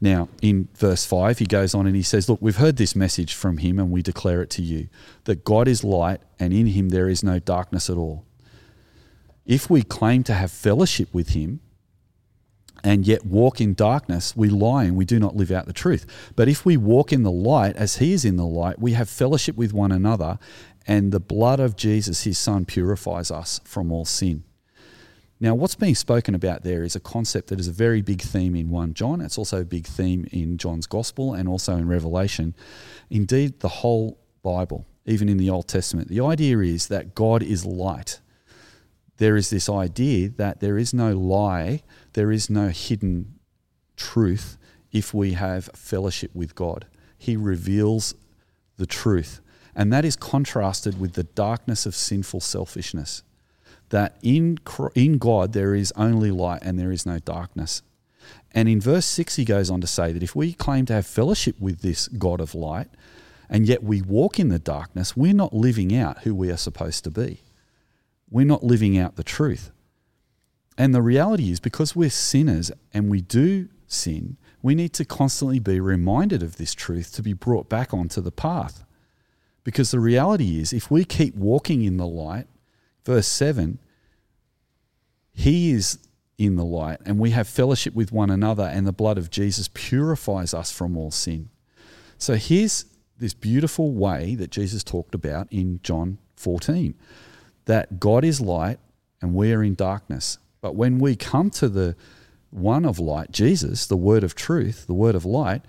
Now, 0.00 0.28
in 0.40 0.68
verse 0.74 1.04
5, 1.04 1.38
he 1.38 1.46
goes 1.46 1.74
on 1.74 1.86
and 1.86 1.96
he 1.96 2.02
says, 2.02 2.28
Look, 2.28 2.40
we've 2.40 2.56
heard 2.56 2.76
this 2.76 2.94
message 2.94 3.34
from 3.34 3.58
him 3.58 3.78
and 3.78 3.90
we 3.90 4.02
declare 4.02 4.42
it 4.42 4.50
to 4.50 4.62
you 4.62 4.88
that 5.24 5.44
God 5.44 5.66
is 5.66 5.82
light 5.82 6.20
and 6.38 6.52
in 6.52 6.68
him 6.68 6.90
there 6.90 7.08
is 7.08 7.24
no 7.24 7.38
darkness 7.38 7.90
at 7.90 7.96
all. 7.96 8.24
If 9.48 9.70
we 9.70 9.82
claim 9.82 10.24
to 10.24 10.34
have 10.34 10.52
fellowship 10.52 11.08
with 11.14 11.30
him 11.30 11.60
and 12.84 13.06
yet 13.06 13.24
walk 13.24 13.62
in 13.62 13.72
darkness, 13.72 14.36
we 14.36 14.50
lie 14.50 14.84
and 14.84 14.94
we 14.94 15.06
do 15.06 15.18
not 15.18 15.34
live 15.34 15.50
out 15.50 15.64
the 15.64 15.72
truth. 15.72 16.04
But 16.36 16.48
if 16.48 16.66
we 16.66 16.76
walk 16.76 17.14
in 17.14 17.22
the 17.22 17.30
light 17.30 17.74
as 17.74 17.96
he 17.96 18.12
is 18.12 18.26
in 18.26 18.36
the 18.36 18.46
light, 18.46 18.78
we 18.78 18.92
have 18.92 19.08
fellowship 19.08 19.56
with 19.56 19.72
one 19.72 19.90
another, 19.90 20.38
and 20.86 21.12
the 21.12 21.18
blood 21.18 21.60
of 21.60 21.76
Jesus, 21.76 22.24
his 22.24 22.38
son, 22.38 22.66
purifies 22.66 23.30
us 23.30 23.58
from 23.64 23.90
all 23.90 24.04
sin. 24.04 24.44
Now, 25.40 25.54
what's 25.54 25.76
being 25.76 25.94
spoken 25.94 26.34
about 26.34 26.62
there 26.62 26.84
is 26.84 26.94
a 26.94 27.00
concept 27.00 27.48
that 27.48 27.58
is 27.58 27.68
a 27.68 27.72
very 27.72 28.02
big 28.02 28.20
theme 28.20 28.54
in 28.54 28.68
1 28.68 28.92
John. 28.92 29.22
It's 29.22 29.38
also 29.38 29.62
a 29.62 29.64
big 29.64 29.86
theme 29.86 30.26
in 30.30 30.58
John's 30.58 30.86
Gospel 30.86 31.32
and 31.32 31.48
also 31.48 31.74
in 31.76 31.88
Revelation. 31.88 32.54
Indeed, 33.08 33.60
the 33.60 33.68
whole 33.68 34.18
Bible, 34.42 34.84
even 35.06 35.28
in 35.28 35.38
the 35.38 35.48
Old 35.48 35.68
Testament. 35.68 36.08
The 36.08 36.20
idea 36.20 36.58
is 36.58 36.88
that 36.88 37.14
God 37.14 37.42
is 37.42 37.64
light. 37.64 38.20
There 39.18 39.36
is 39.36 39.50
this 39.50 39.68
idea 39.68 40.30
that 40.30 40.60
there 40.60 40.78
is 40.78 40.94
no 40.94 41.12
lie, 41.12 41.82
there 42.14 42.32
is 42.32 42.48
no 42.48 42.68
hidden 42.68 43.38
truth 43.96 44.56
if 44.92 45.12
we 45.12 45.32
have 45.32 45.70
fellowship 45.74 46.34
with 46.34 46.54
God. 46.54 46.86
He 47.18 47.36
reveals 47.36 48.14
the 48.76 48.86
truth. 48.86 49.40
And 49.74 49.92
that 49.92 50.04
is 50.04 50.16
contrasted 50.16 51.00
with 51.00 51.12
the 51.12 51.24
darkness 51.24 51.84
of 51.84 51.94
sinful 51.94 52.40
selfishness 52.40 53.22
that 53.90 54.16
in, 54.22 54.58
in 54.94 55.18
God 55.18 55.52
there 55.52 55.74
is 55.74 55.92
only 55.96 56.30
light 56.30 56.62
and 56.62 56.78
there 56.78 56.92
is 56.92 57.06
no 57.06 57.18
darkness. 57.18 57.82
And 58.52 58.68
in 58.68 58.80
verse 58.80 59.06
6, 59.06 59.36
he 59.36 59.44
goes 59.44 59.70
on 59.70 59.80
to 59.80 59.86
say 59.86 60.12
that 60.12 60.22
if 60.22 60.34
we 60.34 60.52
claim 60.52 60.86
to 60.86 60.92
have 60.94 61.06
fellowship 61.06 61.58
with 61.60 61.80
this 61.80 62.08
God 62.08 62.40
of 62.40 62.54
light, 62.54 62.88
and 63.48 63.66
yet 63.66 63.82
we 63.82 64.02
walk 64.02 64.38
in 64.38 64.48
the 64.48 64.58
darkness, 64.58 65.16
we're 65.16 65.32
not 65.32 65.54
living 65.54 65.94
out 65.94 66.22
who 66.22 66.34
we 66.34 66.50
are 66.50 66.56
supposed 66.56 67.04
to 67.04 67.10
be. 67.10 67.40
We're 68.30 68.46
not 68.46 68.64
living 68.64 68.98
out 68.98 69.16
the 69.16 69.24
truth. 69.24 69.70
And 70.76 70.94
the 70.94 71.02
reality 71.02 71.50
is, 71.50 71.60
because 71.60 71.96
we're 71.96 72.10
sinners 72.10 72.70
and 72.94 73.10
we 73.10 73.20
do 73.20 73.68
sin, 73.86 74.36
we 74.62 74.74
need 74.74 74.92
to 74.94 75.04
constantly 75.04 75.58
be 75.58 75.80
reminded 75.80 76.42
of 76.42 76.56
this 76.56 76.74
truth 76.74 77.12
to 77.14 77.22
be 77.22 77.32
brought 77.32 77.68
back 77.68 77.92
onto 77.92 78.20
the 78.20 78.30
path. 78.30 78.84
Because 79.64 79.90
the 79.90 80.00
reality 80.00 80.60
is, 80.60 80.72
if 80.72 80.90
we 80.90 81.04
keep 81.04 81.34
walking 81.34 81.82
in 81.82 81.96
the 81.96 82.06
light, 82.06 82.46
verse 83.04 83.26
7 83.26 83.78
He 85.32 85.72
is 85.72 85.98
in 86.38 86.54
the 86.54 86.64
light, 86.64 87.00
and 87.04 87.18
we 87.18 87.30
have 87.30 87.48
fellowship 87.48 87.94
with 87.94 88.12
one 88.12 88.30
another, 88.30 88.64
and 88.64 88.86
the 88.86 88.92
blood 88.92 89.18
of 89.18 89.30
Jesus 89.30 89.68
purifies 89.74 90.54
us 90.54 90.70
from 90.70 90.96
all 90.96 91.10
sin. 91.10 91.50
So 92.16 92.34
here's 92.34 92.84
this 93.18 93.34
beautiful 93.34 93.92
way 93.92 94.36
that 94.36 94.50
Jesus 94.50 94.84
talked 94.84 95.14
about 95.14 95.48
in 95.50 95.80
John 95.82 96.18
14 96.36 96.94
that 97.68 98.00
God 98.00 98.24
is 98.24 98.40
light 98.40 98.78
and 99.20 99.34
we 99.34 99.52
are 99.52 99.62
in 99.62 99.74
darkness. 99.74 100.38
But 100.62 100.74
when 100.74 100.98
we 100.98 101.14
come 101.14 101.50
to 101.50 101.68
the 101.68 101.96
one 102.50 102.86
of 102.86 102.98
light, 102.98 103.30
Jesus, 103.30 103.86
the 103.86 103.96
word 103.96 104.24
of 104.24 104.34
truth, 104.34 104.86
the 104.86 104.94
word 104.94 105.14
of 105.14 105.26
light, 105.26 105.62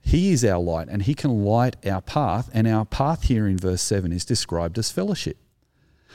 he 0.00 0.30
is 0.30 0.44
our 0.44 0.60
light 0.60 0.88
and 0.88 1.02
he 1.02 1.14
can 1.14 1.44
light 1.44 1.76
our 1.86 2.02
path. 2.02 2.50
And 2.52 2.68
our 2.68 2.84
path 2.84 3.24
here 3.24 3.48
in 3.48 3.56
verse 3.56 3.80
7 3.80 4.12
is 4.12 4.26
described 4.26 4.78
as 4.78 4.90
fellowship. 4.90 5.38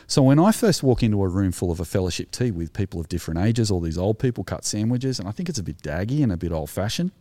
So 0.06 0.22
when 0.22 0.38
I 0.38 0.52
first 0.52 0.84
walk 0.84 1.02
into 1.02 1.24
a 1.24 1.28
room 1.28 1.52
full 1.52 1.72
of 1.72 1.80
a 1.80 1.86
fellowship 1.86 2.30
tea 2.30 2.52
with 2.52 2.72
people 2.72 3.00
of 3.00 3.10
different 3.10 3.40
ages, 3.40 3.72
all 3.72 3.80
these 3.80 3.98
old 3.98 4.20
people 4.20 4.44
cut 4.44 4.66
sandwiches, 4.66 5.18
and 5.18 5.28
I 5.28 5.32
think 5.32 5.50
it's 5.50 5.60
a 5.60 5.64
bit 5.64 5.82
daggy 5.82 6.22
and 6.22 6.32
a 6.32 6.38
bit 6.38 6.52
old 6.52 6.70
fashioned. 6.70 7.12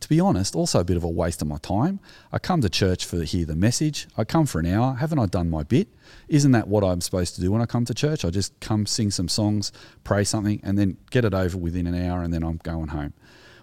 To 0.00 0.08
be 0.08 0.20
honest, 0.20 0.54
also 0.54 0.80
a 0.80 0.84
bit 0.84 0.96
of 0.96 1.04
a 1.04 1.08
waste 1.08 1.42
of 1.42 1.48
my 1.48 1.58
time. 1.58 2.00
I 2.32 2.38
come 2.38 2.60
to 2.60 2.68
church 2.68 3.04
for 3.04 3.22
hear 3.22 3.44
the 3.44 3.56
message. 3.56 4.06
I 4.16 4.24
come 4.24 4.46
for 4.46 4.60
an 4.60 4.66
hour. 4.66 4.94
Haven't 4.94 5.18
I 5.18 5.26
done 5.26 5.50
my 5.50 5.62
bit? 5.62 5.88
Isn't 6.28 6.52
that 6.52 6.68
what 6.68 6.84
I'm 6.84 7.00
supposed 7.00 7.34
to 7.36 7.40
do 7.40 7.52
when 7.52 7.60
I 7.60 7.66
come 7.66 7.84
to 7.84 7.94
church? 7.94 8.24
I 8.24 8.30
just 8.30 8.58
come 8.60 8.86
sing 8.86 9.10
some 9.10 9.28
songs, 9.28 9.72
pray 10.04 10.24
something, 10.24 10.60
and 10.62 10.78
then 10.78 10.96
get 11.10 11.24
it 11.24 11.34
over 11.34 11.56
within 11.56 11.86
an 11.86 11.94
hour, 11.94 12.22
and 12.22 12.32
then 12.32 12.42
I'm 12.42 12.58
going 12.58 12.88
home. 12.88 13.12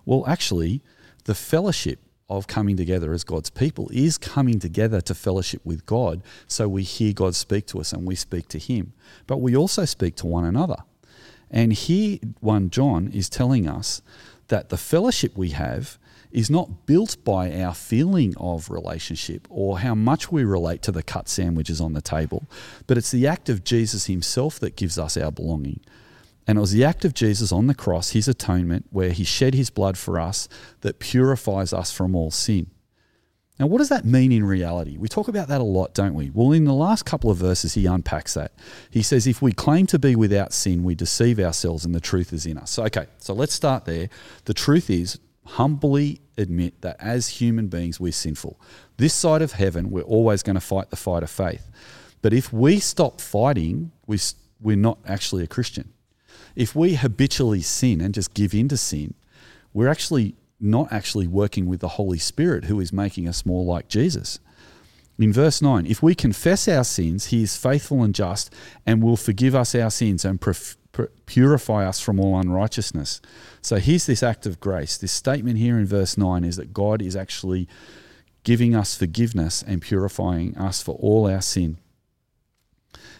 Well, 0.06 0.26
actually, 0.28 0.82
the 1.26 1.36
fellowship 1.36 2.00
of 2.30 2.48
coming 2.48 2.76
together 2.76 3.14
as 3.14 3.24
God's 3.24 3.50
people 3.50 3.90
is 3.94 4.18
coming 4.18 4.60
together 4.60 5.00
to 5.02 5.14
fellowship 5.14 5.62
with 5.64 5.86
God. 5.86 6.24
So 6.48 6.68
we 6.68 6.84
hear 6.84 7.14
God 7.14 7.36
speak 7.36 7.68
to 7.68 7.80
us 7.80 7.94
and 7.94 8.06
we 8.06 8.16
speak 8.16 8.48
to 8.50 8.60
Him. 8.60 8.94
But 9.28 9.38
we 9.38 9.56
also 9.56 9.86
speak 9.86 10.16
to 10.18 10.28
one 10.28 10.46
another. 10.46 10.78
And 11.52 11.72
here, 11.72 12.18
1 12.40 12.70
John 12.72 13.10
is 13.10 13.30
telling 13.30 13.68
us 13.68 14.02
that 14.48 14.70
the 14.70 14.78
fellowship 14.78 15.38
we 15.38 15.50
have 15.50 15.98
is 16.32 16.50
not 16.50 16.86
built 16.86 17.16
by 17.24 17.62
our 17.62 17.74
feeling 17.74 18.34
of 18.38 18.70
relationship 18.70 19.48
or 19.50 19.80
how 19.80 19.96
much 19.96 20.32
we 20.32 20.44
relate 20.44 20.82
to 20.82 20.92
the 20.92 21.04
cut 21.04 21.30
sandwiches 21.30 21.80
on 21.80 21.94
the 21.94 22.02
table, 22.02 22.46
but 22.88 22.98
it's 22.98 23.12
the 23.12 23.26
act 23.26 23.48
of 23.48 23.64
Jesus 23.64 24.08
Himself 24.08 24.60
that 24.60 24.76
gives 24.76 25.00
us 25.00 25.16
our 25.16 25.32
belonging. 25.32 25.80
And 26.48 26.58
it 26.58 26.62
was 26.62 26.72
the 26.72 26.84
act 26.84 27.06
of 27.06 27.14
Jesus 27.14 27.52
on 27.52 27.68
the 27.68 27.74
cross, 27.74 28.12
his 28.12 28.28
atonement, 28.28 28.86
where 28.92 29.12
he 29.12 29.24
shed 29.24 29.56
his 29.56 29.70
blood 29.70 29.98
for 29.98 30.20
us 30.20 30.48
that 30.82 31.00
purifies 31.00 31.74
us 31.74 31.92
from 31.92 32.16
all 32.16 32.30
sin. 32.30 32.70
Now, 33.60 33.68
what 33.68 33.78
does 33.78 33.90
that 33.90 34.04
mean 34.04 34.32
in 34.32 34.44
reality? 34.44 34.98
We 34.98 35.08
talk 35.08 35.28
about 35.30 35.48
that 35.48 35.62
a 35.62 35.64
lot, 35.64 35.94
don't 35.94 36.14
we? 36.14 36.30
Well, 36.34 36.52
in 36.52 36.66
the 36.66 36.74
last 36.74 37.06
couple 37.06 37.32
of 37.32 37.38
verses, 37.38 37.74
he 37.74 37.86
unpacks 37.86 38.34
that. 38.34 38.52
He 38.90 39.02
says, 39.02 39.28
If 39.28 39.42
we 39.42 39.54
claim 39.54 39.86
to 39.88 40.00
be 40.00 40.16
without 40.16 40.52
sin, 40.52 40.84
we 40.84 40.94
deceive 40.94 41.40
ourselves 41.40 41.86
and 41.86 41.96
the 41.96 42.02
truth 42.02 42.34
is 42.34 42.46
in 42.46 42.58
us. 42.58 42.72
So, 42.72 42.84
okay, 42.86 43.08
so 43.18 43.34
let's 43.34 43.54
start 43.54 43.86
there. 43.86 44.10
The 44.44 44.54
truth 44.54 44.90
is, 44.90 45.20
humbly 45.46 46.22
admit 46.38 46.82
that 46.82 46.98
as 47.00 47.28
human 47.28 47.68
beings, 47.68 48.00
we're 48.00 48.12
sinful. 48.12 48.60
This 48.98 49.14
side 49.14 49.42
of 49.42 49.54
heaven, 49.54 49.90
we're 49.90 50.02
always 50.02 50.44
going 50.44 50.56
to 50.56 50.62
fight 50.62 50.90
the 50.90 50.96
fight 50.96 51.24
of 51.24 51.30
faith. 51.30 51.70
But 52.22 52.34
if 52.34 52.52
we 52.52 52.80
stop 52.80 53.22
fighting, 53.22 53.92
we're 54.08 54.76
not 54.76 54.98
actually 55.06 55.44
a 55.44 55.48
Christian 55.48 55.94
if 56.56 56.76
we 56.76 56.96
habitually 56.96 57.62
sin 57.62 58.02
and 58.02 58.14
just 58.14 58.34
give 58.34 58.54
in 58.54 58.68
to 58.70 58.78
sin, 58.78 59.14
we're 59.74 59.90
actually 59.90 60.36
not 60.60 60.92
actually 60.92 61.28
working 61.28 61.66
with 61.66 61.82
the 61.82 61.90
Holy 61.90 62.18
Spirit 62.18 62.66
who 62.66 62.80
is 62.80 62.94
making 62.94 63.28
us 63.28 63.46
more 63.46 63.64
like 63.64 63.88
Jesus. 63.88 64.40
In 65.18 65.32
verse 65.32 65.62
9, 65.62 65.86
if 65.86 66.04
we 66.04 66.14
confess 66.14 66.68
our 66.68 66.84
sins, 66.84 67.28
he 67.28 67.44
is 67.44 67.56
faithful 67.56 68.04
and 68.04 68.14
just 68.14 68.54
and 68.86 69.02
will 69.02 69.18
forgive 69.18 69.56
us 69.56 69.74
our 69.74 69.90
sins 69.90 70.26
and 70.26 70.42
purify 71.26 71.88
us 71.88 72.00
from 72.02 72.20
all 72.20 72.40
unrighteousness. 72.40 73.22
So 73.62 73.78
here's 73.78 74.06
this 74.06 74.24
act 74.24 74.46
of 74.46 74.60
grace. 74.60 74.98
This 74.98 75.14
statement 75.14 75.58
here 75.58 75.78
in 75.78 75.86
verse 75.86 76.18
9 76.18 76.44
is 76.44 76.58
that 76.58 76.74
God 76.74 77.02
is 77.02 77.16
actually 77.16 77.68
giving 78.44 78.76
us 78.76 78.96
forgiveness 78.96 79.64
and 79.66 79.82
purifying 79.82 80.58
us 80.58 80.84
for 80.84 80.96
all 80.96 81.30
our 81.30 81.42
sin. 81.42 81.78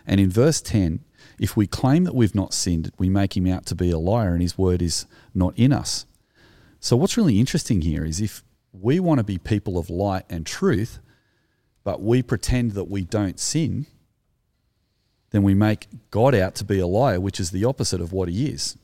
And 0.06 0.20
in 0.20 0.30
verse 0.30 0.62
10, 0.62 1.04
if 1.40 1.58
we 1.58 1.66
claim 1.66 2.04
that 2.04 2.16
we've 2.16 2.36
not 2.36 2.54
sinned, 2.54 2.92
we 2.98 3.10
make 3.10 3.36
him 3.36 3.48
out 3.48 3.66
to 3.68 3.76
be 3.76 3.90
a 3.90 3.98
liar 3.98 4.34
and 4.34 4.42
his 4.42 4.58
word 4.58 4.82
is 4.82 5.06
not 5.34 5.58
in 5.58 5.74
us. 5.74 6.06
So, 6.86 6.96
what's 6.96 7.18
really 7.18 7.40
interesting 7.40 7.82
here 7.82 8.06
is 8.06 8.22
if 8.22 8.44
we 8.72 9.00
want 9.00 9.18
to 9.18 9.24
be 9.24 9.40
people 9.40 9.80
of 9.80 9.90
light 9.90 10.24
and 10.30 10.46
truth, 10.46 11.00
but 11.84 12.00
we 12.00 12.22
pretend 12.22 12.74
that 12.74 12.84
we 12.84 13.04
don't 13.04 13.40
sin, 13.40 13.88
then 15.32 15.42
we 15.42 15.56
make 15.56 15.88
God 16.12 16.36
out 16.36 16.54
to 16.54 16.64
be 16.64 16.78
a 16.78 16.86
liar, 16.86 17.20
which 17.20 17.40
is 17.40 17.50
the 17.50 17.66
opposite 17.66 18.02
of 18.02 18.14
what 18.14 18.30
he 18.30 18.46
is. 18.46 18.78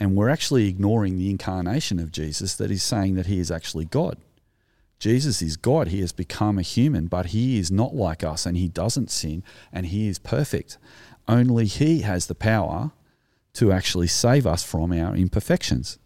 And 0.00 0.16
we're 0.16 0.28
actually 0.28 0.66
ignoring 0.68 1.18
the 1.18 1.30
incarnation 1.30 2.00
of 2.00 2.10
Jesus 2.10 2.56
that 2.56 2.72
is 2.72 2.82
saying 2.82 3.14
that 3.14 3.26
he 3.26 3.38
is 3.38 3.52
actually 3.52 3.84
God. 3.84 4.16
Jesus 4.98 5.40
is 5.40 5.56
God. 5.56 5.86
He 5.86 6.00
has 6.00 6.10
become 6.10 6.58
a 6.58 6.62
human, 6.62 7.06
but 7.06 7.26
he 7.26 7.60
is 7.60 7.70
not 7.70 7.94
like 7.94 8.24
us 8.24 8.44
and 8.44 8.56
he 8.56 8.66
doesn't 8.66 9.12
sin 9.12 9.44
and 9.72 9.86
he 9.86 10.08
is 10.08 10.18
perfect. 10.18 10.78
Only 11.28 11.66
He 11.66 12.00
has 12.00 12.26
the 12.26 12.34
power 12.34 12.90
to 13.52 13.70
actually 13.70 14.08
save 14.08 14.48
us 14.48 14.64
from 14.64 14.90
our 14.90 15.14
imperfections. 15.14 16.00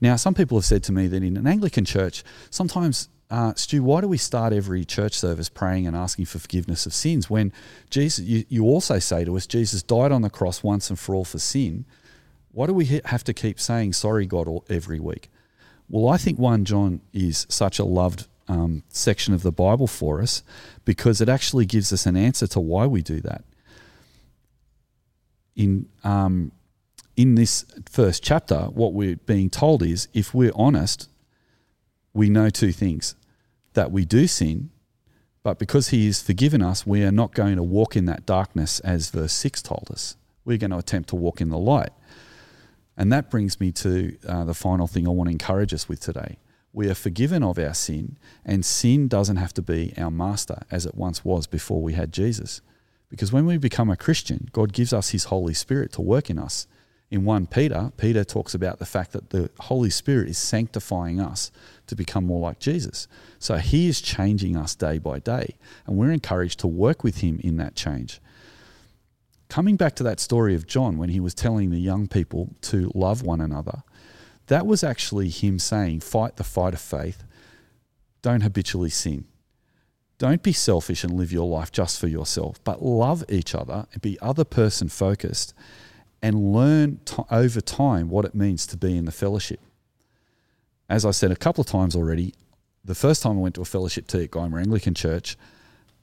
Now, 0.00 0.16
some 0.16 0.34
people 0.34 0.58
have 0.58 0.64
said 0.64 0.82
to 0.84 0.92
me 0.92 1.06
that 1.06 1.22
in 1.22 1.36
an 1.36 1.46
Anglican 1.46 1.84
church, 1.84 2.22
sometimes, 2.50 3.08
uh, 3.30 3.54
Stu, 3.54 3.82
why 3.82 4.02
do 4.02 4.08
we 4.08 4.18
start 4.18 4.52
every 4.52 4.84
church 4.84 5.14
service 5.14 5.48
praying 5.48 5.86
and 5.86 5.96
asking 5.96 6.26
for 6.26 6.38
forgiveness 6.38 6.84
of 6.86 6.92
sins 6.92 7.30
when 7.30 7.52
Jesus, 7.88 8.24
you, 8.24 8.44
you 8.48 8.64
also 8.64 8.98
say 8.98 9.24
to 9.24 9.36
us, 9.36 9.46
Jesus 9.46 9.82
died 9.82 10.12
on 10.12 10.22
the 10.22 10.30
cross 10.30 10.62
once 10.62 10.90
and 10.90 10.98
for 10.98 11.14
all 11.14 11.24
for 11.24 11.38
sin? 11.38 11.86
Why 12.52 12.66
do 12.66 12.74
we 12.74 13.00
have 13.04 13.24
to 13.24 13.34
keep 13.34 13.58
saying, 13.58 13.94
sorry, 13.94 14.26
God, 14.26 14.48
all, 14.48 14.64
every 14.68 15.00
week? 15.00 15.30
Well, 15.88 16.12
I 16.12 16.16
think 16.16 16.38
1 16.38 16.64
John 16.64 17.00
is 17.12 17.46
such 17.48 17.78
a 17.78 17.84
loved 17.84 18.26
um, 18.48 18.82
section 18.88 19.34
of 19.34 19.42
the 19.42 19.52
Bible 19.52 19.86
for 19.86 20.20
us 20.20 20.42
because 20.84 21.20
it 21.20 21.28
actually 21.28 21.64
gives 21.64 21.92
us 21.92 22.06
an 22.06 22.16
answer 22.16 22.46
to 22.48 22.60
why 22.60 22.86
we 22.86 23.02
do 23.02 23.20
that 23.20 23.44
in 25.56 25.88
um, 26.04 26.52
in 27.16 27.34
this 27.34 27.64
first 27.90 28.22
chapter, 28.22 28.64
what 28.66 28.92
we're 28.92 29.16
being 29.16 29.50
told 29.50 29.82
is 29.82 30.08
if 30.12 30.34
we're 30.34 30.52
honest, 30.54 31.08
we 32.12 32.28
know 32.28 32.50
two 32.50 32.72
things 32.72 33.14
that 33.72 33.90
we 33.90 34.04
do 34.04 34.26
sin, 34.26 34.70
but 35.42 35.58
because 35.58 35.88
He 35.88 36.06
has 36.06 36.20
forgiven 36.22 36.62
us, 36.62 36.86
we 36.86 37.02
are 37.04 37.12
not 37.12 37.34
going 37.34 37.56
to 37.56 37.62
walk 37.62 37.96
in 37.96 38.04
that 38.06 38.26
darkness 38.26 38.80
as 38.80 39.10
verse 39.10 39.32
6 39.32 39.62
told 39.62 39.88
us. 39.90 40.16
We're 40.44 40.58
going 40.58 40.70
to 40.70 40.78
attempt 40.78 41.08
to 41.10 41.16
walk 41.16 41.40
in 41.40 41.48
the 41.48 41.58
light. 41.58 41.90
And 42.96 43.12
that 43.12 43.30
brings 43.30 43.60
me 43.60 43.72
to 43.72 44.16
uh, 44.26 44.44
the 44.44 44.54
final 44.54 44.86
thing 44.86 45.06
I 45.06 45.10
want 45.10 45.28
to 45.28 45.32
encourage 45.32 45.74
us 45.74 45.88
with 45.88 46.00
today. 46.00 46.38
We 46.72 46.90
are 46.90 46.94
forgiven 46.94 47.42
of 47.42 47.58
our 47.58 47.74
sin, 47.74 48.18
and 48.44 48.64
sin 48.64 49.08
doesn't 49.08 49.36
have 49.36 49.54
to 49.54 49.62
be 49.62 49.94
our 49.96 50.10
master 50.10 50.62
as 50.70 50.84
it 50.84 50.94
once 50.94 51.24
was 51.24 51.46
before 51.46 51.80
we 51.80 51.94
had 51.94 52.12
Jesus. 52.12 52.60
Because 53.08 53.32
when 53.32 53.46
we 53.46 53.56
become 53.56 53.88
a 53.88 53.96
Christian, 53.96 54.48
God 54.52 54.72
gives 54.72 54.92
us 54.92 55.10
His 55.10 55.24
Holy 55.24 55.54
Spirit 55.54 55.92
to 55.92 56.02
work 56.02 56.28
in 56.28 56.38
us. 56.38 56.66
In 57.10 57.24
1 57.24 57.46
Peter, 57.46 57.92
Peter 57.96 58.24
talks 58.24 58.54
about 58.54 58.78
the 58.78 58.86
fact 58.86 59.12
that 59.12 59.30
the 59.30 59.48
Holy 59.60 59.90
Spirit 59.90 60.28
is 60.28 60.38
sanctifying 60.38 61.20
us 61.20 61.52
to 61.86 61.94
become 61.94 62.26
more 62.26 62.40
like 62.40 62.58
Jesus. 62.58 63.06
So 63.38 63.58
He 63.58 63.88
is 63.88 64.00
changing 64.00 64.56
us 64.56 64.74
day 64.74 64.98
by 64.98 65.20
day, 65.20 65.56
and 65.86 65.96
we're 65.96 66.10
encouraged 66.10 66.58
to 66.60 66.66
work 66.66 67.04
with 67.04 67.18
Him 67.18 67.40
in 67.44 67.58
that 67.58 67.76
change. 67.76 68.20
Coming 69.48 69.76
back 69.76 69.94
to 69.96 70.02
that 70.02 70.20
story 70.20 70.54
of 70.54 70.66
John 70.66 70.98
when 70.98 71.08
he 71.08 71.20
was 71.20 71.34
telling 71.34 71.70
the 71.70 71.78
young 71.78 72.08
people 72.08 72.54
to 72.62 72.90
love 72.94 73.22
one 73.22 73.40
another, 73.40 73.82
that 74.48 74.66
was 74.66 74.82
actually 74.82 75.28
him 75.28 75.58
saying, 75.58 76.00
Fight 76.00 76.36
the 76.36 76.44
fight 76.44 76.74
of 76.74 76.80
faith, 76.80 77.24
don't 78.22 78.42
habitually 78.42 78.90
sin. 78.90 79.26
Don't 80.18 80.42
be 80.42 80.52
selfish 80.52 81.04
and 81.04 81.12
live 81.12 81.32
your 81.32 81.46
life 81.46 81.70
just 81.70 82.00
for 82.00 82.08
yourself, 82.08 82.62
but 82.64 82.82
love 82.82 83.24
each 83.28 83.54
other 83.54 83.86
and 83.92 84.02
be 84.02 84.18
other 84.20 84.44
person 84.44 84.88
focused 84.88 85.52
and 86.26 86.52
learn 86.52 86.98
t- 87.04 87.22
over 87.30 87.60
time 87.60 88.08
what 88.08 88.24
it 88.24 88.34
means 88.34 88.66
to 88.66 88.76
be 88.76 88.96
in 88.96 89.04
the 89.04 89.12
fellowship. 89.12 89.60
As 90.88 91.06
I 91.06 91.12
said 91.12 91.30
a 91.30 91.36
couple 91.36 91.62
of 91.62 91.68
times 91.68 91.94
already, 91.94 92.34
the 92.84 92.96
first 92.96 93.22
time 93.22 93.38
I 93.38 93.42
went 93.42 93.54
to 93.54 93.60
a 93.60 93.64
fellowship 93.64 94.08
tea 94.08 94.24
at 94.24 94.32
Gymea 94.32 94.62
Anglican 94.62 94.94
Church, 94.94 95.36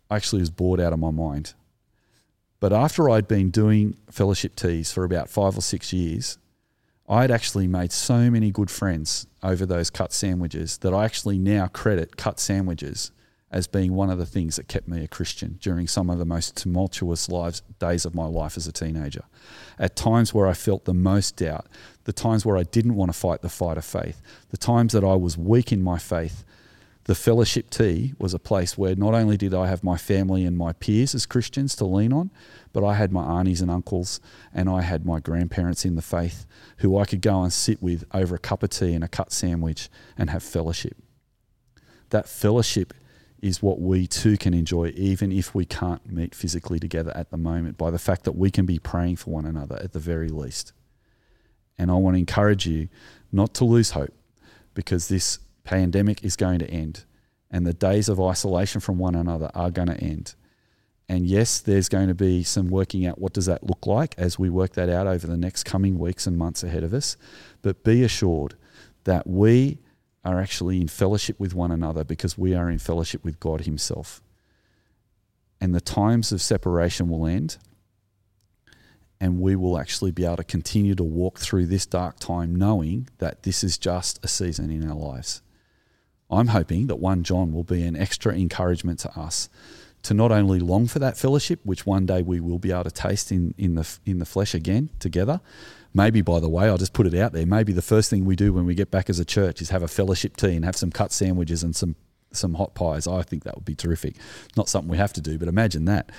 I 0.09 0.15
actually 0.15 0.39
was 0.39 0.49
bored 0.49 0.79
out 0.79 0.93
of 0.93 0.99
my 0.99 1.11
mind. 1.11 1.55
But 2.61 2.71
after 2.71 3.09
I'd 3.09 3.27
been 3.27 3.49
doing 3.49 3.97
fellowship 4.09 4.55
teas 4.55 4.93
for 4.93 5.03
about 5.03 5.29
five 5.29 5.57
or 5.57 5.61
six 5.61 5.91
years, 5.91 6.37
I'd 7.09 7.29
actually 7.29 7.67
made 7.67 7.91
so 7.91 8.31
many 8.31 8.49
good 8.49 8.71
friends 8.71 9.27
over 9.43 9.65
those 9.65 9.89
cut 9.89 10.13
sandwiches 10.13 10.77
that 10.77 10.93
I 10.93 11.03
actually 11.03 11.37
now 11.37 11.67
credit 11.67 12.15
cut 12.15 12.39
sandwiches 12.39 13.11
as 13.53 13.67
being 13.67 13.93
one 13.93 14.09
of 14.09 14.17
the 14.17 14.25
things 14.25 14.55
that 14.55 14.67
kept 14.67 14.87
me 14.87 15.03
a 15.03 15.07
Christian 15.07 15.59
during 15.61 15.87
some 15.87 16.09
of 16.09 16.17
the 16.17 16.25
most 16.25 16.57
tumultuous 16.57 17.29
lives, 17.29 17.61
days 17.77 18.03
of 18.03 18.15
my 18.15 18.25
life 18.25 18.57
as 18.57 18.65
a 18.67 18.71
teenager. 18.71 19.23
At 19.77 19.95
times 19.95 20.33
where 20.33 20.47
I 20.47 20.53
felt 20.53 20.85
the 20.85 20.93
most 20.93 21.35
doubt, 21.37 21.67
the 22.05 22.13
times 22.13 22.47
where 22.47 22.57
I 22.57 22.63
didn't 22.63 22.95
want 22.95 23.13
to 23.13 23.17
fight 23.17 23.43
the 23.43 23.49
fight 23.49 23.77
of 23.77 23.85
faith, 23.85 24.21
the 24.49 24.57
times 24.57 24.91
that 24.93 25.03
I 25.03 25.13
was 25.13 25.37
weak 25.37 25.71
in 25.71 25.83
my 25.83 25.99
faith, 25.99 26.43
the 27.03 27.13
fellowship 27.13 27.69
tea 27.69 28.13
was 28.17 28.33
a 28.33 28.39
place 28.39 28.75
where 28.75 28.95
not 28.95 29.13
only 29.13 29.37
did 29.37 29.53
I 29.53 29.67
have 29.67 29.83
my 29.83 29.97
family 29.97 30.45
and 30.45 30.57
my 30.57 30.73
peers 30.73 31.13
as 31.13 31.27
Christians 31.27 31.75
to 31.75 31.85
lean 31.85 32.11
on, 32.11 32.31
but 32.71 32.83
I 32.83 32.95
had 32.95 33.11
my 33.11 33.39
aunties 33.39 33.61
and 33.61 33.69
uncles 33.69 34.19
and 34.51 34.67
I 34.67 34.81
had 34.81 35.05
my 35.05 35.19
grandparents 35.19 35.85
in 35.85 35.95
the 35.95 36.01
faith 36.01 36.47
who 36.77 36.97
I 36.97 37.05
could 37.05 37.21
go 37.21 37.43
and 37.43 37.53
sit 37.53 37.83
with 37.83 38.03
over 38.13 38.35
a 38.35 38.39
cup 38.39 38.63
of 38.63 38.71
tea 38.71 38.93
and 38.93 39.03
a 39.03 39.07
cut 39.07 39.31
sandwich 39.31 39.89
and 40.17 40.31
have 40.31 40.41
fellowship. 40.41 40.97
That 42.09 42.27
fellowship 42.27 42.93
is 43.43 43.61
what 43.61 43.81
we 43.81 44.07
too 44.07 44.37
can 44.37 44.53
enjoy, 44.53 44.87
even 44.95 45.31
if 45.31 45.53
we 45.53 45.65
can't 45.65 46.09
meet 46.09 46.33
physically 46.33 46.79
together 46.79 47.11
at 47.13 47.29
the 47.29 47.37
moment, 47.37 47.77
by 47.77 47.91
the 47.91 47.99
fact 47.99 48.23
that 48.23 48.37
we 48.37 48.49
can 48.49 48.65
be 48.65 48.79
praying 48.79 49.17
for 49.17 49.31
one 49.31 49.45
another 49.45 49.75
at 49.83 49.91
the 49.91 49.99
very 49.99 50.29
least. 50.29 50.71
And 51.77 51.91
I 51.91 51.95
want 51.95 52.15
to 52.15 52.19
encourage 52.19 52.65
you 52.65 52.87
not 53.31 53.53
to 53.55 53.65
lose 53.65 53.91
hope 53.91 54.13
because 54.73 55.09
this 55.09 55.39
pandemic 55.65 56.23
is 56.23 56.37
going 56.37 56.59
to 56.59 56.69
end 56.69 57.03
and 57.51 57.67
the 57.67 57.73
days 57.73 58.07
of 58.07 58.19
isolation 58.19 58.79
from 58.79 58.97
one 58.97 59.13
another 59.13 59.51
are 59.53 59.69
going 59.69 59.89
to 59.89 59.97
end. 59.97 60.35
And 61.09 61.27
yes, 61.27 61.59
there's 61.59 61.89
going 61.89 62.07
to 62.07 62.15
be 62.15 62.43
some 62.43 62.69
working 62.69 63.05
out 63.05 63.19
what 63.19 63.33
does 63.33 63.45
that 63.47 63.63
look 63.63 63.85
like 63.85 64.15
as 64.17 64.39
we 64.39 64.49
work 64.49 64.73
that 64.73 64.89
out 64.89 65.05
over 65.05 65.27
the 65.27 65.37
next 65.37 65.63
coming 65.63 65.99
weeks 65.99 66.25
and 66.25 66.37
months 66.37 66.63
ahead 66.63 66.83
of 66.83 66.93
us. 66.93 67.17
But 67.61 67.83
be 67.83 68.03
assured 68.03 68.55
that 69.03 69.27
we 69.27 69.79
are 70.25 70.39
actually 70.39 70.79
in 70.79 70.87
fellowship 70.87 71.39
with 71.39 71.53
one 71.53 71.71
another 71.71 72.03
because 72.03 72.37
we 72.37 72.53
are 72.53 72.69
in 72.69 72.79
fellowship 72.79 73.23
with 73.23 73.39
God 73.39 73.61
Himself. 73.61 74.21
And 75.59 75.73
the 75.73 75.81
times 75.81 76.31
of 76.31 76.41
separation 76.41 77.09
will 77.09 77.25
end, 77.25 77.57
and 79.19 79.39
we 79.39 79.55
will 79.55 79.77
actually 79.77 80.11
be 80.11 80.25
able 80.25 80.37
to 80.37 80.43
continue 80.43 80.95
to 80.95 81.03
walk 81.03 81.39
through 81.39 81.67
this 81.67 81.85
dark 81.85 82.19
time 82.19 82.55
knowing 82.55 83.07
that 83.19 83.43
this 83.43 83.63
is 83.63 83.77
just 83.77 84.19
a 84.23 84.27
season 84.27 84.69
in 84.69 84.87
our 84.89 84.95
lives. 84.95 85.41
I'm 86.29 86.47
hoping 86.47 86.87
that 86.87 86.97
1 86.97 87.23
John 87.23 87.53
will 87.53 87.63
be 87.63 87.83
an 87.83 87.95
extra 87.95 88.33
encouragement 88.33 88.99
to 88.99 89.19
us 89.19 89.49
to 90.03 90.13
not 90.13 90.31
only 90.31 90.59
long 90.59 90.87
for 90.87 90.99
that 90.99 91.17
fellowship, 91.17 91.59
which 91.63 91.85
one 91.85 92.05
day 92.05 92.21
we 92.21 92.39
will 92.39 92.59
be 92.59 92.71
able 92.71 92.83
to 92.83 92.91
taste 92.91 93.31
in, 93.31 93.53
in, 93.57 93.75
the, 93.75 93.97
in 94.05 94.19
the 94.19 94.25
flesh 94.25 94.53
again 94.53 94.89
together. 94.99 95.39
Maybe, 95.93 96.21
by 96.21 96.39
the 96.39 96.49
way, 96.49 96.65
I'll 96.65 96.77
just 96.77 96.93
put 96.93 97.05
it 97.05 97.13
out 97.13 97.33
there. 97.33 97.45
Maybe 97.45 97.71
the 97.71 97.81
first 97.81 98.09
thing 98.09 98.25
we 98.25 98.35
do 98.35 98.51
when 98.51 98.65
we 98.65 98.73
get 98.75 98.89
back 98.89 99.09
as 99.09 99.19
a 99.19 99.25
church 99.25 99.61
is 99.61 99.69
have 99.69 99.83
a 99.83 99.87
fellowship 99.87 100.37
tea 100.37 100.55
and 100.55 100.65
have 100.65 100.75
some 100.75 100.91
cut 100.91 101.11
sandwiches 101.11 101.63
and 101.63 101.75
some, 101.75 101.95
some 102.31 102.55
hot 102.55 102.73
pies. 102.73 103.07
I 103.07 103.21
think 103.21 103.43
that 103.43 103.55
would 103.55 103.65
be 103.65 103.75
terrific. 103.75 104.15
Not 104.57 104.69
something 104.69 104.89
we 104.89 104.97
have 104.97 105.13
to 105.13 105.21
do, 105.21 105.37
but 105.37 105.47
imagine 105.47 105.85
that. 105.85 106.09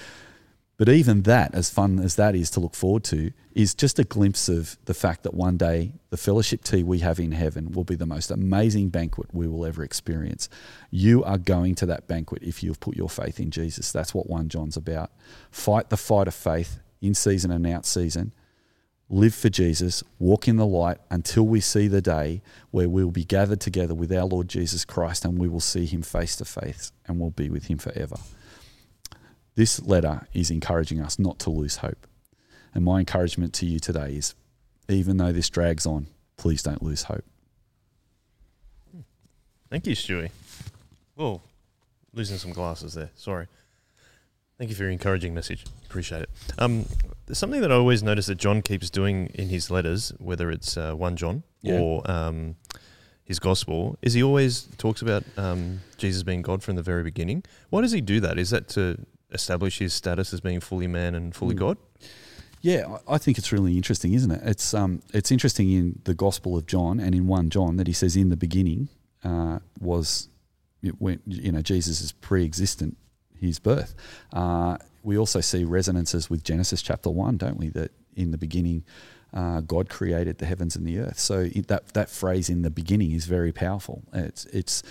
But 0.76 0.88
even 0.88 1.22
that, 1.22 1.54
as 1.54 1.70
fun 1.70 2.00
as 2.00 2.16
that 2.16 2.34
is 2.34 2.50
to 2.50 2.60
look 2.60 2.74
forward 2.74 3.04
to, 3.04 3.30
is 3.54 3.74
just 3.74 4.00
a 4.00 4.04
glimpse 4.04 4.48
of 4.48 4.76
the 4.86 4.94
fact 4.94 5.22
that 5.22 5.32
one 5.32 5.56
day 5.56 5.92
the 6.10 6.16
fellowship 6.16 6.64
tea 6.64 6.82
we 6.82 6.98
have 6.98 7.20
in 7.20 7.30
heaven 7.30 7.70
will 7.70 7.84
be 7.84 7.94
the 7.94 8.06
most 8.06 8.32
amazing 8.32 8.88
banquet 8.88 9.28
we 9.32 9.46
will 9.46 9.64
ever 9.64 9.84
experience. 9.84 10.48
You 10.90 11.22
are 11.22 11.38
going 11.38 11.76
to 11.76 11.86
that 11.86 12.08
banquet 12.08 12.42
if 12.42 12.62
you've 12.62 12.80
put 12.80 12.96
your 12.96 13.08
faith 13.08 13.38
in 13.38 13.52
Jesus. 13.52 13.92
That's 13.92 14.12
what 14.12 14.28
1 14.28 14.48
John's 14.48 14.76
about. 14.76 15.12
Fight 15.50 15.90
the 15.90 15.96
fight 15.96 16.26
of 16.26 16.34
faith 16.34 16.80
in 17.00 17.14
season 17.14 17.52
and 17.52 17.66
out 17.68 17.86
season. 17.86 18.32
Live 19.10 19.34
for 19.34 19.50
Jesus, 19.50 20.02
walk 20.18 20.48
in 20.48 20.56
the 20.56 20.66
light 20.66 20.98
until 21.10 21.46
we 21.46 21.60
see 21.60 21.88
the 21.88 22.00
day 22.00 22.40
where 22.70 22.88
we'll 22.88 23.10
be 23.10 23.24
gathered 23.24 23.60
together 23.60 23.94
with 23.94 24.10
our 24.10 24.24
Lord 24.24 24.48
Jesus 24.48 24.84
Christ 24.84 25.24
and 25.24 25.38
we 25.38 25.48
will 25.48 25.60
see 25.60 25.84
him 25.84 26.02
face 26.02 26.36
to 26.36 26.44
face 26.44 26.90
and 27.06 27.20
we'll 27.20 27.30
be 27.30 27.50
with 27.50 27.66
him 27.66 27.78
forever. 27.78 28.16
This 29.56 29.80
letter 29.82 30.26
is 30.32 30.50
encouraging 30.50 31.00
us 31.00 31.18
not 31.18 31.38
to 31.40 31.50
lose 31.50 31.76
hope. 31.76 32.06
And 32.74 32.84
my 32.84 32.98
encouragement 33.00 33.52
to 33.54 33.66
you 33.66 33.78
today 33.78 34.14
is 34.14 34.34
even 34.88 35.18
though 35.18 35.32
this 35.32 35.50
drags 35.50 35.86
on, 35.86 36.06
please 36.36 36.62
don't 36.62 36.82
lose 36.82 37.04
hope. 37.04 37.24
Thank 39.70 39.86
you, 39.86 39.94
Stewie. 39.94 40.30
Whoa, 41.14 41.42
losing 42.12 42.38
some 42.38 42.52
glasses 42.52 42.94
there. 42.94 43.10
Sorry. 43.16 43.48
Thank 44.58 44.70
you 44.70 44.76
for 44.76 44.82
your 44.84 44.92
encouraging 44.92 45.34
message. 45.34 45.64
Appreciate 45.84 46.22
it. 46.22 46.30
Um, 46.58 46.86
there's 47.26 47.38
something 47.38 47.60
that 47.60 47.72
I 47.72 47.74
always 47.74 48.02
notice 48.02 48.26
that 48.26 48.36
John 48.36 48.62
keeps 48.62 48.88
doing 48.88 49.26
in 49.34 49.48
his 49.48 49.70
letters, 49.70 50.12
whether 50.18 50.50
it's 50.50 50.76
uh, 50.76 50.92
1 50.94 51.16
John 51.16 51.42
Yeah. 51.62 51.80
or 51.80 52.08
um, 52.10 52.54
his 53.24 53.38
gospel, 53.40 53.98
is 54.00 54.12
he 54.14 54.22
always 54.22 54.68
talks 54.78 55.02
about 55.02 55.24
um, 55.36 55.80
Jesus 55.96 56.22
being 56.22 56.42
God 56.42 56.62
from 56.62 56.76
the 56.76 56.82
very 56.82 57.02
beginning. 57.02 57.42
Why 57.70 57.80
does 57.80 57.92
he 57.92 58.00
do 58.00 58.20
that? 58.20 58.38
Is 58.38 58.50
that 58.50 58.68
to 58.70 58.96
establish 59.32 59.78
his 59.78 59.92
status 59.92 60.32
as 60.32 60.40
being 60.40 60.60
fully 60.60 60.86
man 60.86 61.14
and 61.16 61.34
fully 61.34 61.54
Mm. 61.56 61.58
God? 61.58 61.78
Yeah, 62.60 62.96
I 63.08 63.14
I 63.14 63.18
think 63.18 63.36
it's 63.38 63.52
really 63.52 63.76
interesting, 63.76 64.14
isn't 64.14 64.30
it? 64.30 64.40
It's 64.44 64.72
um, 64.72 65.02
it's 65.12 65.30
interesting 65.30 65.70
in 65.72 65.98
the 66.04 66.14
Gospel 66.14 66.56
of 66.56 66.64
John 66.66 66.98
and 67.00 67.14
in 67.14 67.26
one 67.26 67.50
John 67.50 67.76
that 67.76 67.86
he 67.86 67.92
says 67.92 68.16
in 68.16 68.28
the 68.30 68.36
beginning 68.36 68.88
uh, 69.22 69.58
was 69.80 70.28
when 70.98 71.20
you 71.26 71.52
know 71.52 71.60
Jesus 71.60 72.00
is 72.00 72.12
pre-existent 72.12 72.96
his 73.40 73.58
birth. 73.58 73.94
Uh, 74.32 74.76
we 75.02 75.18
also 75.18 75.40
see 75.40 75.64
resonances 75.64 76.30
with 76.30 76.44
Genesis 76.44 76.82
chapter 76.82 77.10
one, 77.10 77.36
don't 77.36 77.58
we? 77.58 77.68
That 77.68 77.90
in 78.16 78.30
the 78.30 78.38
beginning. 78.38 78.84
Uh, 79.32 79.60
God 79.60 79.88
created 79.88 80.38
the 80.38 80.46
heavens 80.46 80.76
and 80.76 80.86
the 80.86 81.00
earth. 81.00 81.18
So 81.18 81.40
it, 81.52 81.66
that 81.66 81.88
that 81.94 82.08
phrase 82.08 82.48
in 82.48 82.62
the 82.62 82.70
beginning 82.70 83.10
is 83.10 83.26
very 83.26 83.50
powerful. 83.50 84.04
It's 84.12 84.44
it's 84.46 84.84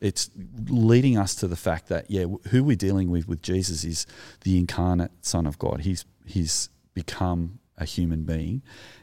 it's 0.00 0.30
leading 0.68 1.18
us 1.18 1.34
to 1.34 1.46
the 1.46 1.56
fact 1.56 1.88
that 1.88 2.10
yeah, 2.10 2.24
who 2.48 2.64
we're 2.64 2.76
dealing 2.76 3.10
with 3.10 3.28
with 3.28 3.42
Jesus 3.42 3.84
is 3.84 4.06
the 4.40 4.58
incarnate 4.58 5.12
Son 5.20 5.46
of 5.46 5.58
God. 5.58 5.82
He's 5.82 6.06
he's 6.24 6.70
become 6.94 7.58
a 7.76 7.84
human 7.84 8.22
being, 8.24 8.62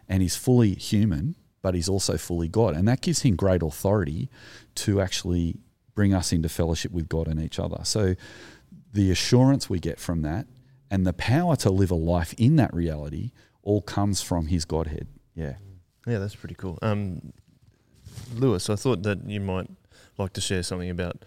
and 0.09 0.23
he's 0.23 0.35
fully 0.35 0.73
human, 0.73 1.35
but 1.61 1.75
he's 1.75 1.89
also 1.89 2.17
fully 2.17 2.47
God, 2.47 2.75
and 2.75 2.87
that 2.87 3.01
gives 3.01 3.21
him 3.21 3.35
great 3.35 3.61
authority 3.61 4.29
to 4.75 4.99
actually 4.99 5.57
bring 5.93 6.13
us 6.13 6.31
into 6.31 6.49
fellowship 6.49 6.91
with 6.91 7.07
God 7.07 7.27
and 7.27 7.39
each 7.39 7.59
other. 7.59 7.79
So 7.83 8.15
the 8.97 9.11
assurance 9.11 9.69
we 9.69 9.79
get 9.79 9.99
from 9.99 10.23
that, 10.23 10.47
and 10.89 11.05
the 11.05 11.13
power 11.13 11.55
to 11.55 11.69
live 11.69 11.91
a 11.91 11.95
life 11.95 12.33
in 12.37 12.55
that 12.55 12.73
reality, 12.73 13.31
all 13.61 13.79
comes 13.79 14.23
from 14.23 14.47
his 14.47 14.65
Godhead. 14.65 15.07
Yeah. 15.35 15.57
Yeah, 16.07 16.17
that's 16.17 16.35
pretty 16.35 16.55
cool. 16.55 16.79
Um, 16.81 17.31
Lewis, 18.33 18.71
I 18.71 18.75
thought 18.75 19.03
that 19.03 19.29
you 19.29 19.39
might 19.39 19.69
like 20.17 20.33
to 20.33 20.41
share 20.41 20.63
something 20.63 20.89
about 20.89 21.23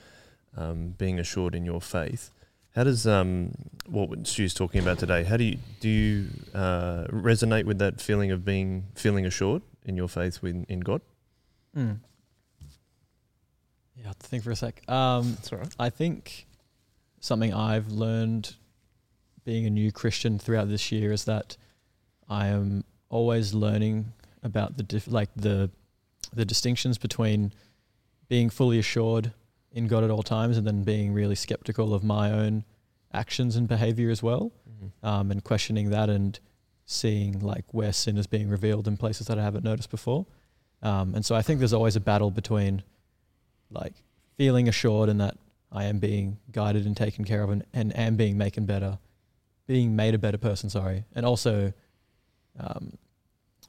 um, 0.57 0.97
being 0.99 1.21
assured 1.21 1.55
in 1.55 1.65
your 1.65 1.81
faith. 1.81 2.33
How 2.75 2.83
does 2.83 3.07
um, 3.07 3.53
what 3.87 4.27
Stu's 4.27 4.53
talking 4.53 4.81
about 4.81 4.99
today? 4.99 5.23
How 5.23 5.37
do 5.37 5.45
you 5.45 5.59
do 5.79 5.89
you 5.89 6.29
uh, 6.53 7.05
resonate 7.13 7.67
with 7.67 7.79
that 7.79 8.01
feeling 8.01 8.33
of 8.33 8.45
being 8.45 8.87
feeling 8.95 9.27
assured 9.27 9.63
in 9.85 9.97
your 9.97 10.09
faith 10.09 10.43
in, 10.43 10.67
in 10.69 10.81
God? 10.81 11.03
Mm. 11.77 12.01
Yeah, 13.97 14.05
I 14.05 14.09
have 14.09 14.19
to 14.19 14.27
think 14.27 14.43
for 14.43 14.51
a 14.51 14.57
sec. 14.57 14.83
Um, 14.89 15.35
That's 15.35 15.53
all 15.53 15.59
right. 15.59 15.75
I 15.79 15.91
think 15.91 16.47
something 17.21 17.55
I've 17.55 17.89
learned 17.89 18.57
being 19.45 19.67
a 19.67 19.71
new 19.71 19.93
Christian 19.93 20.39
throughout 20.39 20.69
this 20.69 20.91
year 20.91 21.13
is 21.13 21.25
that 21.25 21.57
I 22.29 22.49
am 22.49 22.85
always 23.09 23.55
learning 23.55 24.13
about 24.43 24.77
the 24.77 24.83
diff- 24.83 25.09
like 25.09 25.31
the 25.37 25.71
the 26.33 26.45
distinctions 26.45 26.97
between 26.97 27.53
being 28.29 28.51
fully 28.51 28.79
assured 28.79 29.33
in 29.73 29.89
God 29.89 30.05
at 30.05 30.11
all 30.11 30.23
times 30.23 30.57
and 30.57 30.67
then 30.67 30.83
being 30.85 31.13
really 31.13 31.35
skeptical 31.35 31.93
of 31.93 32.05
my 32.05 32.31
own 32.31 32.65
actions 33.13 33.57
and 33.57 33.67
behavior 33.67 34.11
as 34.11 34.23
well, 34.23 34.53
um, 35.03 35.31
and 35.31 35.43
questioning 35.43 35.91
that 35.91 36.09
and 36.09 36.39
seeing 36.87 37.41
like 37.41 37.65
where 37.73 37.93
sin 37.93 38.17
is 38.17 38.27
being 38.27 38.49
revealed 38.49 38.87
in 38.87 38.97
places 38.97 39.27
that 39.27 39.39
I 39.39 39.43
haven't 39.43 39.65
noticed 39.65 39.91
before. 39.91 40.27
Um, 40.83 41.15
and 41.15 41.25
so 41.25 41.35
I 41.35 41.43
think 41.43 41.59
there's 41.59 41.73
always 41.73 41.97
a 41.97 42.01
battle 42.01 42.31
between 42.31 42.83
like 43.71 43.95
feeling 44.37 44.69
assured 44.69 45.09
and 45.09 45.21
that 45.21 45.37
I 45.73 45.85
am 45.85 45.99
being 45.99 46.39
guided 46.51 46.87
and 46.87 46.97
taken 46.97 47.25
care 47.25 47.43
of 47.43 47.51
and, 47.51 47.65
and 47.73 47.97
am 47.97 48.17
being 48.17 48.37
making 48.37 48.67
better, 48.67 48.99
being 49.67 49.95
made 49.95 50.15
a 50.15 50.19
better 50.19 50.39
person, 50.39 50.69
sorry. 50.69 51.05
And 51.15 51.25
also, 51.25 51.73
um, 52.59 52.95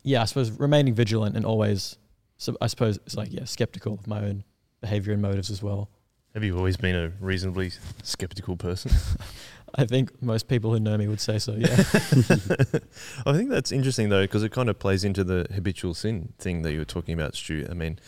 yeah, 0.04 0.22
I 0.22 0.26
suppose 0.26 0.52
remaining 0.52 0.94
vigilant 0.94 1.36
and 1.36 1.46
always, 1.46 1.98
so 2.38 2.58
I 2.60 2.68
suppose 2.68 2.98
it's 3.06 3.16
like, 3.16 3.32
yeah, 3.32 3.46
skeptical 3.46 3.94
of 3.94 4.08
my 4.08 4.24
own 4.24 4.44
behavior 4.82 5.14
and 5.14 5.22
motives 5.22 5.52
as 5.52 5.62
well. 5.62 5.90
Have 6.34 6.44
you 6.44 6.58
always 6.58 6.78
been 6.78 6.96
a 6.96 7.12
reasonably 7.20 7.72
skeptical 8.04 8.56
person? 8.56 8.92
I 9.76 9.86
think 9.86 10.22
most 10.22 10.48
people 10.48 10.72
who 10.72 10.80
know 10.80 10.98
me 10.98 11.08
would 11.08 11.22
say 11.22 11.38
so, 11.40 11.54
yeah. 11.54 11.68
I 13.26 13.34
think 13.34 13.50
that's 13.50 13.72
interesting 13.72 14.10
though, 14.10 14.24
because 14.24 14.44
it 14.44 14.52
kind 14.52 14.70
of 14.70 14.80
plays 14.80 15.04
into 15.04 15.24
the 15.24 15.46
habitual 15.54 15.94
sin 15.94 16.34
thing 16.40 16.64
that 16.64 16.74
you 16.74 16.80
were 16.80 16.86
talking 16.86 17.14
about, 17.14 17.36
Stu. 17.36 17.68
I 17.70 17.74
mean, 17.74 18.00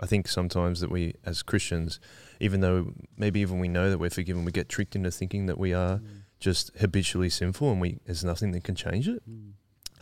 I 0.00 0.06
think 0.06 0.28
sometimes 0.28 0.80
that 0.80 0.90
we, 0.90 1.14
as 1.24 1.42
Christians, 1.42 2.00
even 2.40 2.60
though 2.60 2.92
maybe 3.16 3.40
even 3.40 3.58
we 3.58 3.68
know 3.68 3.90
that 3.90 3.98
we're 3.98 4.10
forgiven, 4.10 4.44
we 4.44 4.52
get 4.52 4.68
tricked 4.68 4.96
into 4.96 5.10
thinking 5.10 5.46
that 5.46 5.58
we 5.58 5.72
are 5.72 6.00
just 6.40 6.70
habitually 6.78 7.28
sinful 7.28 7.70
and 7.70 7.80
we 7.80 7.98
there's 8.06 8.24
nothing 8.24 8.52
that 8.52 8.64
can 8.64 8.74
change 8.74 9.08
it. 9.08 9.22
And 9.26 9.54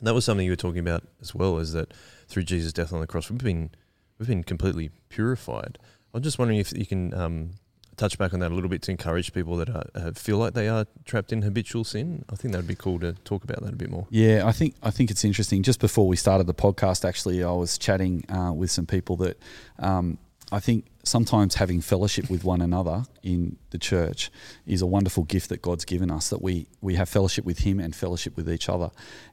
that 0.03 0.15
was 0.15 0.25
something 0.25 0.45
you 0.45 0.53
were 0.53 0.57
talking 0.57 0.81
about 0.81 1.05
as 1.21 1.35
well, 1.35 1.59
is 1.59 1.73
that 1.73 1.93
through 2.29 2.43
Jesus' 2.43 2.73
death 2.73 2.93
on 2.93 3.01
the 3.01 3.07
cross, 3.07 3.31
we've 3.31 3.39
been 3.43 3.71
we've 4.19 4.29
been 4.29 4.45
completely 4.45 4.91
purified. 5.09 5.79
I'm 6.13 6.23
just 6.23 6.39
wondering 6.39 6.59
if 6.59 6.77
you 6.77 6.87
can 6.87 7.13
um, 7.15 7.51
touch 7.97 8.19
back 8.19 8.33
on 8.33 8.41
that 8.41 8.51
a 8.51 8.55
little 8.55 8.71
bit 8.71 8.83
to 8.83 8.91
encourage 8.91 9.33
people 9.33 9.57
that 9.57 9.69
are, 9.69 9.87
uh, 9.95 10.13
feel 10.13 10.39
like 10.39 10.55
they 10.55 10.69
are 10.69 10.87
trapped 11.05 11.33
in 11.33 11.43
habitual 11.43 11.85
sin. 11.85 12.25
I 12.31 12.37
think 12.37 12.53
that 12.53 12.59
would 12.59 12.67
be 12.67 12.75
cool 12.75 12.99
to 13.01 13.15
talk 13.25 13.45
about 13.45 13.63
that 13.63 13.73
a 13.73 13.77
bit 13.77 13.91
more. 13.91 14.07
Yeah, 14.11 14.47
I 14.47 14.53
think 14.53 14.75
I 14.83 14.91
think 14.91 15.11
it's 15.11 15.25
interesting. 15.25 15.63
Just 15.63 15.81
before 15.81 16.07
we 16.07 16.17
started 16.17 16.47
the 16.47 16.55
podcast, 16.55 17.07
actually, 17.07 17.43
I 17.43 17.53
was 17.53 17.79
chatting 17.79 18.25
uh, 18.31 18.53
with 18.53 18.71
some 18.71 18.87
people 18.87 19.17
that 19.17 19.39
um, 19.79 20.19
I 20.53 20.61
think 20.61 20.87
sometimes 21.03 21.57
having 21.57 21.81
fellowship 21.81 22.31
with 22.31 22.45
one 22.45 22.61
another 22.61 23.05
in 23.23 23.57
the 23.71 23.79
church 23.79 24.31
is 24.65 24.81
a 24.81 24.87
wonderful 24.87 25.25
gift 25.25 25.49
that 25.49 25.61
God's 25.61 25.85
given 25.85 26.11
us. 26.11 26.31
That 26.31 26.41
we 26.41 26.69
we 26.81 26.95
have 26.95 27.09
fellowship 27.09 27.45
with 27.45 27.61
Him 27.61 27.81
and 27.81 27.95
fellowship 27.97 28.37
with 28.37 28.49
each 28.49 28.69
other, 28.69 28.91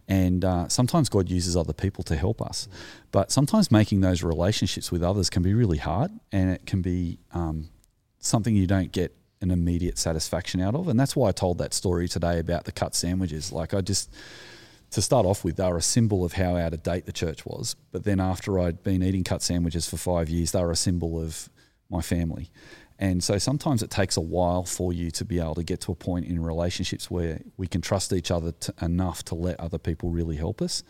and 0.07 0.43
uh, 0.43 0.67
sometimes 0.69 1.09
God 1.09 1.29
uses 1.29 1.55
other 1.55 1.73
people 1.73 2.03
to 2.05 2.15
help 2.15 2.41
us. 2.41 2.67
But 3.11 3.31
sometimes 3.31 3.71
making 3.71 4.01
those 4.01 4.23
relationships 4.23 4.91
with 4.91 5.03
others 5.03 5.29
can 5.29 5.43
be 5.43 5.53
really 5.53 5.77
hard, 5.77 6.11
and 6.31 6.49
it 6.49 6.65
can 6.65 6.81
be 6.81 7.19
um, 7.31 7.69
something 8.19 8.55
you 8.55 8.67
don't 8.67 8.91
get 8.91 9.15
an 9.41 9.51
immediate 9.51 9.99
satisfaction 9.99 10.61
out 10.61 10.73
of. 10.73 10.87
And 10.87 10.99
that's 10.99 11.15
why 11.15 11.29
I 11.29 11.31
told 11.31 11.59
that 11.59 11.73
story 11.73 12.07
today 12.07 12.39
about 12.39 12.63
the 12.63 12.71
cut 12.71 12.95
sandwiches. 12.95 13.51
Like 13.51 13.73
I 13.73 13.81
just 13.81 14.09
to 14.93 15.01
start 15.01 15.25
off 15.25 15.43
with, 15.43 15.57
they 15.57 15.67
were 15.67 15.77
a 15.77 15.81
symbol 15.81 16.23
of 16.23 16.33
how 16.33 16.55
out 16.55 16.73
of 16.73 16.83
date 16.83 17.05
the 17.05 17.11
church 17.11 17.45
was. 17.45 17.75
But 17.91 18.03
then 18.03 18.19
after 18.19 18.59
I'd 18.59 18.83
been 18.83 19.03
eating 19.03 19.23
cut 19.23 19.41
sandwiches 19.41 19.89
for 19.89 19.97
five 19.97 20.29
years, 20.29 20.51
they 20.51 20.61
were 20.61 20.71
a 20.71 20.75
symbol 20.75 21.21
of 21.21 21.49
my 21.89 22.01
family. 22.01 22.51
And 22.99 23.23
so 23.23 23.37
sometimes 23.37 23.81
it 23.81 23.89
takes 23.89 24.17
a 24.17 24.21
while 24.21 24.63
for 24.63 24.93
you 24.93 25.09
to 25.11 25.25
be 25.25 25.39
able 25.39 25.55
to 25.55 25.63
get 25.63 25.81
to 25.81 25.91
a 25.91 25.95
point 25.95 26.25
in 26.25 26.41
relationships 26.41 27.09
where 27.09 27.41
we 27.57 27.67
can 27.67 27.81
trust 27.81 28.13
each 28.13 28.29
other 28.29 28.51
to, 28.51 28.73
enough 28.81 29.23
to 29.25 29.35
let 29.35 29.59
other 29.59 29.79
people 29.79 30.09
really 30.09 30.37
help 30.37 30.61
us. 30.61 30.83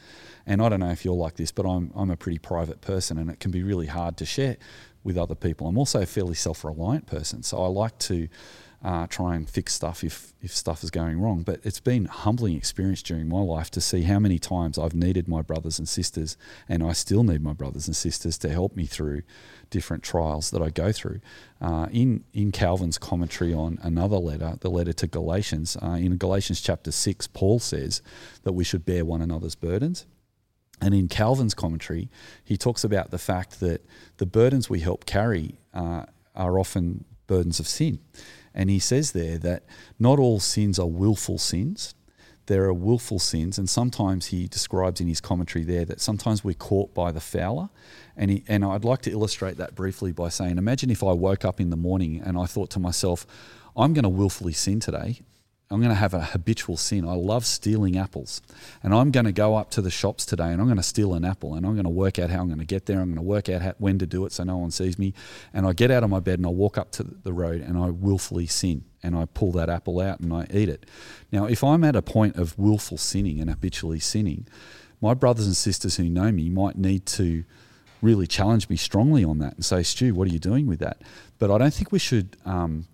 And 0.46 0.62
I 0.62 0.70
don't 0.70 0.82
know 0.82 0.92
if 0.92 1.06
you're 1.06 1.16
like 1.16 1.38
this, 1.38 1.52
but 1.52 1.66
I'm, 1.66 1.92
I'm 1.96 2.12
a 2.12 2.18
pretty 2.18 2.40
private 2.40 2.82
person 2.82 3.18
and 3.18 3.30
it 3.30 3.40
can 3.40 3.52
be 3.52 3.64
really 3.64 3.88
hard 3.88 4.18
to 4.18 4.26
share 4.26 4.58
with 5.04 5.18
other 5.18 5.36
people. 5.36 5.68
I'm 5.68 5.78
also 5.78 6.02
a 6.02 6.06
fairly 6.06 6.36
self 6.36 6.64
reliant 6.66 7.08
person. 7.08 7.42
So 7.42 7.64
I 7.64 7.68
like 7.68 7.98
to 8.00 8.28
uh, 8.84 9.08
try 9.08 9.36
and 9.36 9.50
fix 9.50 9.74
stuff 9.74 10.04
if, 10.04 10.34
if 10.42 10.54
stuff 10.54 10.84
is 10.84 10.92
going 10.92 11.20
wrong. 11.20 11.44
But 11.44 11.62
it's 11.64 11.80
been 11.80 12.08
a 12.08 12.12
humbling 12.12 12.58
experience 12.58 13.02
during 13.02 13.30
my 13.30 13.40
life 13.40 13.72
to 13.72 13.82
see 13.82 14.04
how 14.04 14.20
many 14.20 14.40
times 14.40 14.78
I've 14.78 14.94
needed 14.94 15.28
my 15.28 15.42
brothers 15.42 15.80
and 15.80 15.88
sisters, 15.88 16.36
and 16.68 16.84
I 16.84 16.94
still 16.94 17.24
need 17.24 17.42
my 17.42 17.54
brothers 17.54 17.88
and 17.88 17.96
sisters 17.96 18.38
to 18.40 18.50
help 18.50 18.76
me 18.76 18.86
through 18.86 19.22
different 19.70 20.04
trials 20.04 20.52
that 20.52 20.62
I 20.62 20.70
go 20.70 20.92
through. 20.92 21.22
Uh, 21.62 21.88
in 21.92 22.26
in 22.34 22.52
Calvin's 22.52 22.98
commentary 22.98 23.54
on 23.54 23.80
another 23.82 24.18
letter, 24.18 24.58
the 24.60 24.70
letter 24.70 24.94
to 24.94 25.08
Galatians, 25.08 25.78
uh, 25.82 25.92
in 25.92 26.18
Galatians 26.18 26.60
chapter 26.62 26.92
six, 26.92 27.28
Paul 27.28 27.60
says 27.60 28.02
that 28.44 28.54
we 28.54 28.64
should 28.64 28.86
bear 28.86 29.06
one 29.06 29.22
another's 29.22 29.56
burdens. 29.56 30.06
And 30.82 30.94
in 30.94 31.08
Calvin's 31.08 31.54
commentary, 31.54 32.10
he 32.44 32.58
talks 32.58 32.84
about 32.84 33.12
the 33.12 33.18
fact 33.18 33.62
that 33.62 33.86
the 34.18 34.26
burdens 34.26 34.70
we 34.70 34.82
help 34.82 35.06
carry 35.06 35.60
uh, 35.74 36.06
are 36.36 36.60
often 36.60 37.06
burdens 37.26 37.60
of 37.60 37.68
sin. 37.68 38.00
And 38.54 38.70
he 38.70 38.80
says 38.80 39.12
there 39.12 39.38
that 39.40 39.64
not 40.00 40.20
all 40.20 40.40
sins 40.40 40.78
are 40.80 40.88
willful 40.88 41.38
sins. 41.38 41.96
There 42.48 42.66
are 42.66 42.74
willful 42.74 43.20
sins, 43.20 43.58
and 43.58 43.70
sometimes 43.70 44.28
he 44.28 44.48
describes 44.50 45.00
in 45.00 45.08
his 45.08 45.22
commentary 45.22 45.64
there 45.64 45.86
that 45.86 46.02
sometimes 46.02 46.44
we're 46.44 46.54
caught 46.54 46.94
by 46.94 47.14
the 47.14 47.22
fowler. 47.22 47.70
And, 48.18 48.30
he, 48.30 48.44
and 48.50 48.66
I'd 48.66 48.84
like 48.84 49.02
to 49.04 49.12
illustrate 49.12 49.56
that 49.58 49.76
briefly 49.76 50.12
by 50.12 50.28
saying 50.28 50.58
imagine 50.58 50.90
if 50.90 51.04
I 51.04 51.14
woke 51.14 51.46
up 51.46 51.62
in 51.62 51.70
the 51.70 51.78
morning 51.78 52.22
and 52.24 52.38
I 52.38 52.46
thought 52.46 52.70
to 52.72 52.80
myself, 52.80 53.26
I'm 53.78 53.94
going 53.94 54.04
to 54.04 54.10
willfully 54.10 54.52
sin 54.52 54.82
today. 54.82 55.22
I'm 55.72 55.80
going 55.80 55.90
to 55.90 55.96
have 55.96 56.14
a 56.14 56.22
habitual 56.22 56.78
sin. 56.78 57.08
I 57.08 57.14
love 57.14 57.46
stealing 57.46 57.98
apples. 57.98 58.42
And 58.84 58.94
I'm 58.94 59.10
going 59.10 59.26
to 59.26 59.32
go 59.32 59.56
up 59.56 59.72
to 59.72 59.82
the 59.82 59.90
shops 59.90 60.26
today 60.26 60.52
and 60.52 60.62
I'm 60.62 60.68
going 60.68 60.78
to 60.78 60.84
steal 60.84 61.14
an 61.16 61.26
apple 61.26 61.56
and 61.56 61.66
I'm 61.66 61.74
going 61.74 61.86
to 61.86 61.90
work 61.90 62.20
out 62.20 62.30
how 62.30 62.42
I'm 62.42 62.48
going 62.48 62.60
to 62.60 62.66
get 62.66 62.86
there. 62.86 63.00
I'm 63.00 63.08
going 63.08 63.16
to 63.16 63.22
work 63.22 63.50
out 63.50 63.62
how, 63.62 63.74
when 63.80 63.98
to 64.00 64.06
do 64.06 64.26
it 64.26 64.32
so 64.32 64.44
no 64.44 64.58
one 64.58 64.72
sees 64.72 65.00
me. 65.00 65.14
And 65.52 65.66
I 65.66 65.74
get 65.74 65.90
out 65.90 66.04
of 66.04 66.10
my 66.10 66.20
bed 66.20 66.38
and 66.38 66.46
I 66.46 66.52
walk 66.52 66.78
up 66.78 66.92
to 66.94 67.04
the 67.04 67.34
road 67.34 67.62
and 67.62 67.78
I 67.78 67.90
willfully 67.90 68.46
sin 68.46 68.86
and 69.02 69.16
I 69.16 69.26
pull 69.26 69.52
that 69.54 69.70
apple 69.70 70.00
out 70.00 70.20
and 70.20 70.32
I 70.32 70.46
eat 70.52 70.70
it. 70.70 70.86
Now, 71.32 71.46
if 71.46 71.64
I'm 71.64 71.84
at 71.84 71.96
a 71.96 72.02
point 72.02 72.36
of 72.36 72.58
willful 72.58 72.98
sinning 72.98 73.40
and 73.40 73.50
habitually 73.50 74.00
sinning, 74.00 74.48
my 75.02 75.14
brothers 75.14 75.48
and 75.48 75.58
sisters 75.58 75.98
who 75.98 76.08
know 76.08 76.32
me 76.32 76.50
might 76.50 76.78
need 76.78 77.06
to 77.08 77.46
really 78.02 78.28
challenge 78.28 78.70
me 78.70 78.76
strongly 78.76 79.24
on 79.24 79.40
that 79.40 79.56
and 79.56 79.66
say, 79.66 79.82
Stu, 79.82 80.14
what 80.14 80.28
are 80.28 80.32
you 80.32 80.40
doing 80.40 80.68
with 80.68 80.80
that? 80.80 81.02
But 81.40 81.50
I 81.50 81.58
don't 81.58 81.74
think 81.74 81.92
we 81.92 82.00
should. 82.00 82.38
Um, 82.46 82.88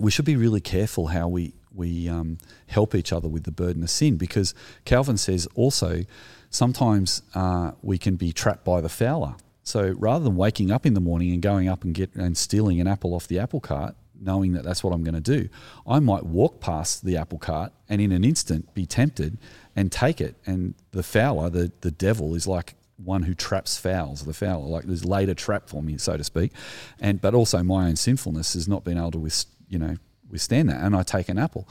we 0.00 0.12
should 0.12 0.24
be 0.24 0.36
really 0.36 0.60
careful 0.60 1.08
how 1.08 1.26
we 1.26 1.54
we 1.74 2.08
um, 2.08 2.38
help 2.66 2.94
each 2.94 3.12
other 3.12 3.28
with 3.28 3.44
the 3.44 3.50
burden 3.50 3.82
of 3.82 3.90
sin 3.90 4.16
because 4.16 4.54
Calvin 4.84 5.16
says 5.16 5.46
also 5.54 6.04
sometimes 6.50 7.22
uh, 7.34 7.72
we 7.82 7.98
can 7.98 8.16
be 8.16 8.32
trapped 8.32 8.64
by 8.64 8.80
the 8.80 8.88
fowler. 8.88 9.34
So 9.62 9.94
rather 9.98 10.24
than 10.24 10.36
waking 10.36 10.70
up 10.70 10.86
in 10.86 10.94
the 10.94 11.00
morning 11.00 11.32
and 11.32 11.42
going 11.42 11.68
up 11.68 11.84
and 11.84 11.94
get 11.94 12.14
and 12.14 12.36
stealing 12.36 12.80
an 12.80 12.86
apple 12.86 13.14
off 13.14 13.26
the 13.26 13.38
apple 13.38 13.60
cart, 13.60 13.94
knowing 14.20 14.52
that 14.52 14.64
that's 14.64 14.82
what 14.82 14.92
I'm 14.92 15.04
going 15.04 15.14
to 15.14 15.20
do, 15.20 15.48
I 15.86 15.98
might 15.98 16.24
walk 16.24 16.60
past 16.60 17.04
the 17.04 17.16
apple 17.16 17.38
cart 17.38 17.72
and 17.88 18.00
in 18.00 18.10
an 18.10 18.24
instant 18.24 18.72
be 18.74 18.86
tempted 18.86 19.38
and 19.76 19.92
take 19.92 20.20
it. 20.20 20.36
And 20.46 20.74
the 20.92 21.02
fowler, 21.02 21.50
the 21.50 21.70
the 21.82 21.90
devil, 21.90 22.34
is 22.34 22.46
like 22.46 22.74
one 22.96 23.22
who 23.22 23.34
traps 23.34 23.78
fowls, 23.78 24.24
the 24.24 24.32
fowler, 24.32 24.66
like 24.66 24.84
there's 24.84 25.04
laid 25.04 25.28
a 25.28 25.34
trap 25.34 25.68
for 25.68 25.82
me, 25.82 25.98
so 25.98 26.16
to 26.16 26.24
speak. 26.24 26.52
And 26.98 27.20
but 27.20 27.34
also 27.34 27.62
my 27.62 27.88
own 27.88 27.96
sinfulness 27.96 28.54
has 28.54 28.68
not 28.68 28.84
been 28.84 28.96
able 28.96 29.12
to 29.12 29.30
you 29.68 29.78
know 29.78 29.96
withstand 30.30 30.68
that, 30.68 30.80
and 30.82 30.94
I 30.94 31.02
take 31.02 31.28
an 31.28 31.38
apple. 31.38 31.68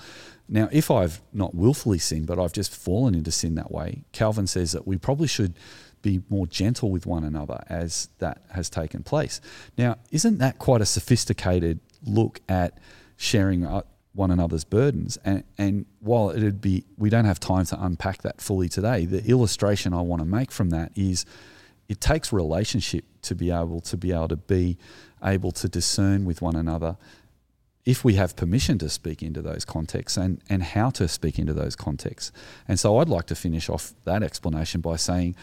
Now, 0.49 0.69
if 0.71 0.89
I've 0.89 1.21
not 1.33 1.53
willfully 1.53 1.99
sinned, 1.99 2.27
but 2.27 2.39
I've 2.39 2.53
just 2.53 2.73
fallen 2.73 3.15
into 3.15 3.31
sin 3.31 3.55
that 3.55 3.71
way, 3.71 4.03
Calvin 4.13 4.47
says 4.47 4.71
that 4.71 4.87
we 4.87 4.97
probably 4.97 5.27
should 5.27 5.55
be 6.01 6.21
more 6.29 6.47
gentle 6.47 6.89
with 6.89 7.05
one 7.05 7.23
another 7.23 7.63
as 7.69 8.09
that 8.19 8.41
has 8.53 8.69
taken 8.69 9.03
place. 9.03 9.41
Now, 9.77 9.97
isn't 10.11 10.37
that 10.37 10.57
quite 10.57 10.81
a 10.81 10.85
sophisticated 10.85 11.79
look 12.03 12.39
at 12.47 12.77
sharing 13.17 13.65
uh, 13.65 13.81
one 14.13 14.31
another's 14.31 14.63
burdens? 14.63 15.17
And, 15.25 15.43
and 15.57 15.85
while 15.99 16.29
it'd 16.29 16.61
be, 16.61 16.85
we 16.97 17.09
don't 17.09 17.25
have 17.25 17.39
time 17.39 17.65
to 17.65 17.83
unpack 17.83 18.21
that 18.21 18.39
fully 18.39 18.69
today, 18.69 19.05
the 19.05 19.25
illustration 19.25 19.93
I 19.93 20.01
want 20.01 20.21
to 20.21 20.25
make 20.25 20.51
from 20.51 20.69
that 20.69 20.91
is 20.95 21.25
it 21.89 21.99
takes 21.99 22.31
relationship 22.31 23.05
to 23.23 23.35
be 23.35 23.51
able 23.51 23.81
to 23.81 23.97
be 23.97 24.11
able 24.11 24.27
to 24.29 24.37
be 24.37 24.77
able 25.23 25.51
to 25.51 25.67
discern 25.67 26.25
with 26.25 26.41
one 26.41 26.55
another 26.55 26.97
if 27.87 28.03
we 28.03 28.15
have 28.15 28.35
permission 28.35 28.77
to 28.77 28.89
speak 28.89 29.23
into 29.23 29.41
those 29.41 29.63
contexts 29.63 30.17
and, 30.17 30.41
and 30.49 30.61
how 30.61 30.89
to 30.89 31.07
speak 31.07 31.39
into 31.39 31.53
those 31.53 31.73
contexts. 31.73 32.33
And 32.67 32.77
so 32.77 32.97
I'd 32.97 33.07
like 33.07 33.27
to 33.27 33.35
finish 33.35 33.69
off 33.69 33.93
that 34.03 34.21
explanation 34.21 34.81
by 34.81 34.97
saying 34.97 35.37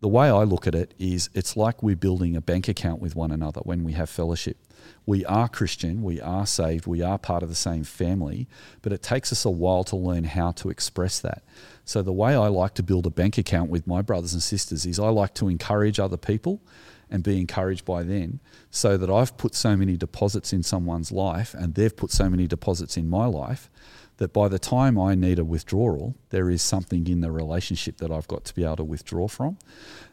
the 0.00 0.06
way 0.06 0.28
I 0.28 0.44
look 0.44 0.68
at 0.68 0.76
it 0.76 0.94
is 1.00 1.30
it's 1.34 1.56
like 1.56 1.82
we're 1.82 1.96
building 1.96 2.36
a 2.36 2.40
bank 2.40 2.68
account 2.68 3.00
with 3.00 3.16
one 3.16 3.32
another 3.32 3.60
when 3.64 3.82
we 3.82 3.94
have 3.94 4.08
fellowship. 4.08 4.56
We 5.04 5.24
are 5.24 5.48
Christian, 5.48 6.04
we 6.04 6.20
are 6.20 6.46
saved, 6.46 6.86
we 6.86 7.02
are 7.02 7.18
part 7.18 7.42
of 7.42 7.48
the 7.48 7.56
same 7.56 7.82
family, 7.82 8.46
but 8.80 8.92
it 8.92 9.02
takes 9.02 9.32
us 9.32 9.44
a 9.44 9.50
while 9.50 9.82
to 9.84 9.96
learn 9.96 10.22
how 10.22 10.52
to 10.52 10.70
express 10.70 11.18
that. 11.20 11.42
So 11.84 12.02
the 12.02 12.12
way 12.12 12.36
I 12.36 12.46
like 12.46 12.74
to 12.74 12.84
build 12.84 13.04
a 13.04 13.10
bank 13.10 13.36
account 13.36 13.68
with 13.68 13.84
my 13.88 14.00
brothers 14.00 14.32
and 14.32 14.42
sisters 14.42 14.86
is 14.86 15.00
I 15.00 15.08
like 15.08 15.34
to 15.34 15.48
encourage 15.48 15.98
other 15.98 16.18
people 16.18 16.60
and 17.10 17.22
be 17.22 17.40
encouraged 17.40 17.84
by 17.84 18.02
then, 18.02 18.40
so 18.70 18.96
that 18.96 19.10
I've 19.10 19.36
put 19.36 19.54
so 19.54 19.76
many 19.76 19.96
deposits 19.96 20.52
in 20.52 20.62
someone's 20.62 21.12
life 21.12 21.54
and 21.54 21.74
they've 21.74 21.94
put 21.94 22.10
so 22.10 22.28
many 22.28 22.46
deposits 22.46 22.96
in 22.96 23.08
my 23.08 23.26
life 23.26 23.70
that 24.18 24.32
by 24.32 24.46
the 24.46 24.58
time 24.58 24.98
I 24.98 25.14
need 25.14 25.38
a 25.38 25.44
withdrawal, 25.44 26.14
there 26.30 26.48
is 26.48 26.62
something 26.62 27.06
in 27.08 27.20
the 27.20 27.32
relationship 27.32 27.96
that 27.98 28.12
I've 28.12 28.28
got 28.28 28.44
to 28.44 28.54
be 28.54 28.64
able 28.64 28.76
to 28.76 28.84
withdraw 28.84 29.26
from. 29.26 29.58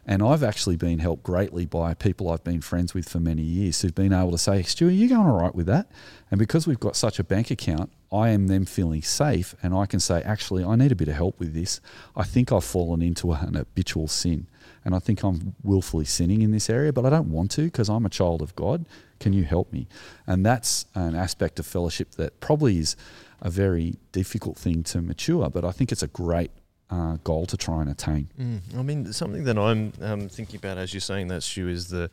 And 0.04 0.22
I've 0.22 0.42
actually 0.42 0.76
been 0.76 0.98
helped 0.98 1.22
greatly 1.22 1.66
by 1.66 1.94
people 1.94 2.28
I've 2.28 2.42
been 2.42 2.60
friends 2.60 2.94
with 2.94 3.08
for 3.08 3.20
many 3.20 3.42
years 3.42 3.80
who've 3.80 3.94
been 3.94 4.12
able 4.12 4.32
to 4.32 4.38
say, 4.38 4.62
Stu, 4.62 4.88
are 4.88 4.90
you 4.90 5.08
going 5.08 5.26
all 5.26 5.40
right 5.40 5.54
with 5.54 5.66
that? 5.66 5.88
And 6.30 6.38
because 6.38 6.66
we've 6.66 6.80
got 6.80 6.96
such 6.96 7.20
a 7.20 7.24
bank 7.24 7.52
account, 7.52 7.92
I 8.10 8.30
am 8.30 8.48
then 8.48 8.64
feeling 8.64 9.02
safe 9.02 9.54
and 9.62 9.72
I 9.72 9.86
can 9.86 10.00
say, 10.00 10.20
actually, 10.22 10.64
I 10.64 10.74
need 10.74 10.90
a 10.90 10.96
bit 10.96 11.08
of 11.08 11.14
help 11.14 11.38
with 11.38 11.54
this. 11.54 11.80
I 12.16 12.24
think 12.24 12.50
I've 12.50 12.64
fallen 12.64 13.02
into 13.02 13.30
an 13.32 13.54
habitual 13.54 14.08
sin. 14.08 14.48
And 14.84 14.94
I 14.94 14.98
think 14.98 15.22
I'm 15.22 15.54
willfully 15.62 16.04
sinning 16.04 16.42
in 16.42 16.50
this 16.50 16.68
area, 16.68 16.92
but 16.92 17.06
I 17.06 17.10
don't 17.10 17.30
want 17.30 17.50
to 17.52 17.62
because 17.62 17.88
I'm 17.88 18.04
a 18.04 18.10
child 18.10 18.42
of 18.42 18.54
God. 18.56 18.86
Can 19.20 19.32
you 19.32 19.44
help 19.44 19.72
me? 19.72 19.86
And 20.26 20.44
that's 20.44 20.86
an 20.94 21.14
aspect 21.14 21.58
of 21.58 21.66
fellowship 21.66 22.12
that 22.12 22.40
probably 22.40 22.78
is 22.78 22.96
a 23.40 23.50
very 23.50 23.94
difficult 24.12 24.56
thing 24.56 24.82
to 24.84 25.02
mature, 25.02 25.50
but 25.50 25.64
I 25.64 25.72
think 25.72 25.92
it's 25.92 26.02
a 26.02 26.08
great 26.08 26.50
uh, 26.90 27.16
goal 27.24 27.46
to 27.46 27.56
try 27.56 27.80
and 27.80 27.90
attain. 27.90 28.28
Mm. 28.38 28.78
I 28.78 28.82
mean, 28.82 29.12
something 29.12 29.44
that 29.44 29.58
I'm 29.58 29.92
um, 30.00 30.28
thinking 30.28 30.56
about 30.56 30.78
as 30.78 30.92
you're 30.92 31.00
saying 31.00 31.28
that, 31.28 31.42
Stu, 31.42 31.68
is 31.68 31.88
the 31.88 32.10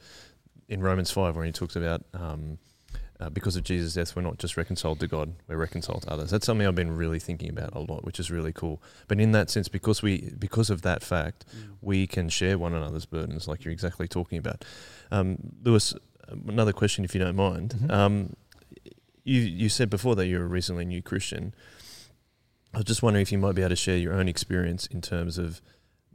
in 0.70 0.82
Romans 0.82 1.12
5 1.12 1.36
where 1.36 1.46
he 1.46 1.52
talks 1.52 1.76
about 1.76 2.04
um, 2.14 2.60
uh, 3.20 3.30
because 3.30 3.56
of 3.56 3.64
Jesus' 3.64 3.94
death, 3.94 4.16
we're 4.16 4.22
not 4.22 4.38
just 4.38 4.56
reconciled 4.56 5.00
to 5.02 5.08
God, 5.08 5.34
we're 5.48 5.58
reconciled 5.58 6.04
to 6.04 6.12
others. 6.12 6.32
That's 6.32 6.46
something 6.46 6.66
I've 6.66 6.76
been 6.76 6.96
really 6.96 7.20
thinking 7.20 7.50
about 7.50 7.76
a 7.76 7.80
lot, 7.80 8.06
which 8.06 8.20
is 8.20 8.32
really 8.32 8.54
cool. 8.54 8.82
But 9.08 9.20
in 9.20 9.34
that 9.34 9.50
sense, 9.50 9.68
because 9.68 10.02
we 10.02 10.34
because 10.40 10.70
of 10.70 10.84
that 10.84 11.04
fact, 11.04 11.46
mm. 11.56 11.76
we 11.82 12.08
can 12.08 12.30
share 12.30 12.58
one 12.58 12.74
another's 12.74 13.06
burdens, 13.06 13.48
like 13.48 13.66
you're 13.66 13.74
exactly 13.74 14.08
talking 14.08 14.38
about. 14.38 14.64
Um, 15.12 15.38
Lewis, 15.64 15.94
another 16.48 16.74
question, 16.74 17.04
if 17.04 17.14
you 17.14 17.20
don't 17.20 17.36
mind. 17.36 17.72
Mm-hmm. 17.72 17.92
Um, 17.92 18.36
you 19.24 19.42
you 19.42 19.70
said 19.70 19.90
before 19.90 20.16
that 20.16 20.28
you're 20.28 20.44
a 20.44 20.48
recently 20.48 20.86
new 20.86 21.02
Christian. 21.02 21.54
I 22.74 22.78
was 22.78 22.86
just 22.86 23.02
wondering 23.02 23.24
if 23.24 23.32
you 23.32 23.38
might 23.38 23.56
be 23.56 23.64
able 23.64 23.70
to 23.70 23.76
share 23.76 23.98
your 23.98 24.14
own 24.14 24.30
experience 24.30 24.86
in 24.86 25.02
terms 25.02 25.38
of 25.38 25.62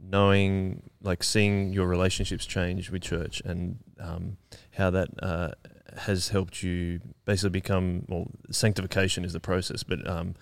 knowing, 0.01 0.89
like 1.01 1.23
seeing 1.23 1.73
your 1.73 1.85
relationships 1.87 2.45
change 2.45 2.89
with 2.89 3.01
church 3.01 3.41
and 3.45 3.77
um, 3.99 4.37
how 4.71 4.89
that 4.89 5.09
uh, 5.21 5.51
has 5.97 6.29
helped 6.29 6.63
you 6.63 6.99
basically 7.25 7.51
become, 7.51 8.05
well, 8.07 8.27
sanctification 8.51 9.25
is 9.25 9.33
the 9.33 9.39
process, 9.39 9.83
but 9.83 10.07
um, 10.09 10.35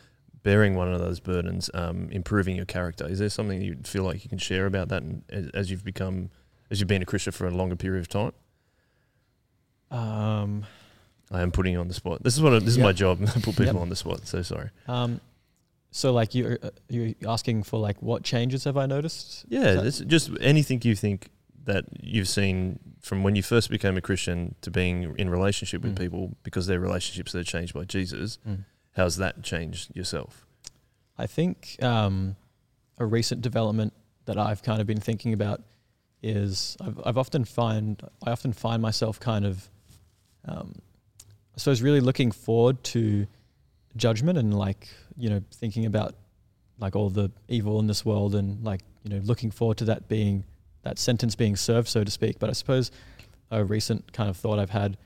bearing 0.43 0.76
one 0.76 0.88
another's 0.88 1.20
burdens, 1.20 1.70
um, 1.74 2.10
improving 2.12 2.56
your 2.56 2.66
character. 2.66 3.08
Is 3.08 3.20
there 3.20 3.30
something 3.30 3.62
you 3.62 3.78
feel 3.84 4.04
like 4.04 4.24
you 4.24 4.30
can 4.30 4.38
share 4.38 4.66
about 4.66 4.89
that 4.89 5.04
and, 5.04 5.24
as 5.54 5.72
you've 5.72 5.84
become, 5.84 6.30
as 6.70 6.80
you've 6.80 6.88
been 6.88 7.01
a 7.01 7.06
Christian 7.06 7.32
for 7.32 7.47
a 7.47 7.51
longer 7.51 7.76
period 7.76 8.01
of 8.01 8.10
time? 8.10 8.32
Um, 9.91 10.66
I 11.32 11.41
am 11.41 11.51
putting 11.51 11.74
you 11.74 11.80
on 11.80 11.88
the 11.88 11.93
spot. 11.93 12.24
This 12.24 12.36
is 12.36 12.41
what 12.41 12.54
I, 12.54 12.60
this 12.60 12.70
is 12.70 12.78
my 12.78 12.93
job. 12.93 13.20
put 13.28 13.43
people 13.43 13.66
yep. 13.66 13.76
on 13.76 13.89
the 13.89 13.95
spot. 13.95 14.28
So 14.28 14.41
sorry. 14.41 14.70
Um, 14.88 15.22
so 15.91 16.12
like 16.12 16.34
you 16.34 16.58
uh, 16.62 16.70
you're 16.89 17.14
asking 17.28 17.64
for 17.64 17.80
like 17.80 18.01
what 18.01 18.24
changes 18.24 18.64
have 18.64 18.78
I 18.78 18.88
noticed? 18.88 19.45
Yeah, 19.47 19.84
just 19.84 20.32
anything 20.41 20.82
you 20.84 20.95
think 20.95 21.30
that 21.66 21.86
you've 22.01 22.28
seen 22.28 22.80
from 23.01 23.24
when 23.24 23.36
you 23.36 23.43
first 23.43 23.70
became 23.70 23.97
a 23.97 24.01
Christian 24.01 24.55
to 24.61 24.72
being 24.72 25.16
in 25.18 25.30
relationship 25.30 25.82
with 25.82 25.95
mm. 25.95 25.99
people 25.99 26.36
because 26.43 26.68
their 26.68 26.80
relationships 26.80 27.34
are 27.36 27.43
changed 27.43 27.74
by 27.74 27.84
Jesus. 27.86 28.39
Mm. 28.47 28.66
How's 28.95 29.18
that 29.18 29.43
changed 29.43 29.95
yourself? 29.95 30.45
I 31.18 31.28
think 31.28 31.78
um, 31.82 32.36
a 32.97 33.05
recent 33.05 33.41
development 33.41 33.93
that 34.26 34.38
I've 34.38 34.64
kind 34.64 34.82
of 34.82 34.88
been 34.88 34.99
thinking 34.99 35.34
about 35.34 35.61
is 36.22 36.78
I've, 36.82 36.99
I've 37.05 37.18
often 37.18 37.43
find 37.43 38.01
I 38.26 38.32
often 38.32 38.53
find 38.53 38.82
myself 38.82 39.20
kind 39.20 39.45
of 39.45 39.70
um, 40.45 40.74
I 41.20 41.57
suppose 41.57 41.82
really 41.82 41.99
looking 41.99 42.32
forward 42.32 42.84
to 42.86 43.28
judgment 43.95 44.38
and 44.38 44.57
like 44.57 44.88
you 45.18 45.30
know 45.30 45.41
thinking 45.53 45.86
about 45.86 46.16
like 46.80 46.95
all 46.95 47.09
the 47.09 47.32
evil 47.47 47.80
in 47.80 47.88
this 47.88 48.05
world 48.05 48.36
and 48.36 48.64
like 48.64 48.82
you 49.03 49.09
know 49.09 49.22
looking 49.24 49.51
forward 49.51 49.78
to 49.78 49.86
that 49.86 50.07
being 50.07 50.43
that 50.84 51.00
sentence 51.00 51.36
being 51.36 51.56
served 51.56 51.88
so 51.88 52.04
to 52.04 52.12
speak 52.12 52.40
but 52.40 52.50
i 52.50 52.54
suppose 52.54 52.92
a 53.52 53.64
recent 53.64 54.12
kind 54.14 54.30
of 54.30 54.38
thought 54.38 54.60
i've 54.60 54.70
had 54.70 54.98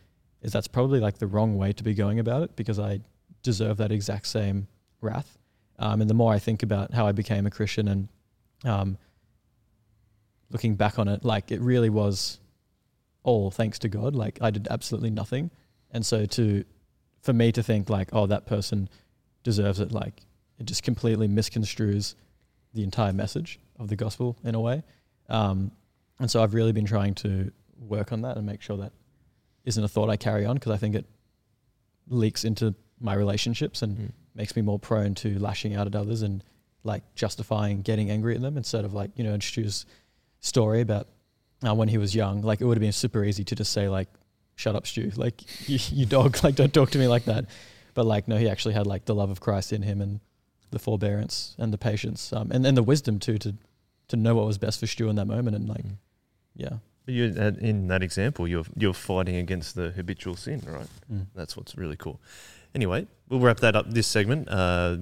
is 0.42 0.52
that's 0.52 0.68
probably 0.68 1.00
like 1.00 1.18
the 1.18 1.28
wrong 1.28 1.58
way 1.58 1.74
to 1.74 1.84
be 1.84 1.94
going 1.94 2.20
about 2.20 2.44
it 2.44 2.56
because 2.56 2.80
i 2.80 3.00
deserve 3.44 3.78
that 3.78 3.92
exact 3.92 4.28
same 4.28 4.68
wrath. 5.00 5.38
Um, 5.80 6.02
and 6.02 6.10
the 6.10 6.14
more 6.14 6.34
i 6.34 6.40
think 6.40 6.64
about 6.64 6.94
how 6.94 7.08
i 7.08 7.12
became 7.12 7.46
a 7.46 7.52
christian 7.52 7.88
and 7.88 8.08
um, 8.66 8.98
looking 10.50 10.76
back 10.76 10.98
on 10.98 11.08
it 11.08 11.24
like 11.24 11.52
it 11.52 11.62
really 11.62 11.90
was 11.90 12.40
all 13.28 13.52
thanks 13.52 13.78
to 13.80 13.90
god. 13.90 14.16
Like 14.16 14.40
i 14.42 14.50
did 14.50 14.68
absolutely 14.72 15.12
nothing. 15.12 15.52
And 15.92 16.06
so 16.06 16.26
to 16.26 16.64
for 17.22 17.34
me 17.34 17.52
to 17.52 17.62
think 17.62 17.90
like, 17.90 18.10
oh, 18.14 18.26
that 18.28 18.46
person 18.46 18.90
deserves 19.44 19.80
it, 19.80 19.92
like 19.92 20.22
it 20.60 20.66
just 20.66 20.82
completely 20.82 21.28
misconstrues 21.28 22.16
the 22.74 22.84
entire 22.84 23.14
message 23.14 23.60
of 23.78 23.90
the 23.90 23.96
gospel 23.96 24.38
in 24.44 24.56
a 24.56 24.60
way. 24.60 24.84
Um, 25.30 25.72
and 26.20 26.30
so 26.30 26.42
I've 26.42 26.54
really 26.54 26.72
been 26.72 26.86
trying 26.86 27.16
to 27.16 27.52
work 27.80 28.12
on 28.12 28.22
that 28.22 28.38
and 28.38 28.46
make 28.46 28.62
sure 28.62 28.78
that 28.78 28.92
isn't 29.66 29.84
a 29.84 29.88
thought 29.88 30.10
I 30.10 30.18
carry 30.18 30.46
on 30.46 30.56
because 30.56 30.72
I 30.72 30.78
think 30.78 30.96
it 30.96 31.06
leaks 32.08 32.44
into 32.44 32.74
my 33.00 33.14
relationships 33.14 33.82
and 33.82 33.98
mm. 33.98 34.12
makes 34.34 34.56
me 34.56 34.62
more 34.62 34.80
prone 34.80 35.14
to 35.16 35.38
lashing 35.40 35.76
out 35.76 35.88
at 35.88 35.96
others 35.96 36.22
and 36.22 36.44
like 36.84 37.04
justifying 37.16 37.82
getting 37.82 38.10
angry 38.10 38.36
at 38.36 38.42
them 38.42 38.58
instead 38.58 38.86
of 38.86 38.94
like, 38.94 39.12
you 39.16 39.24
know, 39.24 39.38
Stu's 39.40 39.86
story 40.40 40.82
about 40.82 41.08
uh, 41.68 41.76
when 41.76 41.90
he 41.90 41.98
was 41.98 42.16
young, 42.16 42.42
like 42.42 42.62
it 42.62 42.66
would 42.66 42.78
have 42.78 42.82
been 42.82 42.92
super 42.92 43.24
easy 43.24 43.44
to 43.44 43.56
just 43.56 43.74
say 43.74 43.90
like, 43.90 44.08
shut 44.56 44.76
up, 44.76 44.88
Stu. 44.88 45.12
Like, 45.16 45.44
you, 45.70 45.80
you 45.92 46.06
dog, 46.06 46.44
like, 46.44 46.56
don't 46.56 46.74
talk 46.74 46.92
to 46.92 46.98
me 46.98 47.08
like 47.08 47.26
that. 47.26 47.46
But 47.94 48.06
like, 48.06 48.28
no, 48.28 48.38
he 48.38 48.50
actually 48.50 48.76
had 48.76 48.86
like 48.86 49.06
the 49.06 49.16
love 49.16 49.30
of 49.30 49.40
Christ 49.40 49.74
in 49.74 49.82
him 49.82 50.02
and 50.02 50.20
the 50.70 50.80
forbearance 50.80 51.56
and 51.58 51.74
the 51.74 51.78
patience, 51.78 52.32
um, 52.34 52.52
and 52.52 52.66
and 52.66 52.78
the 52.78 52.84
wisdom 52.84 53.20
too 53.20 53.38
to 53.40 53.56
to 54.10 54.16
know 54.16 54.36
what 54.36 54.46
was 54.46 54.58
best 54.58 54.80
for 54.80 54.88
Stu 54.88 55.10
in 55.10 55.16
that 55.16 55.26
moment. 55.26 55.56
And 55.56 55.68
like, 55.68 55.84
mm. 55.84 55.98
yeah. 56.56 56.78
But 57.06 57.14
you 57.14 57.26
in 57.26 57.88
that 57.88 58.04
example, 58.04 58.48
you're 58.48 58.66
you're 58.76 58.94
fighting 58.94 59.38
against 59.38 59.76
the 59.76 59.92
habitual 59.92 60.36
sin, 60.36 60.62
right? 60.68 60.88
Mm. 61.12 61.28
That's 61.36 61.56
what's 61.56 61.78
really 61.78 61.96
cool. 61.96 62.20
Anyway, 62.76 63.08
we'll 63.30 63.40
wrap 63.40 63.62
that 63.62 63.76
up 63.76 63.90
this 63.90 64.08
segment. 64.08 64.50
Uh, 64.50 64.98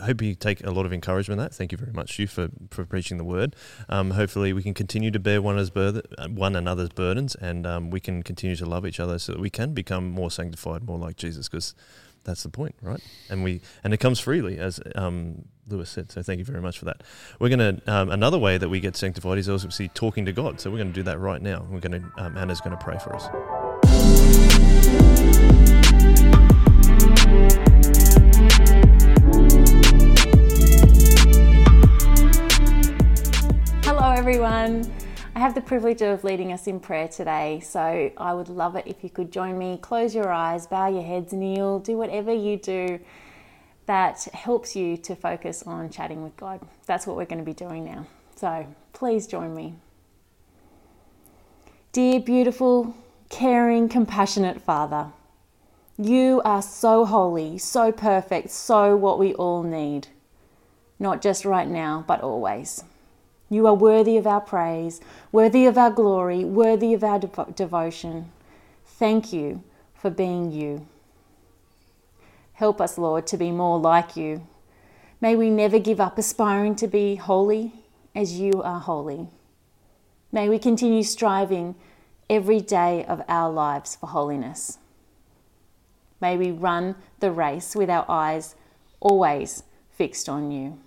I 0.00 0.06
hope 0.06 0.22
you 0.22 0.34
take 0.34 0.64
a 0.64 0.70
lot 0.70 0.84
of 0.84 0.92
encouragement 0.92 1.40
in 1.40 1.44
that. 1.44 1.54
Thank 1.54 1.72
you 1.72 1.78
very 1.78 1.92
much, 1.92 2.18
you, 2.18 2.26
for, 2.26 2.48
for 2.70 2.84
preaching 2.84 3.18
the 3.18 3.24
word. 3.24 3.54
Um, 3.88 4.10
hopefully, 4.10 4.52
we 4.52 4.62
can 4.62 4.74
continue 4.74 5.10
to 5.10 5.18
bear 5.18 5.40
one, 5.40 5.54
another's 5.54 5.70
burden, 5.70 6.02
one 6.34 6.56
another's 6.56 6.90
burdens 6.90 7.34
and 7.36 7.66
um, 7.66 7.90
we 7.90 8.00
can 8.00 8.22
continue 8.22 8.56
to 8.56 8.66
love 8.66 8.86
each 8.86 9.00
other 9.00 9.18
so 9.18 9.32
that 9.32 9.40
we 9.40 9.50
can 9.50 9.74
become 9.74 10.10
more 10.10 10.30
sanctified, 10.30 10.82
more 10.82 10.98
like 10.98 11.16
Jesus, 11.16 11.48
because 11.48 11.74
that's 12.24 12.42
the 12.42 12.48
point, 12.48 12.74
right? 12.82 13.00
And 13.30 13.42
we 13.44 13.60
and 13.84 13.94
it 13.94 13.98
comes 13.98 14.20
freely, 14.20 14.58
as 14.58 14.80
um, 14.94 15.46
Lewis 15.68 15.90
said. 15.90 16.12
So 16.12 16.22
thank 16.22 16.38
you 16.38 16.44
very 16.44 16.60
much 16.60 16.78
for 16.78 16.84
that. 16.84 17.02
We're 17.40 17.48
going 17.48 17.76
to 17.76 17.92
um, 17.92 18.10
another 18.10 18.38
way 18.38 18.58
that 18.58 18.68
we 18.68 18.80
get 18.80 18.96
sanctified 18.96 19.38
is 19.38 19.48
obviously 19.48 19.88
talking 19.88 20.24
to 20.26 20.32
God. 20.32 20.60
So 20.60 20.70
we're 20.70 20.78
going 20.78 20.92
to 20.92 20.94
do 20.94 21.02
that 21.04 21.18
right 21.18 21.42
now. 21.42 21.66
We're 21.70 21.80
going 21.80 22.02
to 22.02 22.24
um, 22.24 22.36
Anna's 22.36 22.60
going 22.60 22.76
to 22.76 22.84
pray 22.84 22.98
for 22.98 23.14
us. 23.14 23.26
Hello, 33.84 34.12
everyone. 34.12 34.90
I 35.34 35.40
have 35.40 35.54
the 35.54 35.60
privilege 35.60 36.00
of 36.00 36.24
leading 36.24 36.52
us 36.52 36.66
in 36.66 36.80
prayer 36.80 37.08
today, 37.08 37.60
so 37.60 38.10
I 38.16 38.32
would 38.32 38.48
love 38.48 38.74
it 38.76 38.86
if 38.86 39.04
you 39.04 39.10
could 39.10 39.30
join 39.30 39.58
me. 39.58 39.78
Close 39.82 40.14
your 40.14 40.32
eyes, 40.32 40.66
bow 40.66 40.88
your 40.88 41.02
heads, 41.02 41.34
kneel, 41.34 41.78
do 41.78 41.98
whatever 41.98 42.32
you 42.32 42.56
do 42.56 42.98
that 43.86 44.24
helps 44.32 44.76
you 44.76 44.96
to 44.98 45.16
focus 45.16 45.62
on 45.62 45.90
chatting 45.90 46.22
with 46.22 46.36
God. 46.36 46.60
That's 46.86 47.06
what 47.06 47.16
we're 47.16 47.24
going 47.24 47.38
to 47.38 47.44
be 47.44 47.54
doing 47.54 47.84
now. 47.84 48.06
So 48.36 48.66
please 48.92 49.26
join 49.26 49.54
me. 49.54 49.74
Dear, 51.92 52.20
beautiful, 52.20 52.94
caring, 53.30 53.88
compassionate 53.88 54.60
Father, 54.60 55.08
you 55.98 56.42
are 56.44 56.60
so 56.60 57.06
holy, 57.06 57.56
so 57.56 57.90
perfect, 57.90 58.50
so 58.50 58.94
what 58.94 59.18
we 59.18 59.32
all 59.34 59.62
need. 59.62 60.08
Not 60.98 61.22
just 61.22 61.44
right 61.44 61.68
now, 61.68 62.04
but 62.06 62.20
always. 62.20 62.84
You 63.48 63.66
are 63.66 63.74
worthy 63.74 64.16
of 64.16 64.26
our 64.26 64.40
praise, 64.40 65.00
worthy 65.32 65.66
of 65.66 65.78
our 65.78 65.90
glory, 65.90 66.44
worthy 66.44 66.92
of 66.92 67.04
our 67.04 67.18
devo- 67.18 67.54
devotion. 67.54 68.30
Thank 68.84 69.32
you 69.32 69.62
for 69.94 70.10
being 70.10 70.50
you. 70.52 70.86
Help 72.56 72.80
us, 72.80 72.96
Lord, 72.96 73.26
to 73.26 73.36
be 73.36 73.50
more 73.50 73.78
like 73.78 74.16
you. 74.16 74.46
May 75.20 75.36
we 75.36 75.50
never 75.50 75.78
give 75.78 76.00
up 76.00 76.16
aspiring 76.16 76.74
to 76.76 76.86
be 76.86 77.16
holy 77.16 77.72
as 78.14 78.40
you 78.40 78.62
are 78.62 78.80
holy. 78.80 79.28
May 80.32 80.48
we 80.48 80.58
continue 80.58 81.02
striving 81.02 81.74
every 82.30 82.60
day 82.60 83.04
of 83.04 83.22
our 83.28 83.52
lives 83.52 83.96
for 83.96 84.06
holiness. 84.06 84.78
May 86.18 86.38
we 86.38 86.50
run 86.50 86.94
the 87.20 87.30
race 87.30 87.76
with 87.76 87.90
our 87.90 88.06
eyes 88.08 88.54
always 89.00 89.62
fixed 89.90 90.26
on 90.26 90.50
you. 90.50 90.78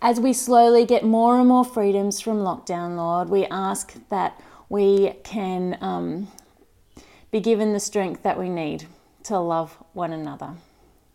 As 0.00 0.18
we 0.18 0.32
slowly 0.32 0.86
get 0.86 1.04
more 1.04 1.38
and 1.38 1.46
more 1.46 1.66
freedoms 1.66 2.22
from 2.22 2.38
lockdown, 2.38 2.96
Lord, 2.96 3.28
we 3.28 3.44
ask 3.50 3.92
that 4.08 4.40
we 4.70 5.12
can 5.24 5.76
um, 5.82 6.28
be 7.30 7.40
given 7.40 7.74
the 7.74 7.80
strength 7.80 8.22
that 8.22 8.38
we 8.38 8.48
need 8.48 8.86
to 9.30 9.38
love 9.38 9.76
one 9.92 10.12
another. 10.12 10.54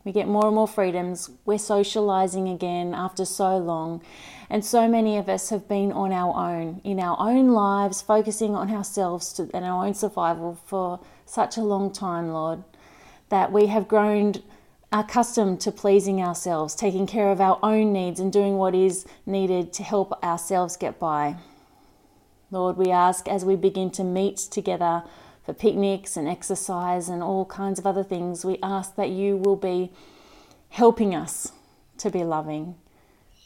We 0.05 0.13
get 0.13 0.27
more 0.27 0.45
and 0.45 0.55
more 0.55 0.69
freedoms. 0.69 1.29
We're 1.43 1.57
socializing 1.57 2.47
again 2.47 2.93
after 2.93 3.25
so 3.25 3.57
long. 3.57 4.01
And 4.49 4.63
so 4.63 4.87
many 4.87 5.17
of 5.17 5.27
us 5.27 5.49
have 5.49 5.67
been 5.67 5.91
on 5.91 6.13
our 6.13 6.33
own, 6.33 6.79
in 6.85 6.99
our 6.99 7.17
own 7.19 7.49
lives, 7.49 8.01
focusing 8.01 8.55
on 8.55 8.71
ourselves 8.71 9.33
to, 9.33 9.49
and 9.53 9.65
our 9.65 9.85
own 9.85 9.93
survival 9.93 10.57
for 10.65 11.01
such 11.25 11.57
a 11.57 11.61
long 11.61 11.91
time, 11.91 12.29
Lord, 12.29 12.63
that 13.27 13.51
we 13.51 13.65
have 13.65 13.87
grown 13.87 14.35
accustomed 14.93 15.59
to 15.61 15.71
pleasing 15.71 16.21
ourselves, 16.21 16.73
taking 16.73 17.07
care 17.07 17.31
of 17.31 17.41
our 17.41 17.59
own 17.61 17.91
needs, 17.91 18.21
and 18.21 18.31
doing 18.31 18.55
what 18.55 18.73
is 18.73 19.05
needed 19.25 19.73
to 19.73 19.83
help 19.83 20.23
ourselves 20.23 20.77
get 20.77 20.99
by. 20.99 21.35
Lord, 22.49 22.77
we 22.77 22.91
ask 22.91 23.27
as 23.27 23.43
we 23.43 23.57
begin 23.57 23.91
to 23.91 24.05
meet 24.05 24.37
together 24.37 25.03
for 25.45 25.53
picnics 25.53 26.17
and 26.17 26.27
exercise 26.27 27.07
and 27.07 27.21
all 27.21 27.45
kinds 27.45 27.77
of 27.77 27.85
other 27.85 28.03
things, 28.03 28.43
we 28.43 28.57
ask 28.63 28.95
that 28.95 29.09
you 29.09 29.37
will 29.37 29.55
be 29.55 29.91
helping 30.69 31.13
us 31.13 31.51
to 31.99 32.09
be 32.09 32.23
loving, 32.23 32.75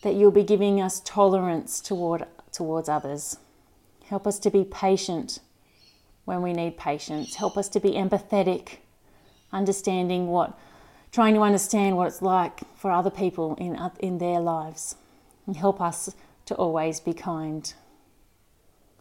that 0.02 0.16
you'll 0.16 0.32
be 0.32 0.44
giving 0.44 0.82
us 0.82 1.02
tolerance 1.04 1.82
toward, 1.82 2.26
towards 2.52 2.88
others. 2.88 3.38
Help 4.06 4.26
us 4.26 4.40
to 4.40 4.50
be 4.50 4.64
patient 4.64 5.40
when 6.24 6.42
we 6.42 6.54
need 6.54 6.78
patience. 6.78 7.36
Help 7.36 7.58
us 7.58 7.68
to 7.68 7.80
be 7.80 7.92
empathetic, 7.92 8.78
understanding 9.52 10.28
what, 10.28 10.58
trying 11.12 11.34
to 11.34 11.42
understand 11.42 11.98
what 11.98 12.08
it's 12.08 12.22
like 12.22 12.62
for 12.78 12.92
other 12.92 13.10
people 13.10 13.56
in, 13.56 13.78
in 14.00 14.20
their 14.20 14.40
lives. 14.40 14.96
And 15.46 15.58
help 15.58 15.82
us 15.82 16.16
to 16.46 16.56
always 16.56 17.00
be 17.00 17.14
kind. 17.14 17.72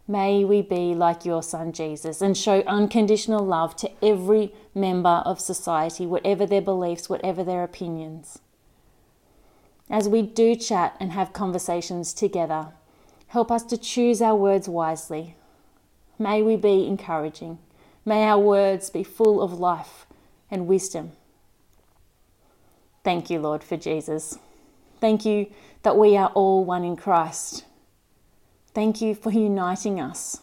May 0.09 0.43
we 0.43 0.63
be 0.63 0.95
like 0.95 1.23
your 1.23 1.43
Son 1.43 1.71
Jesus 1.71 2.19
and 2.19 2.35
show 2.35 2.61
unconditional 2.65 3.45
love 3.45 3.75
to 3.75 3.91
every 4.03 4.51
member 4.73 5.21
of 5.23 5.39
society, 5.39 6.07
whatever 6.07 6.47
their 6.47 6.63
beliefs, 6.63 7.09
whatever 7.09 7.43
their 7.43 7.63
opinions. 7.63 8.39
As 9.87 10.09
we 10.09 10.23
do 10.23 10.55
chat 10.55 10.95
and 10.99 11.11
have 11.11 11.31
conversations 11.31 12.11
together, 12.11 12.69
help 13.27 13.51
us 13.51 13.61
to 13.65 13.77
choose 13.77 14.19
our 14.19 14.35
words 14.35 14.67
wisely. 14.67 15.35
May 16.17 16.41
we 16.41 16.55
be 16.55 16.87
encouraging. 16.87 17.59
May 18.03 18.23
our 18.23 18.39
words 18.39 18.89
be 18.89 19.03
full 19.03 19.43
of 19.43 19.59
life 19.59 20.07
and 20.49 20.65
wisdom. 20.65 21.11
Thank 23.03 23.29
you, 23.29 23.37
Lord, 23.37 23.63
for 23.63 23.77
Jesus. 23.77 24.39
Thank 24.99 25.23
you 25.23 25.51
that 25.83 25.99
we 25.99 26.17
are 26.17 26.31
all 26.33 26.65
one 26.65 26.83
in 26.83 26.95
Christ. 26.95 27.65
Thank 28.79 29.01
you 29.01 29.13
for 29.13 29.29
uniting 29.29 29.99
us. 29.99 30.41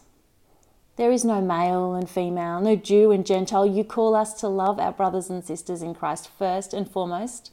There 0.95 1.11
is 1.11 1.25
no 1.25 1.41
male 1.41 1.95
and 1.95 2.07
female, 2.07 2.61
no 2.61 2.75
Jew 2.75 3.09
and 3.09 3.25
Gentile. 3.25 3.65
You 3.65 3.83
call 3.83 4.13
us 4.13 4.35
to 4.41 4.47
love 4.47 4.79
our 4.79 4.91
brothers 4.91 5.31
and 5.31 5.43
sisters 5.43 5.81
in 5.81 5.95
Christ 5.95 6.29
first 6.37 6.71
and 6.71 6.87
foremost, 6.87 7.51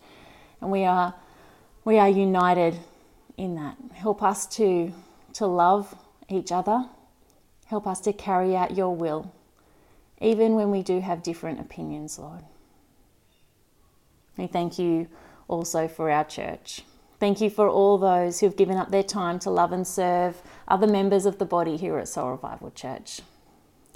and 0.60 0.70
we 0.70 0.84
are 0.84 1.14
we 1.86 1.96
are 1.96 2.10
united 2.10 2.80
in 3.38 3.54
that. 3.54 3.78
Help 3.94 4.22
us 4.22 4.44
to 4.58 4.92
to 5.32 5.46
love 5.46 5.94
each 6.28 6.52
other. 6.52 6.84
Help 7.64 7.86
us 7.86 8.00
to 8.00 8.12
carry 8.12 8.54
out 8.54 8.76
your 8.76 8.94
will, 8.94 9.32
even 10.20 10.54
when 10.54 10.70
we 10.70 10.82
do 10.82 11.00
have 11.00 11.22
different 11.22 11.60
opinions, 11.60 12.18
Lord. 12.18 12.44
We 14.36 14.48
thank 14.48 14.78
you 14.78 15.08
also 15.48 15.88
for 15.88 16.10
our 16.10 16.24
church. 16.24 16.82
Thank 17.20 17.40
you 17.40 17.48
for 17.48 17.70
all 17.70 17.96
those 17.96 18.40
who've 18.40 18.54
given 18.54 18.76
up 18.76 18.90
their 18.90 19.02
time 19.02 19.38
to 19.38 19.50
love 19.50 19.72
and 19.72 19.86
serve 19.86 20.42
other 20.66 20.86
members 20.86 21.26
of 21.26 21.38
the 21.38 21.44
body 21.44 21.76
here 21.76 21.98
at 21.98 22.08
Soul 22.08 22.32
Revival 22.32 22.70
Church. 22.70 23.20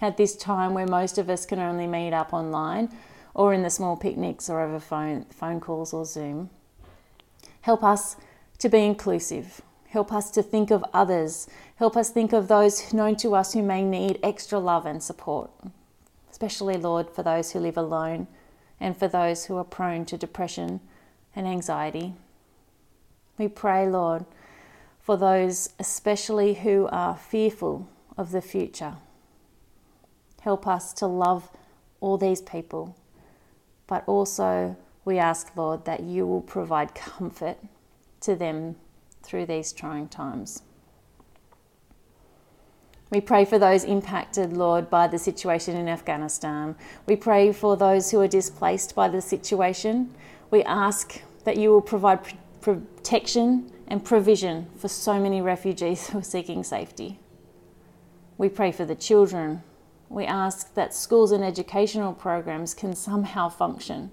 At 0.00 0.16
this 0.16 0.36
time 0.36 0.74
where 0.74 0.86
most 0.86 1.18
of 1.18 1.28
us 1.28 1.44
can 1.44 1.58
only 1.58 1.86
meet 1.86 2.12
up 2.12 2.32
online 2.32 2.90
or 3.34 3.52
in 3.52 3.62
the 3.62 3.70
small 3.70 3.96
picnics 3.96 4.48
or 4.48 4.60
over 4.60 4.80
phone, 4.80 5.24
phone 5.30 5.60
calls 5.60 5.92
or 5.92 6.04
Zoom, 6.04 6.50
help 7.62 7.82
us 7.82 8.16
to 8.58 8.68
be 8.68 8.78
inclusive. 8.78 9.60
Help 9.88 10.12
us 10.12 10.30
to 10.32 10.42
think 10.42 10.70
of 10.70 10.84
others. 10.92 11.48
Help 11.76 11.96
us 11.96 12.10
think 12.10 12.32
of 12.32 12.48
those 12.48 12.92
known 12.92 13.16
to 13.16 13.34
us 13.34 13.54
who 13.54 13.62
may 13.62 13.82
need 13.82 14.18
extra 14.22 14.58
love 14.58 14.84
and 14.84 15.02
support, 15.02 15.50
especially, 16.30 16.76
Lord, 16.76 17.08
for 17.10 17.22
those 17.22 17.52
who 17.52 17.60
live 17.60 17.76
alone 17.76 18.26
and 18.80 18.96
for 18.96 19.08
those 19.08 19.46
who 19.46 19.56
are 19.56 19.64
prone 19.64 20.04
to 20.06 20.18
depression 20.18 20.80
and 21.34 21.46
anxiety. 21.46 22.14
We 23.38 23.48
pray, 23.48 23.88
Lord, 23.88 24.26
for 25.09 25.16
those 25.16 25.70
especially 25.78 26.52
who 26.52 26.86
are 26.92 27.16
fearful 27.16 27.88
of 28.18 28.30
the 28.30 28.42
future. 28.42 28.92
Help 30.42 30.66
us 30.66 30.92
to 30.92 31.06
love 31.06 31.48
all 32.02 32.18
these 32.18 32.42
people, 32.42 32.94
but 33.86 34.04
also 34.06 34.76
we 35.06 35.16
ask, 35.16 35.56
Lord, 35.56 35.86
that 35.86 36.00
you 36.00 36.26
will 36.26 36.42
provide 36.42 36.94
comfort 36.94 37.56
to 38.20 38.36
them 38.36 38.76
through 39.22 39.46
these 39.46 39.72
trying 39.72 40.09
times. 40.09 40.61
We 43.11 43.22
pray 43.22 43.46
for 43.46 43.59
those 43.59 43.84
impacted, 43.84 44.52
Lord, 44.52 44.90
by 44.90 45.06
the 45.06 45.18
situation 45.18 45.74
in 45.74 45.88
Afghanistan. 45.88 46.76
We 47.06 47.16
pray 47.16 47.54
for 47.54 47.78
those 47.78 48.11
who 48.11 48.20
are 48.20 48.28
displaced 48.28 48.94
by 48.94 49.09
the 49.09 49.22
situation. 49.22 50.14
We 50.50 50.62
ask 50.64 51.22
that 51.44 51.56
you 51.56 51.70
will 51.70 51.80
provide 51.80 52.20
protection 52.61 53.72
and 53.89 54.05
provision 54.05 54.68
for 54.76 54.86
so 54.86 55.18
many 55.18 55.41
refugees 55.41 56.07
who 56.11 56.18
are 56.18 56.22
seeking 56.22 56.62
safety. 56.62 57.18
We 58.36 58.49
pray 58.49 58.70
for 58.70 58.84
the 58.84 58.95
children. 58.95 59.64
We 60.09 60.24
ask 60.24 60.74
that 60.74 60.95
schools 60.95 61.32
and 61.32 61.43
educational 61.43 62.12
programs 62.12 62.72
can 62.72 62.95
somehow 62.95 63.49
function. 63.49 64.12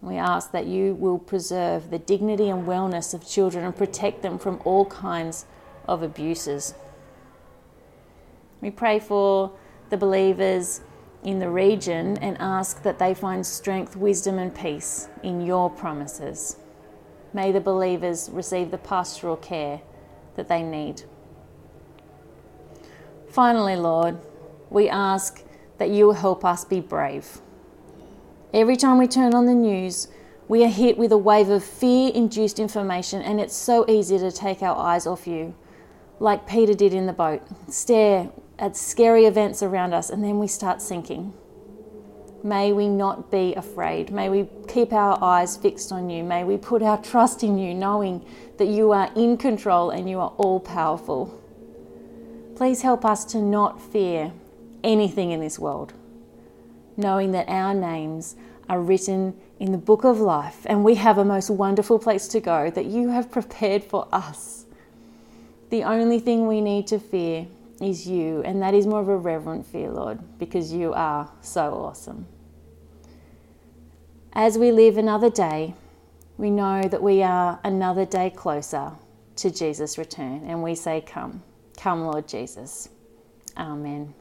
We 0.00 0.16
ask 0.16 0.52
that 0.52 0.66
you 0.66 0.94
will 0.94 1.18
preserve 1.18 1.90
the 1.90 1.98
dignity 1.98 2.50
and 2.50 2.66
wellness 2.66 3.14
of 3.14 3.26
children 3.26 3.64
and 3.64 3.74
protect 3.74 4.22
them 4.22 4.38
from 4.38 4.60
all 4.64 4.84
kinds 4.84 5.46
of 5.88 6.02
abuses. 6.02 6.74
We 8.60 8.70
pray 8.70 9.00
for 9.00 9.52
the 9.90 9.96
believers 9.96 10.82
in 11.24 11.38
the 11.40 11.50
region 11.50 12.16
and 12.18 12.36
ask 12.38 12.82
that 12.82 12.98
they 12.98 13.14
find 13.14 13.44
strength, 13.44 13.96
wisdom, 13.96 14.38
and 14.38 14.54
peace 14.54 15.08
in 15.22 15.40
your 15.40 15.68
promises. 15.68 16.56
May 17.32 17.52
the 17.52 17.60
believers 17.60 18.30
receive 18.32 18.70
the 18.70 18.78
pastoral 18.78 19.36
care 19.36 19.80
that 20.36 20.48
they 20.48 20.62
need. 20.62 21.02
Finally, 23.28 23.76
Lord, 23.76 24.18
we 24.70 24.88
ask 24.88 25.44
that 25.78 25.90
you 25.90 26.12
help 26.12 26.44
us 26.44 26.64
be 26.64 26.80
brave. 26.80 27.40
Every 28.52 28.76
time 28.76 28.98
we 28.98 29.06
turn 29.06 29.34
on 29.34 29.46
the 29.46 29.54
news, 29.54 30.08
we 30.48 30.64
are 30.64 30.68
hit 30.68 30.96
with 30.96 31.12
a 31.12 31.18
wave 31.18 31.50
of 31.50 31.62
fear 31.62 32.10
induced 32.14 32.58
information, 32.58 33.20
and 33.20 33.38
it's 33.38 33.54
so 33.54 33.84
easy 33.88 34.18
to 34.18 34.32
take 34.32 34.62
our 34.62 34.76
eyes 34.76 35.06
off 35.06 35.26
you, 35.26 35.54
like 36.20 36.48
Peter 36.48 36.72
did 36.72 36.94
in 36.94 37.06
the 37.06 37.12
boat, 37.12 37.42
stare 37.68 38.30
at 38.58 38.76
scary 38.76 39.26
events 39.26 39.62
around 39.62 39.92
us, 39.92 40.08
and 40.08 40.24
then 40.24 40.38
we 40.38 40.46
start 40.46 40.80
sinking. 40.80 41.34
May 42.42 42.72
we 42.72 42.88
not 42.88 43.30
be 43.30 43.54
afraid. 43.54 44.10
May 44.10 44.28
we 44.28 44.48
keep 44.68 44.92
our 44.92 45.22
eyes 45.22 45.56
fixed 45.56 45.90
on 45.90 46.08
you. 46.08 46.22
May 46.22 46.44
we 46.44 46.56
put 46.56 46.82
our 46.82 46.98
trust 47.02 47.42
in 47.42 47.58
you, 47.58 47.74
knowing 47.74 48.24
that 48.58 48.68
you 48.68 48.92
are 48.92 49.10
in 49.16 49.36
control 49.36 49.90
and 49.90 50.08
you 50.08 50.20
are 50.20 50.32
all 50.36 50.60
powerful. 50.60 51.38
Please 52.54 52.82
help 52.82 53.04
us 53.04 53.24
to 53.26 53.38
not 53.38 53.80
fear 53.80 54.32
anything 54.84 55.32
in 55.32 55.40
this 55.40 55.58
world, 55.58 55.92
knowing 56.96 57.32
that 57.32 57.48
our 57.48 57.74
names 57.74 58.36
are 58.68 58.80
written 58.80 59.34
in 59.58 59.72
the 59.72 59.78
book 59.78 60.04
of 60.04 60.20
life 60.20 60.66
and 60.66 60.84
we 60.84 60.94
have 60.94 61.18
a 61.18 61.24
most 61.24 61.50
wonderful 61.50 61.98
place 61.98 62.28
to 62.28 62.40
go 62.40 62.70
that 62.70 62.86
you 62.86 63.08
have 63.08 63.30
prepared 63.30 63.82
for 63.82 64.06
us. 64.12 64.66
The 65.70 65.82
only 65.82 66.20
thing 66.20 66.46
we 66.46 66.60
need 66.60 66.86
to 66.88 66.98
fear 66.98 67.46
is 67.80 68.06
you, 68.06 68.42
and 68.42 68.62
that 68.62 68.74
is 68.74 68.86
more 68.86 69.00
of 69.00 69.08
a 69.08 69.16
reverent 69.16 69.66
fear, 69.66 69.90
Lord, 69.90 70.18
because 70.38 70.72
you 70.72 70.92
are 70.94 71.30
so 71.40 71.74
awesome. 71.74 72.26
As 74.32 74.58
we 74.58 74.72
live 74.72 74.96
another 74.96 75.30
day, 75.30 75.74
we 76.36 76.50
know 76.50 76.82
that 76.82 77.02
we 77.02 77.22
are 77.22 77.60
another 77.64 78.04
day 78.04 78.30
closer 78.30 78.92
to 79.36 79.50
Jesus' 79.50 79.98
return, 79.98 80.44
and 80.46 80.62
we 80.62 80.74
say, 80.74 81.00
Come, 81.00 81.42
come, 81.76 82.04
Lord 82.04 82.28
Jesus. 82.28 82.88
Amen. 83.56 84.14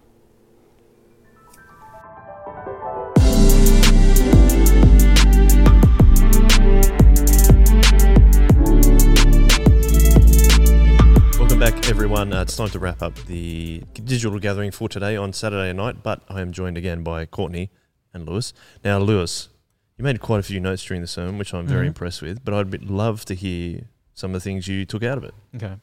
Back, 11.71 11.89
everyone. 11.89 12.31
Uh, 12.31 12.41
it's 12.43 12.55
time 12.55 12.69
to 12.69 12.79
wrap 12.79 13.01
up 13.01 13.13
the 13.25 13.83
digital 13.93 14.39
gathering 14.39 14.71
for 14.71 14.87
today 14.87 15.17
on 15.17 15.33
Saturday 15.33 15.73
night, 15.73 16.01
but 16.01 16.21
I 16.29 16.39
am 16.39 16.53
joined 16.53 16.77
again 16.77 17.03
by 17.03 17.25
Courtney 17.25 17.71
and 18.13 18.25
Lewis. 18.25 18.53
Now, 18.85 18.99
Lewis, 18.99 19.49
you 19.97 20.03
made 20.05 20.21
quite 20.21 20.39
a 20.39 20.43
few 20.43 20.61
notes 20.61 20.85
during 20.85 21.01
the 21.01 21.07
sermon, 21.07 21.37
which 21.37 21.53
I'm 21.53 21.67
very 21.67 21.83
Mhm. 21.85 21.89
impressed 21.89 22.21
with, 22.21 22.45
but 22.45 22.53
I'd 22.53 22.69
be, 22.69 22.77
love 22.77 23.25
to 23.25 23.33
hear 23.33 23.81
some 24.13 24.31
of 24.31 24.33
the 24.35 24.39
things 24.39 24.69
you 24.69 24.85
took 24.85 25.03
out 25.03 25.17
of 25.17 25.23
it. 25.25 25.33
Okay. 25.55 25.73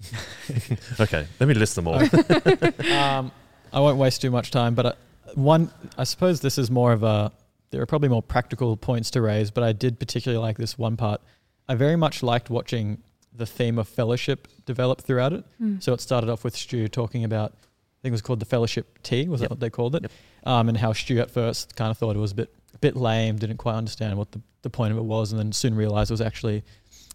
Okay, 1.00 1.26
let 1.38 1.46
me 1.48 1.54
list 1.54 1.76
them 1.76 1.86
all. 1.86 2.00
um, 2.92 3.30
I 3.72 3.78
won't 3.80 3.98
waste 3.98 4.20
too 4.20 4.30
much 4.32 4.50
time, 4.50 4.74
but 4.74 4.86
uh, 4.86 4.92
one, 5.34 5.70
I 5.96 6.02
suppose 6.04 6.40
this 6.40 6.58
is 6.58 6.68
more 6.70 6.92
of 6.92 7.02
a. 7.04 7.30
There 7.70 7.80
are 7.82 7.86
probably 7.86 8.08
more 8.08 8.22
practical 8.22 8.76
points 8.76 9.10
to 9.12 9.20
raise, 9.20 9.50
but 9.52 9.62
I 9.62 9.72
did 9.72 10.00
particularly 10.00 10.42
like 10.42 10.56
this 10.56 10.78
one 10.78 10.96
part. 10.96 11.20
I 11.68 11.74
very 11.74 11.96
much 11.96 12.22
liked 12.22 12.48
watching 12.48 13.02
the 13.38 13.46
theme 13.46 13.78
of 13.78 13.88
fellowship 13.88 14.48
developed 14.66 15.02
throughout 15.04 15.32
it. 15.32 15.44
Mm. 15.62 15.82
So 15.82 15.92
it 15.94 16.00
started 16.00 16.28
off 16.28 16.44
with 16.44 16.56
Stu 16.56 16.88
talking 16.88 17.24
about, 17.24 17.52
I 17.52 17.98
think 18.02 18.10
it 18.10 18.12
was 18.12 18.22
called 18.22 18.40
the 18.40 18.46
fellowship 18.46 18.98
tea. 19.02 19.28
Was 19.28 19.40
Yep. 19.40 19.48
that 19.48 19.50
what 19.54 19.60
they 19.60 19.70
called 19.70 19.94
it? 19.94 20.02
Yep. 20.02 20.12
Um, 20.44 20.68
and 20.68 20.76
how 20.76 20.92
Stu 20.92 21.18
at 21.20 21.30
first 21.30 21.76
kind 21.76 21.90
of 21.90 21.96
thought 21.98 22.16
it 22.16 22.18
was 22.18 22.32
a 22.32 22.34
bit, 22.34 22.52
a 22.74 22.78
bit 22.78 22.96
lame, 22.96 23.36
didn't 23.36 23.56
quite 23.56 23.74
understand 23.74 24.18
what 24.18 24.32
the, 24.32 24.40
the 24.62 24.70
point 24.70 24.92
of 24.92 24.98
it 24.98 25.04
was, 25.04 25.32
and 25.32 25.38
then 25.38 25.52
soon 25.52 25.74
realized 25.74 26.10
it 26.10 26.14
was 26.14 26.20
actually 26.20 26.64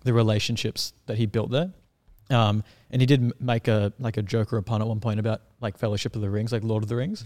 the 0.04 0.14
relationships 0.14 0.94
that 1.06 1.18
he 1.18 1.26
built 1.26 1.52
there. 1.52 1.72
Um, 2.30 2.64
and 2.90 3.02
he 3.02 3.06
did 3.06 3.40
make 3.42 3.68
a 3.68 3.92
like 4.00 4.18
a 4.18 4.22
joke 4.22 4.54
or 4.54 4.58
a 4.58 4.64
pun 4.64 4.82
at 4.82 4.88
one 4.88 5.00
point 5.00 5.20
about 5.20 5.42
like 5.60 5.78
Fellowship 5.78 6.16
of 6.16 6.22
the 6.22 6.30
Rings, 6.30 6.52
like 6.52 6.64
Lord 6.64 6.84
of 6.84 6.90
the 6.90 6.96
Rings, 6.96 7.24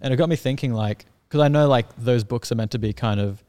and 0.00 0.14
it 0.14 0.16
got 0.16 0.28
me 0.28 0.36
thinking 0.36 0.72
like 0.72 1.04
because 1.28 1.40
I 1.40 1.48
know 1.48 1.66
like 1.68 1.86
those 1.96 2.22
books 2.22 2.52
are 2.52 2.54
meant 2.54 2.70
to 2.70 2.78
be 2.78 2.92
kind 2.92 3.18
of 3.20 3.42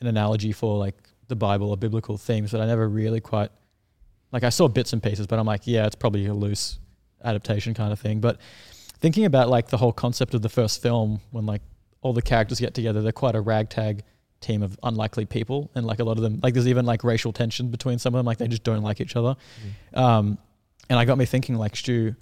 an 0.00 0.06
analogy 0.06 0.52
for 0.52 0.78
like 0.78 0.94
the 1.28 1.36
Bible 1.36 1.70
or 1.70 1.76
biblical 1.76 2.16
themes, 2.16 2.52
but 2.52 2.60
I 2.60 2.66
never 2.66 2.88
really 2.88 3.20
quite 3.20 3.50
like 4.32 4.44
I 4.44 4.48
saw 4.50 4.68
bits 4.68 4.92
and 4.92 5.02
pieces, 5.02 5.26
but 5.26 5.38
I'm 5.38 5.46
like, 5.46 5.62
yeah, 5.66 5.86
it's 5.86 5.94
probably 5.96 6.26
a 6.26 6.34
loose 6.34 6.78
adaptation 7.24 7.74
kind 7.74 7.92
of 7.92 7.98
thing. 8.00 8.20
But 8.20 8.38
thinking 9.00 9.24
about 9.24 9.48
like 9.48 9.68
the 9.68 9.76
whole 9.76 9.92
concept 9.92 10.34
of 10.34 10.42
the 10.42 10.48
first 10.48 10.80
film 10.82 11.20
when 11.30 11.46
like 11.46 11.62
all 12.02 12.12
the 12.12 12.22
characters 12.22 12.60
get 12.60 12.74
together, 12.74 13.02
they're 13.02 13.12
quite 13.12 13.34
a 13.34 13.40
ragtag 13.40 14.02
team 14.40 14.62
of 14.62 14.78
unlikely 14.82 15.26
people, 15.26 15.70
and 15.74 15.84
like 15.86 15.98
a 15.98 16.04
lot 16.04 16.16
of 16.16 16.22
them, 16.22 16.40
like 16.42 16.54
there's 16.54 16.68
even 16.68 16.86
like 16.86 17.04
racial 17.04 17.32
tension 17.32 17.68
between 17.68 17.98
some 17.98 18.14
of 18.14 18.18
them, 18.18 18.26
like 18.26 18.38
they 18.38 18.48
just 18.48 18.62
don't 18.64 18.82
like 18.82 19.00
each 19.00 19.16
other. 19.16 19.36
Um, 19.92 20.38
and 20.88 20.98
I 20.98 21.04
got 21.04 21.18
me 21.18 21.26
thinking, 21.26 21.56
like 21.56 21.76
Stu, 21.76 22.14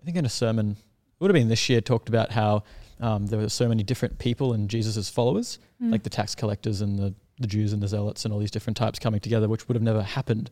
I 0.00 0.04
think 0.04 0.16
in 0.16 0.24
a 0.24 0.28
sermon, 0.30 0.70
it 0.72 0.76
would 1.20 1.30
have 1.30 1.34
been 1.34 1.48
this 1.48 1.68
year, 1.68 1.80
talked 1.80 2.08
about 2.08 2.30
how 2.30 2.62
um, 3.00 3.26
there 3.26 3.40
were 3.40 3.48
so 3.48 3.68
many 3.68 3.82
different 3.82 4.18
people 4.18 4.54
in 4.54 4.68
Jesus' 4.68 5.08
followers, 5.08 5.58
Mm. 5.82 5.92
like 5.92 6.02
the 6.02 6.10
tax 6.10 6.34
collectors 6.34 6.80
and 6.80 6.98
the, 6.98 7.14
the 7.38 7.46
Jews 7.46 7.72
and 7.72 7.80
the 7.80 7.86
zealots 7.86 8.24
and 8.24 8.34
all 8.34 8.40
these 8.40 8.50
different 8.50 8.76
types 8.76 8.98
coming 8.98 9.20
together, 9.20 9.46
which 9.48 9.68
would 9.68 9.76
have 9.76 9.82
never 9.82 10.02
happened. 10.02 10.50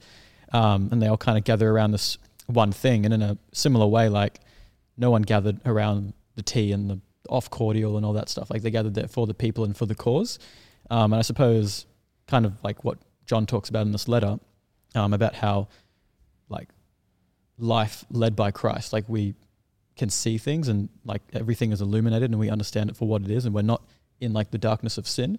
Um, 0.57 0.89
and 0.91 1.03
they 1.03 1.07
all 1.07 1.19
kind 1.19 1.37
of 1.37 1.45
gather 1.45 1.71
around 1.71 1.91
this 1.91 2.17
one 2.47 2.73
thing. 2.73 3.05
And 3.05 3.13
in 3.13 3.21
a 3.21 3.37
similar 3.53 3.87
way, 3.87 4.09
like 4.09 4.41
no 4.97 5.11
one 5.11 5.23
gathered 5.23 5.61
around 5.67 6.15
the 6.35 6.43
tea 6.43 6.73
and 6.73 6.89
the 6.89 7.01
off 7.29 7.51
cordial 7.51 7.97
and 7.97 8.07
all 8.07 8.15
that 8.15 8.31
stuff. 8.31 8.51
Like 8.51 8.63
they 8.63 8.71
gathered 8.71 8.95
there 8.95 9.09
for 9.09 9.27
the 9.27 9.35
people 9.35 9.65
and 9.65 9.77
for 9.77 9.85
the 9.85 9.95
cause. 9.95 10.39
Um, 10.89 11.13
and 11.13 11.19
I 11.19 11.23
suppose 11.23 11.85
kind 12.27 12.47
of 12.47 12.55
like 12.65 12.85
what 12.85 12.99
John 13.27 13.45
talks 13.45 13.69
about 13.69 13.83
in 13.83 13.93
this 13.93 14.09
letter 14.09 14.39
um, 14.95 15.13
about 15.13 15.35
how 15.35 15.69
like 16.49 16.69
life 17.59 18.07
led 18.11 18.35
by 18.35 18.51
Christ, 18.51 18.95
like 18.95 19.05
we 19.09 19.35
can 19.97 20.09
see 20.09 20.39
things 20.39 20.69
and 20.69 20.89
like 21.05 21.23
everything 21.35 21.73
is 21.73 21.83
illuminated 21.83 22.31
and 22.31 22.39
we 22.41 22.49
understand 22.49 22.89
it 22.89 22.97
for 22.97 23.07
what 23.07 23.23
it 23.23 23.31
is 23.31 23.45
and 23.45 23.55
we're 23.55 23.63
not 23.63 23.83
in 24.21 24.33
like 24.33 24.53
the 24.53 24.59
darkness 24.59 24.97
of 24.97 25.07
sin. 25.07 25.39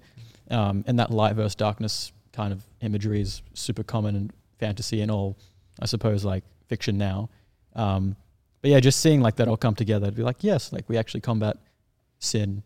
Um, 0.51 0.84
and 0.86 0.99
that 0.99 1.09
light 1.09 1.36
versus 1.36 1.55
darkness 1.55 2.11
kind 2.34 2.53
of 2.53 2.63
imagery 2.82 3.22
is 3.22 3.41
super 3.55 3.84
common 3.84 4.15
in 4.15 4.32
fantasy 4.58 5.01
and 5.01 5.12
all, 5.12 5.38
I 5.82 5.86
suppose, 5.86 6.24
like 6.26 6.43
fiction 6.68 6.97
now. 6.97 7.30
Um, 7.76 8.16
but 8.62 8.72
yeah, 8.72 8.80
just 8.80 8.99
seeing 8.99 9.22
like 9.22 9.36
that 9.38 9.47
all 9.47 9.58
come 9.58 9.76
together 9.76 10.08
to 10.08 10.12
be 10.12 10.24
like, 10.24 10.43
yes, 10.43 10.74
like 10.74 10.88
we 10.89 10.97
actually 10.97 11.22
combat 11.22 11.58
sin 12.20 12.64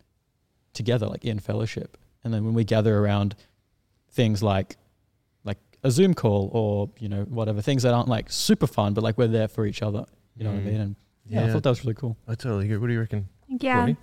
together, 0.73 1.05
like 1.07 1.25
in 1.25 1.39
fellowship. 1.39 1.97
And 2.23 2.33
then 2.33 2.45
when 2.45 2.53
we 2.53 2.63
gather 2.63 2.97
around 2.97 3.35
things 4.09 4.41
like 4.43 4.77
like 5.43 5.57
a 5.83 5.91
Zoom 5.91 6.13
call 6.13 6.49
or 6.53 6.89
you 6.99 7.09
know 7.09 7.23
whatever 7.23 7.61
things 7.61 7.83
that 7.83 7.93
aren't 7.93 8.07
like 8.07 8.31
super 8.31 8.67
fun, 8.67 8.93
but 8.93 9.03
like 9.03 9.17
we're 9.17 9.27
there 9.27 9.47
for 9.47 9.65
each 9.65 9.81
other. 9.81 10.05
You 10.37 10.45
know 10.45 10.51
what 10.51 10.59
I 10.59 10.61
Mm. 10.61 10.65
mean? 10.65 10.81
And 10.81 10.95
yeah, 11.27 11.45
I 11.45 11.49
thought 11.49 11.63
that 11.63 11.69
was 11.69 11.83
really 11.83 11.95
cool. 11.95 12.15
I 12.27 12.35
totally 12.35 12.65
agree. 12.65 12.77
What 12.77 12.87
do 12.87 12.93
you 12.93 12.99
reckon? 12.99 13.27
Yeah. 13.47 13.75
Courtney? 13.75 13.97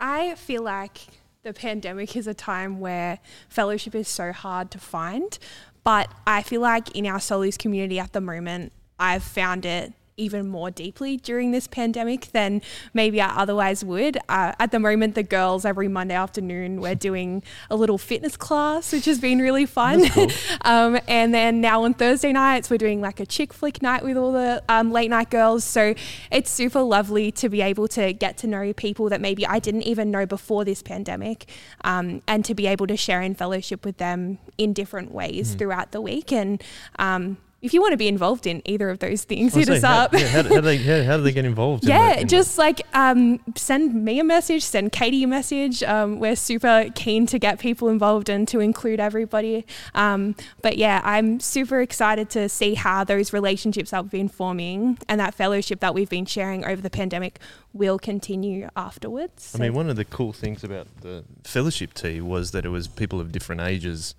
I 0.00 0.34
feel 0.34 0.62
like 0.62 0.98
the 1.44 1.52
pandemic 1.52 2.16
is 2.16 2.26
a 2.26 2.34
time 2.34 2.78
where 2.80 3.18
fellowship 3.48 3.94
is 3.94 4.08
so 4.08 4.32
hard 4.32 4.70
to 4.72 4.78
find. 4.78 5.38
But 5.84 6.12
I 6.26 6.42
feel 6.42 6.60
like 6.60 6.90
in 6.96 7.06
our 7.06 7.20
Solus 7.20 7.56
community 7.56 7.98
at 7.98 8.12
the 8.12 8.20
moment, 8.20 8.72
I've 8.98 9.22
found 9.22 9.66
it 9.66 9.92
even 10.22 10.48
more 10.48 10.70
deeply 10.70 11.16
during 11.16 11.50
this 11.50 11.66
pandemic 11.66 12.26
than 12.32 12.62
maybe 12.94 13.20
I 13.20 13.34
otherwise 13.36 13.84
would. 13.84 14.16
Uh, 14.28 14.52
at 14.58 14.70
the 14.70 14.78
moment, 14.78 15.14
the 15.14 15.22
girls 15.22 15.64
every 15.64 15.88
Monday 15.88 16.14
afternoon 16.14 16.80
we're 16.80 16.94
doing 16.94 17.42
a 17.68 17.76
little 17.76 17.98
fitness 17.98 18.36
class, 18.36 18.92
which 18.92 19.04
has 19.06 19.18
been 19.18 19.38
really 19.40 19.66
fun. 19.66 20.04
um, 20.62 20.98
and 21.08 21.34
then 21.34 21.60
now 21.60 21.82
on 21.84 21.94
Thursday 21.94 22.32
nights 22.32 22.70
we're 22.70 22.78
doing 22.78 23.00
like 23.00 23.18
a 23.20 23.26
chick 23.26 23.52
flick 23.52 23.82
night 23.82 24.04
with 24.04 24.16
all 24.16 24.32
the 24.32 24.62
um, 24.68 24.92
late 24.92 25.10
night 25.10 25.30
girls. 25.30 25.64
So 25.64 25.94
it's 26.30 26.50
super 26.50 26.80
lovely 26.82 27.32
to 27.32 27.48
be 27.48 27.60
able 27.60 27.88
to 27.88 28.12
get 28.12 28.36
to 28.38 28.46
know 28.46 28.72
people 28.72 29.08
that 29.08 29.20
maybe 29.20 29.46
I 29.46 29.58
didn't 29.58 29.82
even 29.82 30.10
know 30.10 30.26
before 30.26 30.64
this 30.64 30.82
pandemic, 30.82 31.48
um, 31.84 32.22
and 32.28 32.44
to 32.44 32.54
be 32.54 32.66
able 32.66 32.86
to 32.86 32.96
share 32.96 33.20
in 33.20 33.34
fellowship 33.34 33.84
with 33.84 33.96
them 33.98 34.38
in 34.56 34.72
different 34.72 35.12
ways 35.12 35.54
Mhm. 35.54 35.58
throughout 35.58 35.92
the 35.92 36.00
week 36.00 36.32
and. 36.32 36.62
Um, 36.98 37.38
if 37.62 37.72
you 37.72 37.80
want 37.80 37.92
to 37.92 37.96
be 37.96 38.08
involved 38.08 38.46
in 38.46 38.60
either 38.64 38.90
of 38.90 38.98
those 38.98 39.22
things, 39.22 39.54
hit 39.54 39.68
us 39.68 39.82
how- 39.82 40.00
up. 40.02 40.12
yeah, 40.12 40.26
how, 40.26 40.42
do 40.42 40.60
they 40.60 40.76
how, 40.78 41.02
how 41.04 41.16
do 41.16 41.22
they 41.22 41.30
get 41.32 41.44
involved? 41.44 41.84
in 41.84 41.90
Yeah, 41.90 42.08
that- 42.08 42.16
in 42.16 42.22
that? 42.26 42.28
just 42.28 42.58
like 42.58 42.82
um, 42.92 43.38
send 43.54 43.94
me 44.04 44.18
a 44.18 44.24
message, 44.24 44.64
send 44.64 44.90
Katie 44.90 45.22
a 45.22 45.28
message. 45.28 45.82
Um, 45.84 46.18
we're 46.18 46.34
super 46.36 46.86
keen 46.96 47.24
to 47.26 47.38
get 47.38 47.60
people 47.60 47.88
involved 47.88 48.28
and 48.28 48.48
to 48.48 48.58
include 48.58 48.98
everybody. 48.98 49.64
Um, 49.94 50.34
but 50.60 50.76
yeah, 50.76 51.00
I'm 51.04 51.38
super 51.38 51.80
excited 51.80 52.28
to 52.30 52.48
see 52.48 52.74
how 52.74 53.04
those 53.04 53.32
relationships 53.32 53.90
that 53.92 54.02
we've 54.02 54.10
been 54.10 54.28
forming 54.28 54.98
and 55.08 55.20
that 55.20 55.34
fellowship 55.34 55.78
that 55.80 55.94
we've 55.94 56.10
been 56.10 56.26
sharing 56.26 56.64
over 56.64 56.82
the 56.82 56.90
pandemic 56.90 57.38
will 57.72 57.98
continue 57.98 58.68
afterwards. 58.76 59.52
I 59.54 59.58
mean, 59.58 59.72
one 59.72 59.88
of 59.88 59.94
the 59.96 60.04
cool 60.04 60.32
things 60.32 60.64
about 60.64 60.88
the 61.00 61.24
fellowship 61.44 61.94
tea 61.94 62.20
was 62.20 62.50
that 62.50 62.64
it 62.66 62.70
was 62.70 62.88
people 62.88 63.20
of 63.20 63.30
different 63.30 63.60
ages 63.60 64.14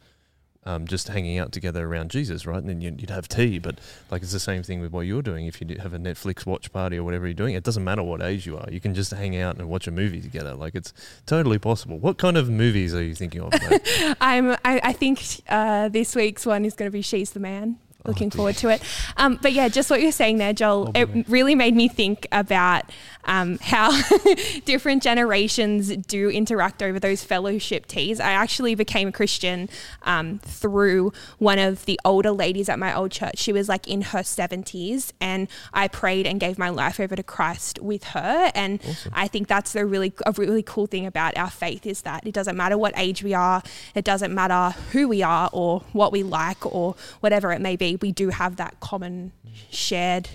um, 0.66 0.88
just 0.88 1.08
hanging 1.08 1.38
out 1.38 1.52
together 1.52 1.86
around 1.88 2.12
Jesus, 2.12 2.46
right? 2.46 2.58
And 2.58 2.70
then 2.70 2.82
you'd, 2.82 3.10
have 3.10 3.28
tea, 3.28 3.60
but 3.60 3.80
like 4.10 4.22
it's 4.22 4.32
the 4.32 4.40
same 4.40 4.64
thing 4.64 4.80
with 4.80 4.92
what 4.92 5.02
you're 5.02 5.22
doing. 5.22 5.46
If 5.46 5.62
you 5.62 5.78
have 5.80 5.94
a 5.94 6.00
Netflix 6.00 6.46
watch 6.46 6.72
party 6.72 6.98
or 6.98 7.04
whatever 7.04 7.28
you're 7.28 7.34
doing, 7.34 7.54
it 7.54 7.64
doesn't 7.64 7.84
matter 7.84 8.02
what 8.02 8.22
age 8.22 8.46
you 8.46 8.58
are. 8.58 8.68
You 8.72 8.80
can 8.80 8.94
just 8.94 9.12
hang 9.12 9.38
out 9.38 9.58
and 9.58 9.70
watch 9.70 9.88
a 9.88 9.92
movie 9.92 10.22
together. 10.22 10.54
Like 10.56 10.76
it's 10.76 10.94
totally 11.26 11.60
possible. 11.60 12.00
What 12.00 12.18
kind 12.18 12.38
of 12.38 12.50
movies 12.50 12.96
are 12.96 13.04
you 13.04 13.16
thinking 13.16 13.42
of? 13.42 13.54
I'm, 14.22 14.52
I, 14.52 14.82
I 14.84 14.94
think 14.94 15.22
uh, 15.50 15.90
this 15.90 16.16
week's 16.16 16.46
one 16.46 16.66
is 16.66 16.74
going 16.74 16.90
to 16.90 16.94
be 16.94 17.02
She's 17.02 17.32
the 17.32 17.40
Man. 17.40 17.78
Looking 18.06 18.32
forward 18.32 18.58
to 18.58 18.70
it. 18.70 18.82
Um, 19.16 19.40
but 19.42 19.54
yeah, 19.54 19.70
just 19.70 19.90
what 19.90 20.02
you're 20.02 20.12
saying 20.12 20.38
there, 20.38 20.52
Joel, 20.54 20.74
Oh, 20.74 20.92
it 20.94 21.30
really 21.30 21.56
made 21.56 21.76
me 21.76 21.88
think 21.88 22.28
about 22.32 22.86
um, 23.26 23.58
how 23.62 23.92
different 24.66 25.04
generations 25.04 25.96
do 25.96 26.30
interact 26.30 26.84
over 26.84 27.00
those 27.00 27.24
fellowship 27.24 27.86
teas. 27.86 28.20
I 28.20 28.32
actually 28.32 28.76
became 28.76 29.10
a 29.10 29.12
Christian 29.12 29.70
um, 30.04 30.40
through 30.40 31.14
one 31.38 31.60
of 31.60 31.86
the 31.86 32.00
older 32.04 32.32
ladies 32.32 32.70
at 32.70 32.80
my 32.80 32.96
old 32.96 33.12
church. 33.12 33.38
She 33.38 33.54
was 33.54 33.70
like 33.70 33.88
in 33.88 34.02
her 34.02 34.20
70s, 34.20 35.14
and 35.22 35.48
I 35.74 35.88
prayed 35.88 36.28
and 36.28 36.40
gave 36.40 36.58
my 36.58 36.70
life 36.70 37.00
over 37.00 37.16
to 37.16 37.24
Christ 37.24 37.80
with 37.82 38.04
her. 38.06 38.52
And 38.54 38.82
I 39.14 39.28
think 39.28 39.48
that's 39.48 39.74
the 39.74 39.86
really 39.86 40.14
a 40.26 40.32
really 40.34 40.64
cool 40.64 40.88
thing 40.88 41.06
about 41.06 41.38
our 41.38 41.50
faith 41.50 41.86
is 41.86 42.02
that 42.02 42.26
it 42.28 42.34
doesn't 42.34 42.58
matter 42.58 42.78
what 42.78 42.94
age 42.98 43.24
we 43.24 43.34
are, 43.34 43.64
it 43.96 44.04
doesn't 44.04 44.34
matter 44.34 44.78
who 44.92 45.08
we 45.08 45.22
are 45.22 45.50
or 45.54 45.82
what 45.94 46.12
we 46.12 46.24
like 46.24 46.66
or 46.66 46.96
whatever 47.22 47.52
it 47.52 47.62
may 47.62 47.76
be. 47.76 47.93
We 48.02 48.12
do 48.12 48.30
have 48.30 48.56
that 48.58 48.80
common 48.80 49.32
shared 49.72 50.30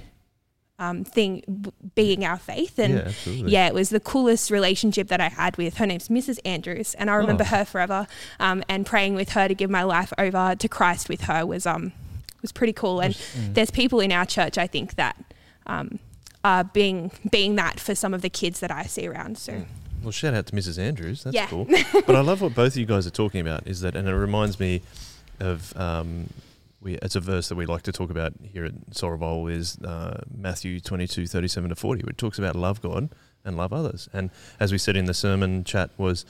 um, 0.80 1.02
thing 1.02 1.43
b- 1.62 1.72
being 1.97 2.24
our 2.24 2.39
faith. 2.39 2.78
And 2.78 3.12
Yeah, 3.26 3.32
yeah, 3.47 3.66
it 3.66 3.74
was 3.74 3.89
the 3.90 3.98
coolest 3.98 4.48
relationship 4.51 5.09
that 5.09 5.20
I 5.20 5.28
had 5.28 5.56
with 5.56 5.78
her 5.78 5.86
name's 5.86 6.09
Mrs. 6.09 6.39
Andrews, 6.44 6.94
and 6.94 7.10
I 7.10 7.14
remember 7.14 7.43
Oh. 7.43 7.47
her 7.56 7.64
forever. 7.64 8.06
Um, 8.39 8.62
and 8.68 8.86
praying 8.86 9.14
with 9.16 9.30
her 9.30 9.48
to 9.48 9.55
give 9.55 9.70
my 9.70 9.82
life 9.82 10.12
over 10.18 10.55
to 10.56 10.68
Christ 10.68 11.09
with 11.09 11.22
her 11.22 11.44
was 11.44 11.66
um 11.66 11.93
was 12.43 12.52
pretty 12.52 12.72
cool. 12.72 13.01
And 13.01 13.14
Mm. 13.14 13.55
there's 13.55 13.72
people 13.72 13.98
in 13.98 14.12
our 14.12 14.24
church 14.24 14.56
I 14.56 14.68
think 14.68 14.94
that 14.94 15.16
um, 15.66 15.98
are 16.44 16.62
being 16.62 17.10
being 17.28 17.56
that 17.56 17.80
for 17.80 17.97
some 17.97 18.14
of 18.14 18.22
the 18.22 18.30
kids 18.30 18.60
that 18.60 18.70
I 18.70 18.85
see 18.85 19.09
around. 19.09 19.36
So 19.39 19.52
Mm. 19.55 19.66
Well, 20.05 20.12
shout 20.12 20.32
out 20.32 20.47
to 20.47 20.52
Mrs. 20.55 20.78
Andrews. 20.78 21.24
That's 21.24 21.35
Yeah. 21.35 21.48
cool. 21.48 21.66
but 22.06 22.14
I 22.14 22.20
love 22.20 22.40
what 22.40 22.55
both 22.55 22.74
of 22.74 22.76
you 22.76 22.86
guys 22.86 23.05
are 23.05 23.10
talking 23.10 23.40
about. 23.40 23.66
Is 23.66 23.80
that, 23.80 23.97
and 23.97 24.06
it 24.06 24.14
reminds 24.14 24.60
me 24.60 24.80
of 25.40 25.76
um, 25.76 26.28
we. 26.80 26.94
It's 26.96 27.16
a 27.16 27.20
verse 27.20 27.48
that 27.48 27.56
we 27.56 27.66
like 27.66 27.82
to 27.82 27.92
talk 27.92 28.10
about 28.10 28.34
here 28.42 28.64
at 28.64 28.90
Sorrowbowl 28.90 29.50
is 29.50 29.78
uh, 29.78 30.22
Matthew 30.34 30.80
twenty 30.80 31.06
two 31.06 31.26
thirty 31.26 31.48
seven 31.48 31.70
to 31.70 31.76
forty, 31.76 32.02
which 32.02 32.16
talks 32.16 32.38
about 32.38 32.56
love 32.56 32.80
God 32.80 33.10
and 33.44 33.56
love 33.56 33.72
others. 33.72 34.09
And 34.12 34.30
as 34.60 34.72
we 34.72 34.78
said 34.78 34.96
in 34.96 35.06
the 35.06 35.14
sermon 35.14 35.64
chat, 35.64 35.90
was 35.96 36.24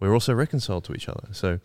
we're 0.00 0.14
also 0.14 0.34
reconciled 0.34 0.84
to 0.84 0.94
each 0.94 1.08
other. 1.08 1.28
So 1.32 1.60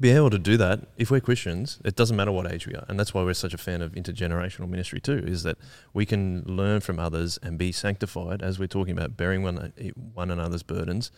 being 0.00 0.16
able 0.16 0.30
to 0.30 0.38
do 0.38 0.56
that, 0.56 0.80
if 0.96 1.10
we're 1.10 1.20
Christians, 1.20 1.78
it 1.84 1.94
doesn't 1.96 2.16
matter 2.16 2.32
what 2.32 2.50
age 2.50 2.66
we 2.66 2.74
are, 2.74 2.84
and 2.88 2.98
that's 2.98 3.12
why 3.12 3.22
we're 3.22 3.34
such 3.34 3.54
a 3.54 3.58
fan 3.58 3.82
of 3.82 3.92
intergenerational 3.92 4.68
ministry 4.68 5.00
too. 5.00 5.22
Is 5.26 5.42
that 5.42 5.58
we 5.92 6.06
can 6.06 6.42
learn 6.46 6.80
from 6.80 6.98
others 6.98 7.38
and 7.42 7.58
be 7.58 7.72
sanctified, 7.72 8.42
as 8.42 8.58
we're 8.58 8.68
talking 8.68 8.96
about, 8.96 9.16
bearing 9.16 9.42
one 9.42 9.72
one 10.14 10.30
another's 10.30 10.62
burdens, 10.62 11.12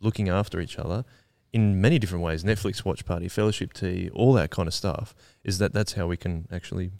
looking 0.00 0.28
after 0.28 0.60
each 0.60 0.78
other 0.78 1.04
in 1.52 1.80
many 1.80 1.98
different 1.98 2.24
ways. 2.24 2.44
Netflix 2.44 2.84
watch 2.84 3.04
party, 3.04 3.28
fellowship 3.28 3.72
tea, 3.72 4.10
all 4.12 4.32
that 4.34 4.50
kind 4.50 4.68
of 4.68 4.74
stuff. 4.74 5.14
Is 5.44 5.58
that 5.58 5.72
that's 5.72 5.94
how 5.94 6.06
we 6.06 6.16
can 6.16 6.46
actually 6.52 6.90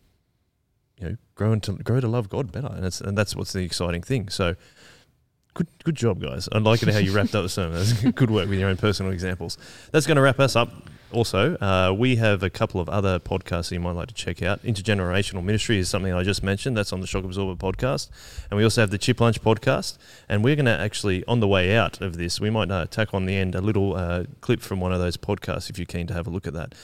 you 0.98 1.08
know 1.08 1.16
grow 1.34 1.56
to 1.56 1.72
grow 1.72 2.00
to 2.00 2.08
love 2.08 2.28
God 2.28 2.52
better, 2.52 2.70
and 2.72 2.84
that's 2.84 3.00
and 3.00 3.16
that's 3.16 3.36
what's 3.36 3.52
the 3.52 3.64
exciting 3.64 4.02
thing. 4.02 4.28
So. 4.28 4.56
Good, 5.52 5.66
good 5.82 5.96
job, 5.96 6.22
guys. 6.22 6.48
I 6.52 6.58
like 6.58 6.80
it 6.80 6.90
how 6.90 7.00
you 7.00 7.10
wrapped 7.10 7.34
up 7.34 7.42
the 7.42 7.48
sermon. 7.48 7.76
That's 7.76 7.92
good 8.14 8.30
work 8.30 8.48
with 8.48 8.60
your 8.60 8.68
own 8.68 8.76
personal 8.76 9.10
examples. 9.10 9.58
That's 9.90 10.06
going 10.06 10.14
to 10.14 10.22
wrap 10.22 10.38
us 10.38 10.54
up. 10.54 10.70
Also, 11.12 11.56
uh, 11.56 11.92
we 11.92 12.16
have 12.16 12.44
a 12.44 12.50
couple 12.50 12.80
of 12.80 12.88
other 12.88 13.18
podcasts 13.18 13.68
that 13.68 13.72
you 13.72 13.80
might 13.80 13.96
like 13.96 14.06
to 14.08 14.14
check 14.14 14.42
out. 14.42 14.62
Intergenerational 14.62 15.42
Ministry 15.42 15.78
is 15.78 15.88
something 15.88 16.12
I 16.12 16.22
just 16.22 16.44
mentioned. 16.44 16.76
That's 16.76 16.92
on 16.92 17.00
the 17.00 17.06
Shock 17.08 17.24
Absorber 17.24 17.60
podcast. 17.60 18.08
And 18.48 18.56
we 18.56 18.62
also 18.62 18.80
have 18.80 18.90
the 18.90 18.98
Chip 18.98 19.20
Lunch 19.20 19.42
podcast. 19.42 19.98
And 20.28 20.44
we're 20.44 20.54
going 20.54 20.66
to 20.66 20.78
actually, 20.78 21.24
on 21.26 21.40
the 21.40 21.48
way 21.48 21.76
out 21.76 22.00
of 22.00 22.16
this, 22.16 22.40
we 22.40 22.48
might 22.48 22.70
uh, 22.70 22.86
tack 22.86 23.12
on 23.12 23.26
the 23.26 23.34
end 23.34 23.56
a 23.56 23.60
little 23.60 23.96
uh, 23.96 24.24
clip 24.40 24.60
from 24.60 24.80
one 24.80 24.92
of 24.92 25.00
those 25.00 25.16
podcasts 25.16 25.68
if 25.68 25.78
you're 25.78 25.86
keen 25.86 26.06
to 26.06 26.14
have 26.14 26.28
a 26.28 26.30
look 26.30 26.46
at 26.46 26.52
that. 26.52 26.74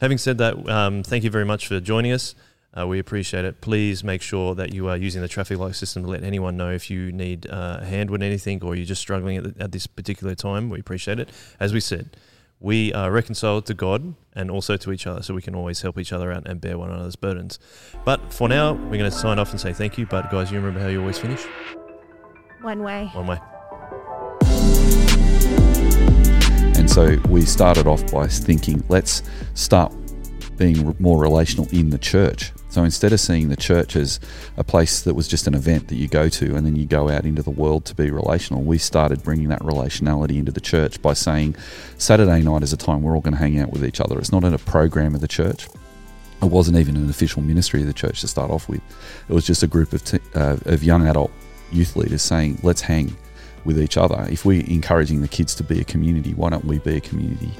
Having 0.00 0.18
said 0.18 0.38
that, 0.38 0.68
um, 0.68 1.02
thank 1.02 1.22
you 1.22 1.30
very 1.30 1.44
much 1.44 1.68
for 1.68 1.78
joining 1.78 2.12
us. 2.12 2.34
Uh, 2.76 2.86
we 2.86 2.98
appreciate 2.98 3.44
it. 3.44 3.60
Please 3.60 4.02
make 4.02 4.22
sure 4.22 4.54
that 4.54 4.72
you 4.72 4.88
are 4.88 4.96
using 4.96 5.20
the 5.20 5.28
traffic 5.28 5.58
light 5.58 5.76
system 5.76 6.02
to 6.04 6.08
let 6.08 6.24
anyone 6.24 6.56
know 6.56 6.70
if 6.70 6.90
you 6.90 7.12
need 7.12 7.46
uh, 7.48 7.78
a 7.82 7.84
hand 7.84 8.10
with 8.10 8.22
anything 8.22 8.64
or 8.64 8.74
you're 8.74 8.86
just 8.86 9.00
struggling 9.00 9.36
at, 9.36 9.60
at 9.60 9.72
this 9.72 9.86
particular 9.86 10.34
time. 10.34 10.70
We 10.70 10.80
appreciate 10.80 11.20
it. 11.20 11.28
As 11.60 11.72
we 11.72 11.80
said, 11.80 12.16
we 12.60 12.92
are 12.92 13.10
reconciled 13.10 13.66
to 13.66 13.74
God 13.74 14.14
and 14.34 14.50
also 14.50 14.76
to 14.76 14.92
each 14.92 15.06
other, 15.06 15.22
so 15.22 15.34
we 15.34 15.42
can 15.42 15.54
always 15.54 15.82
help 15.82 15.98
each 15.98 16.12
other 16.12 16.32
out 16.32 16.46
and 16.46 16.60
bear 16.60 16.78
one 16.78 16.90
another's 16.90 17.16
burdens. 17.16 17.58
But 18.04 18.32
for 18.32 18.48
now, 18.48 18.72
we're 18.72 18.98
going 18.98 19.10
to 19.10 19.10
sign 19.10 19.38
off 19.38 19.50
and 19.50 19.60
say 19.60 19.72
thank 19.72 19.98
you. 19.98 20.06
But 20.06 20.30
guys, 20.30 20.50
you 20.50 20.58
remember 20.58 20.80
how 20.80 20.88
you 20.88 21.00
always 21.00 21.18
finish? 21.18 21.44
One 22.62 22.82
way. 22.82 23.10
One 23.12 23.26
way. 23.26 23.38
And 26.76 26.90
so 26.90 27.16
we 27.28 27.42
started 27.42 27.86
off 27.86 28.10
by 28.10 28.26
thinking, 28.26 28.82
let's 28.88 29.22
start 29.54 29.92
being 30.56 30.94
more 30.98 31.20
relational 31.20 31.68
in 31.72 31.90
the 31.90 31.98
church. 31.98 32.52
So 32.74 32.82
instead 32.82 33.12
of 33.12 33.20
seeing 33.20 33.50
the 33.50 33.56
church 33.56 33.94
as 33.94 34.18
a 34.56 34.64
place 34.64 35.02
that 35.02 35.14
was 35.14 35.28
just 35.28 35.46
an 35.46 35.54
event 35.54 35.86
that 35.86 35.94
you 35.94 36.08
go 36.08 36.28
to 36.28 36.56
and 36.56 36.66
then 36.66 36.74
you 36.74 36.86
go 36.86 37.08
out 37.08 37.24
into 37.24 37.40
the 37.40 37.52
world 37.52 37.84
to 37.84 37.94
be 37.94 38.10
relational, 38.10 38.64
we 38.64 38.78
started 38.78 39.22
bringing 39.22 39.48
that 39.50 39.60
relationality 39.60 40.38
into 40.38 40.50
the 40.50 40.60
church 40.60 41.00
by 41.00 41.12
saying 41.12 41.54
Saturday 41.98 42.42
night 42.42 42.64
is 42.64 42.72
a 42.72 42.76
time 42.76 43.02
we're 43.02 43.14
all 43.14 43.20
going 43.20 43.34
to 43.34 43.38
hang 43.38 43.60
out 43.60 43.70
with 43.70 43.84
each 43.84 44.00
other. 44.00 44.18
It's 44.18 44.32
not 44.32 44.42
in 44.42 44.52
a 44.52 44.58
program 44.58 45.14
of 45.14 45.20
the 45.20 45.28
church. 45.28 45.68
It 46.42 46.46
wasn't 46.46 46.76
even 46.78 46.96
an 46.96 47.08
official 47.08 47.42
ministry 47.42 47.80
of 47.80 47.86
the 47.86 47.92
church 47.92 48.22
to 48.22 48.26
start 48.26 48.50
off 48.50 48.68
with. 48.68 48.82
It 49.28 49.32
was 49.32 49.46
just 49.46 49.62
a 49.62 49.68
group 49.68 49.92
of, 49.92 50.04
t- 50.04 50.18
uh, 50.34 50.56
of 50.64 50.82
young 50.82 51.06
adult 51.06 51.30
youth 51.70 51.94
leaders 51.94 52.22
saying, 52.22 52.58
let's 52.64 52.80
hang 52.80 53.16
with 53.64 53.80
each 53.80 53.96
other. 53.96 54.26
If 54.28 54.44
we're 54.44 54.66
encouraging 54.66 55.20
the 55.20 55.28
kids 55.28 55.54
to 55.54 55.62
be 55.62 55.80
a 55.80 55.84
community, 55.84 56.34
why 56.34 56.50
don't 56.50 56.64
we 56.64 56.80
be 56.80 56.96
a 56.96 57.00
community? 57.00 57.52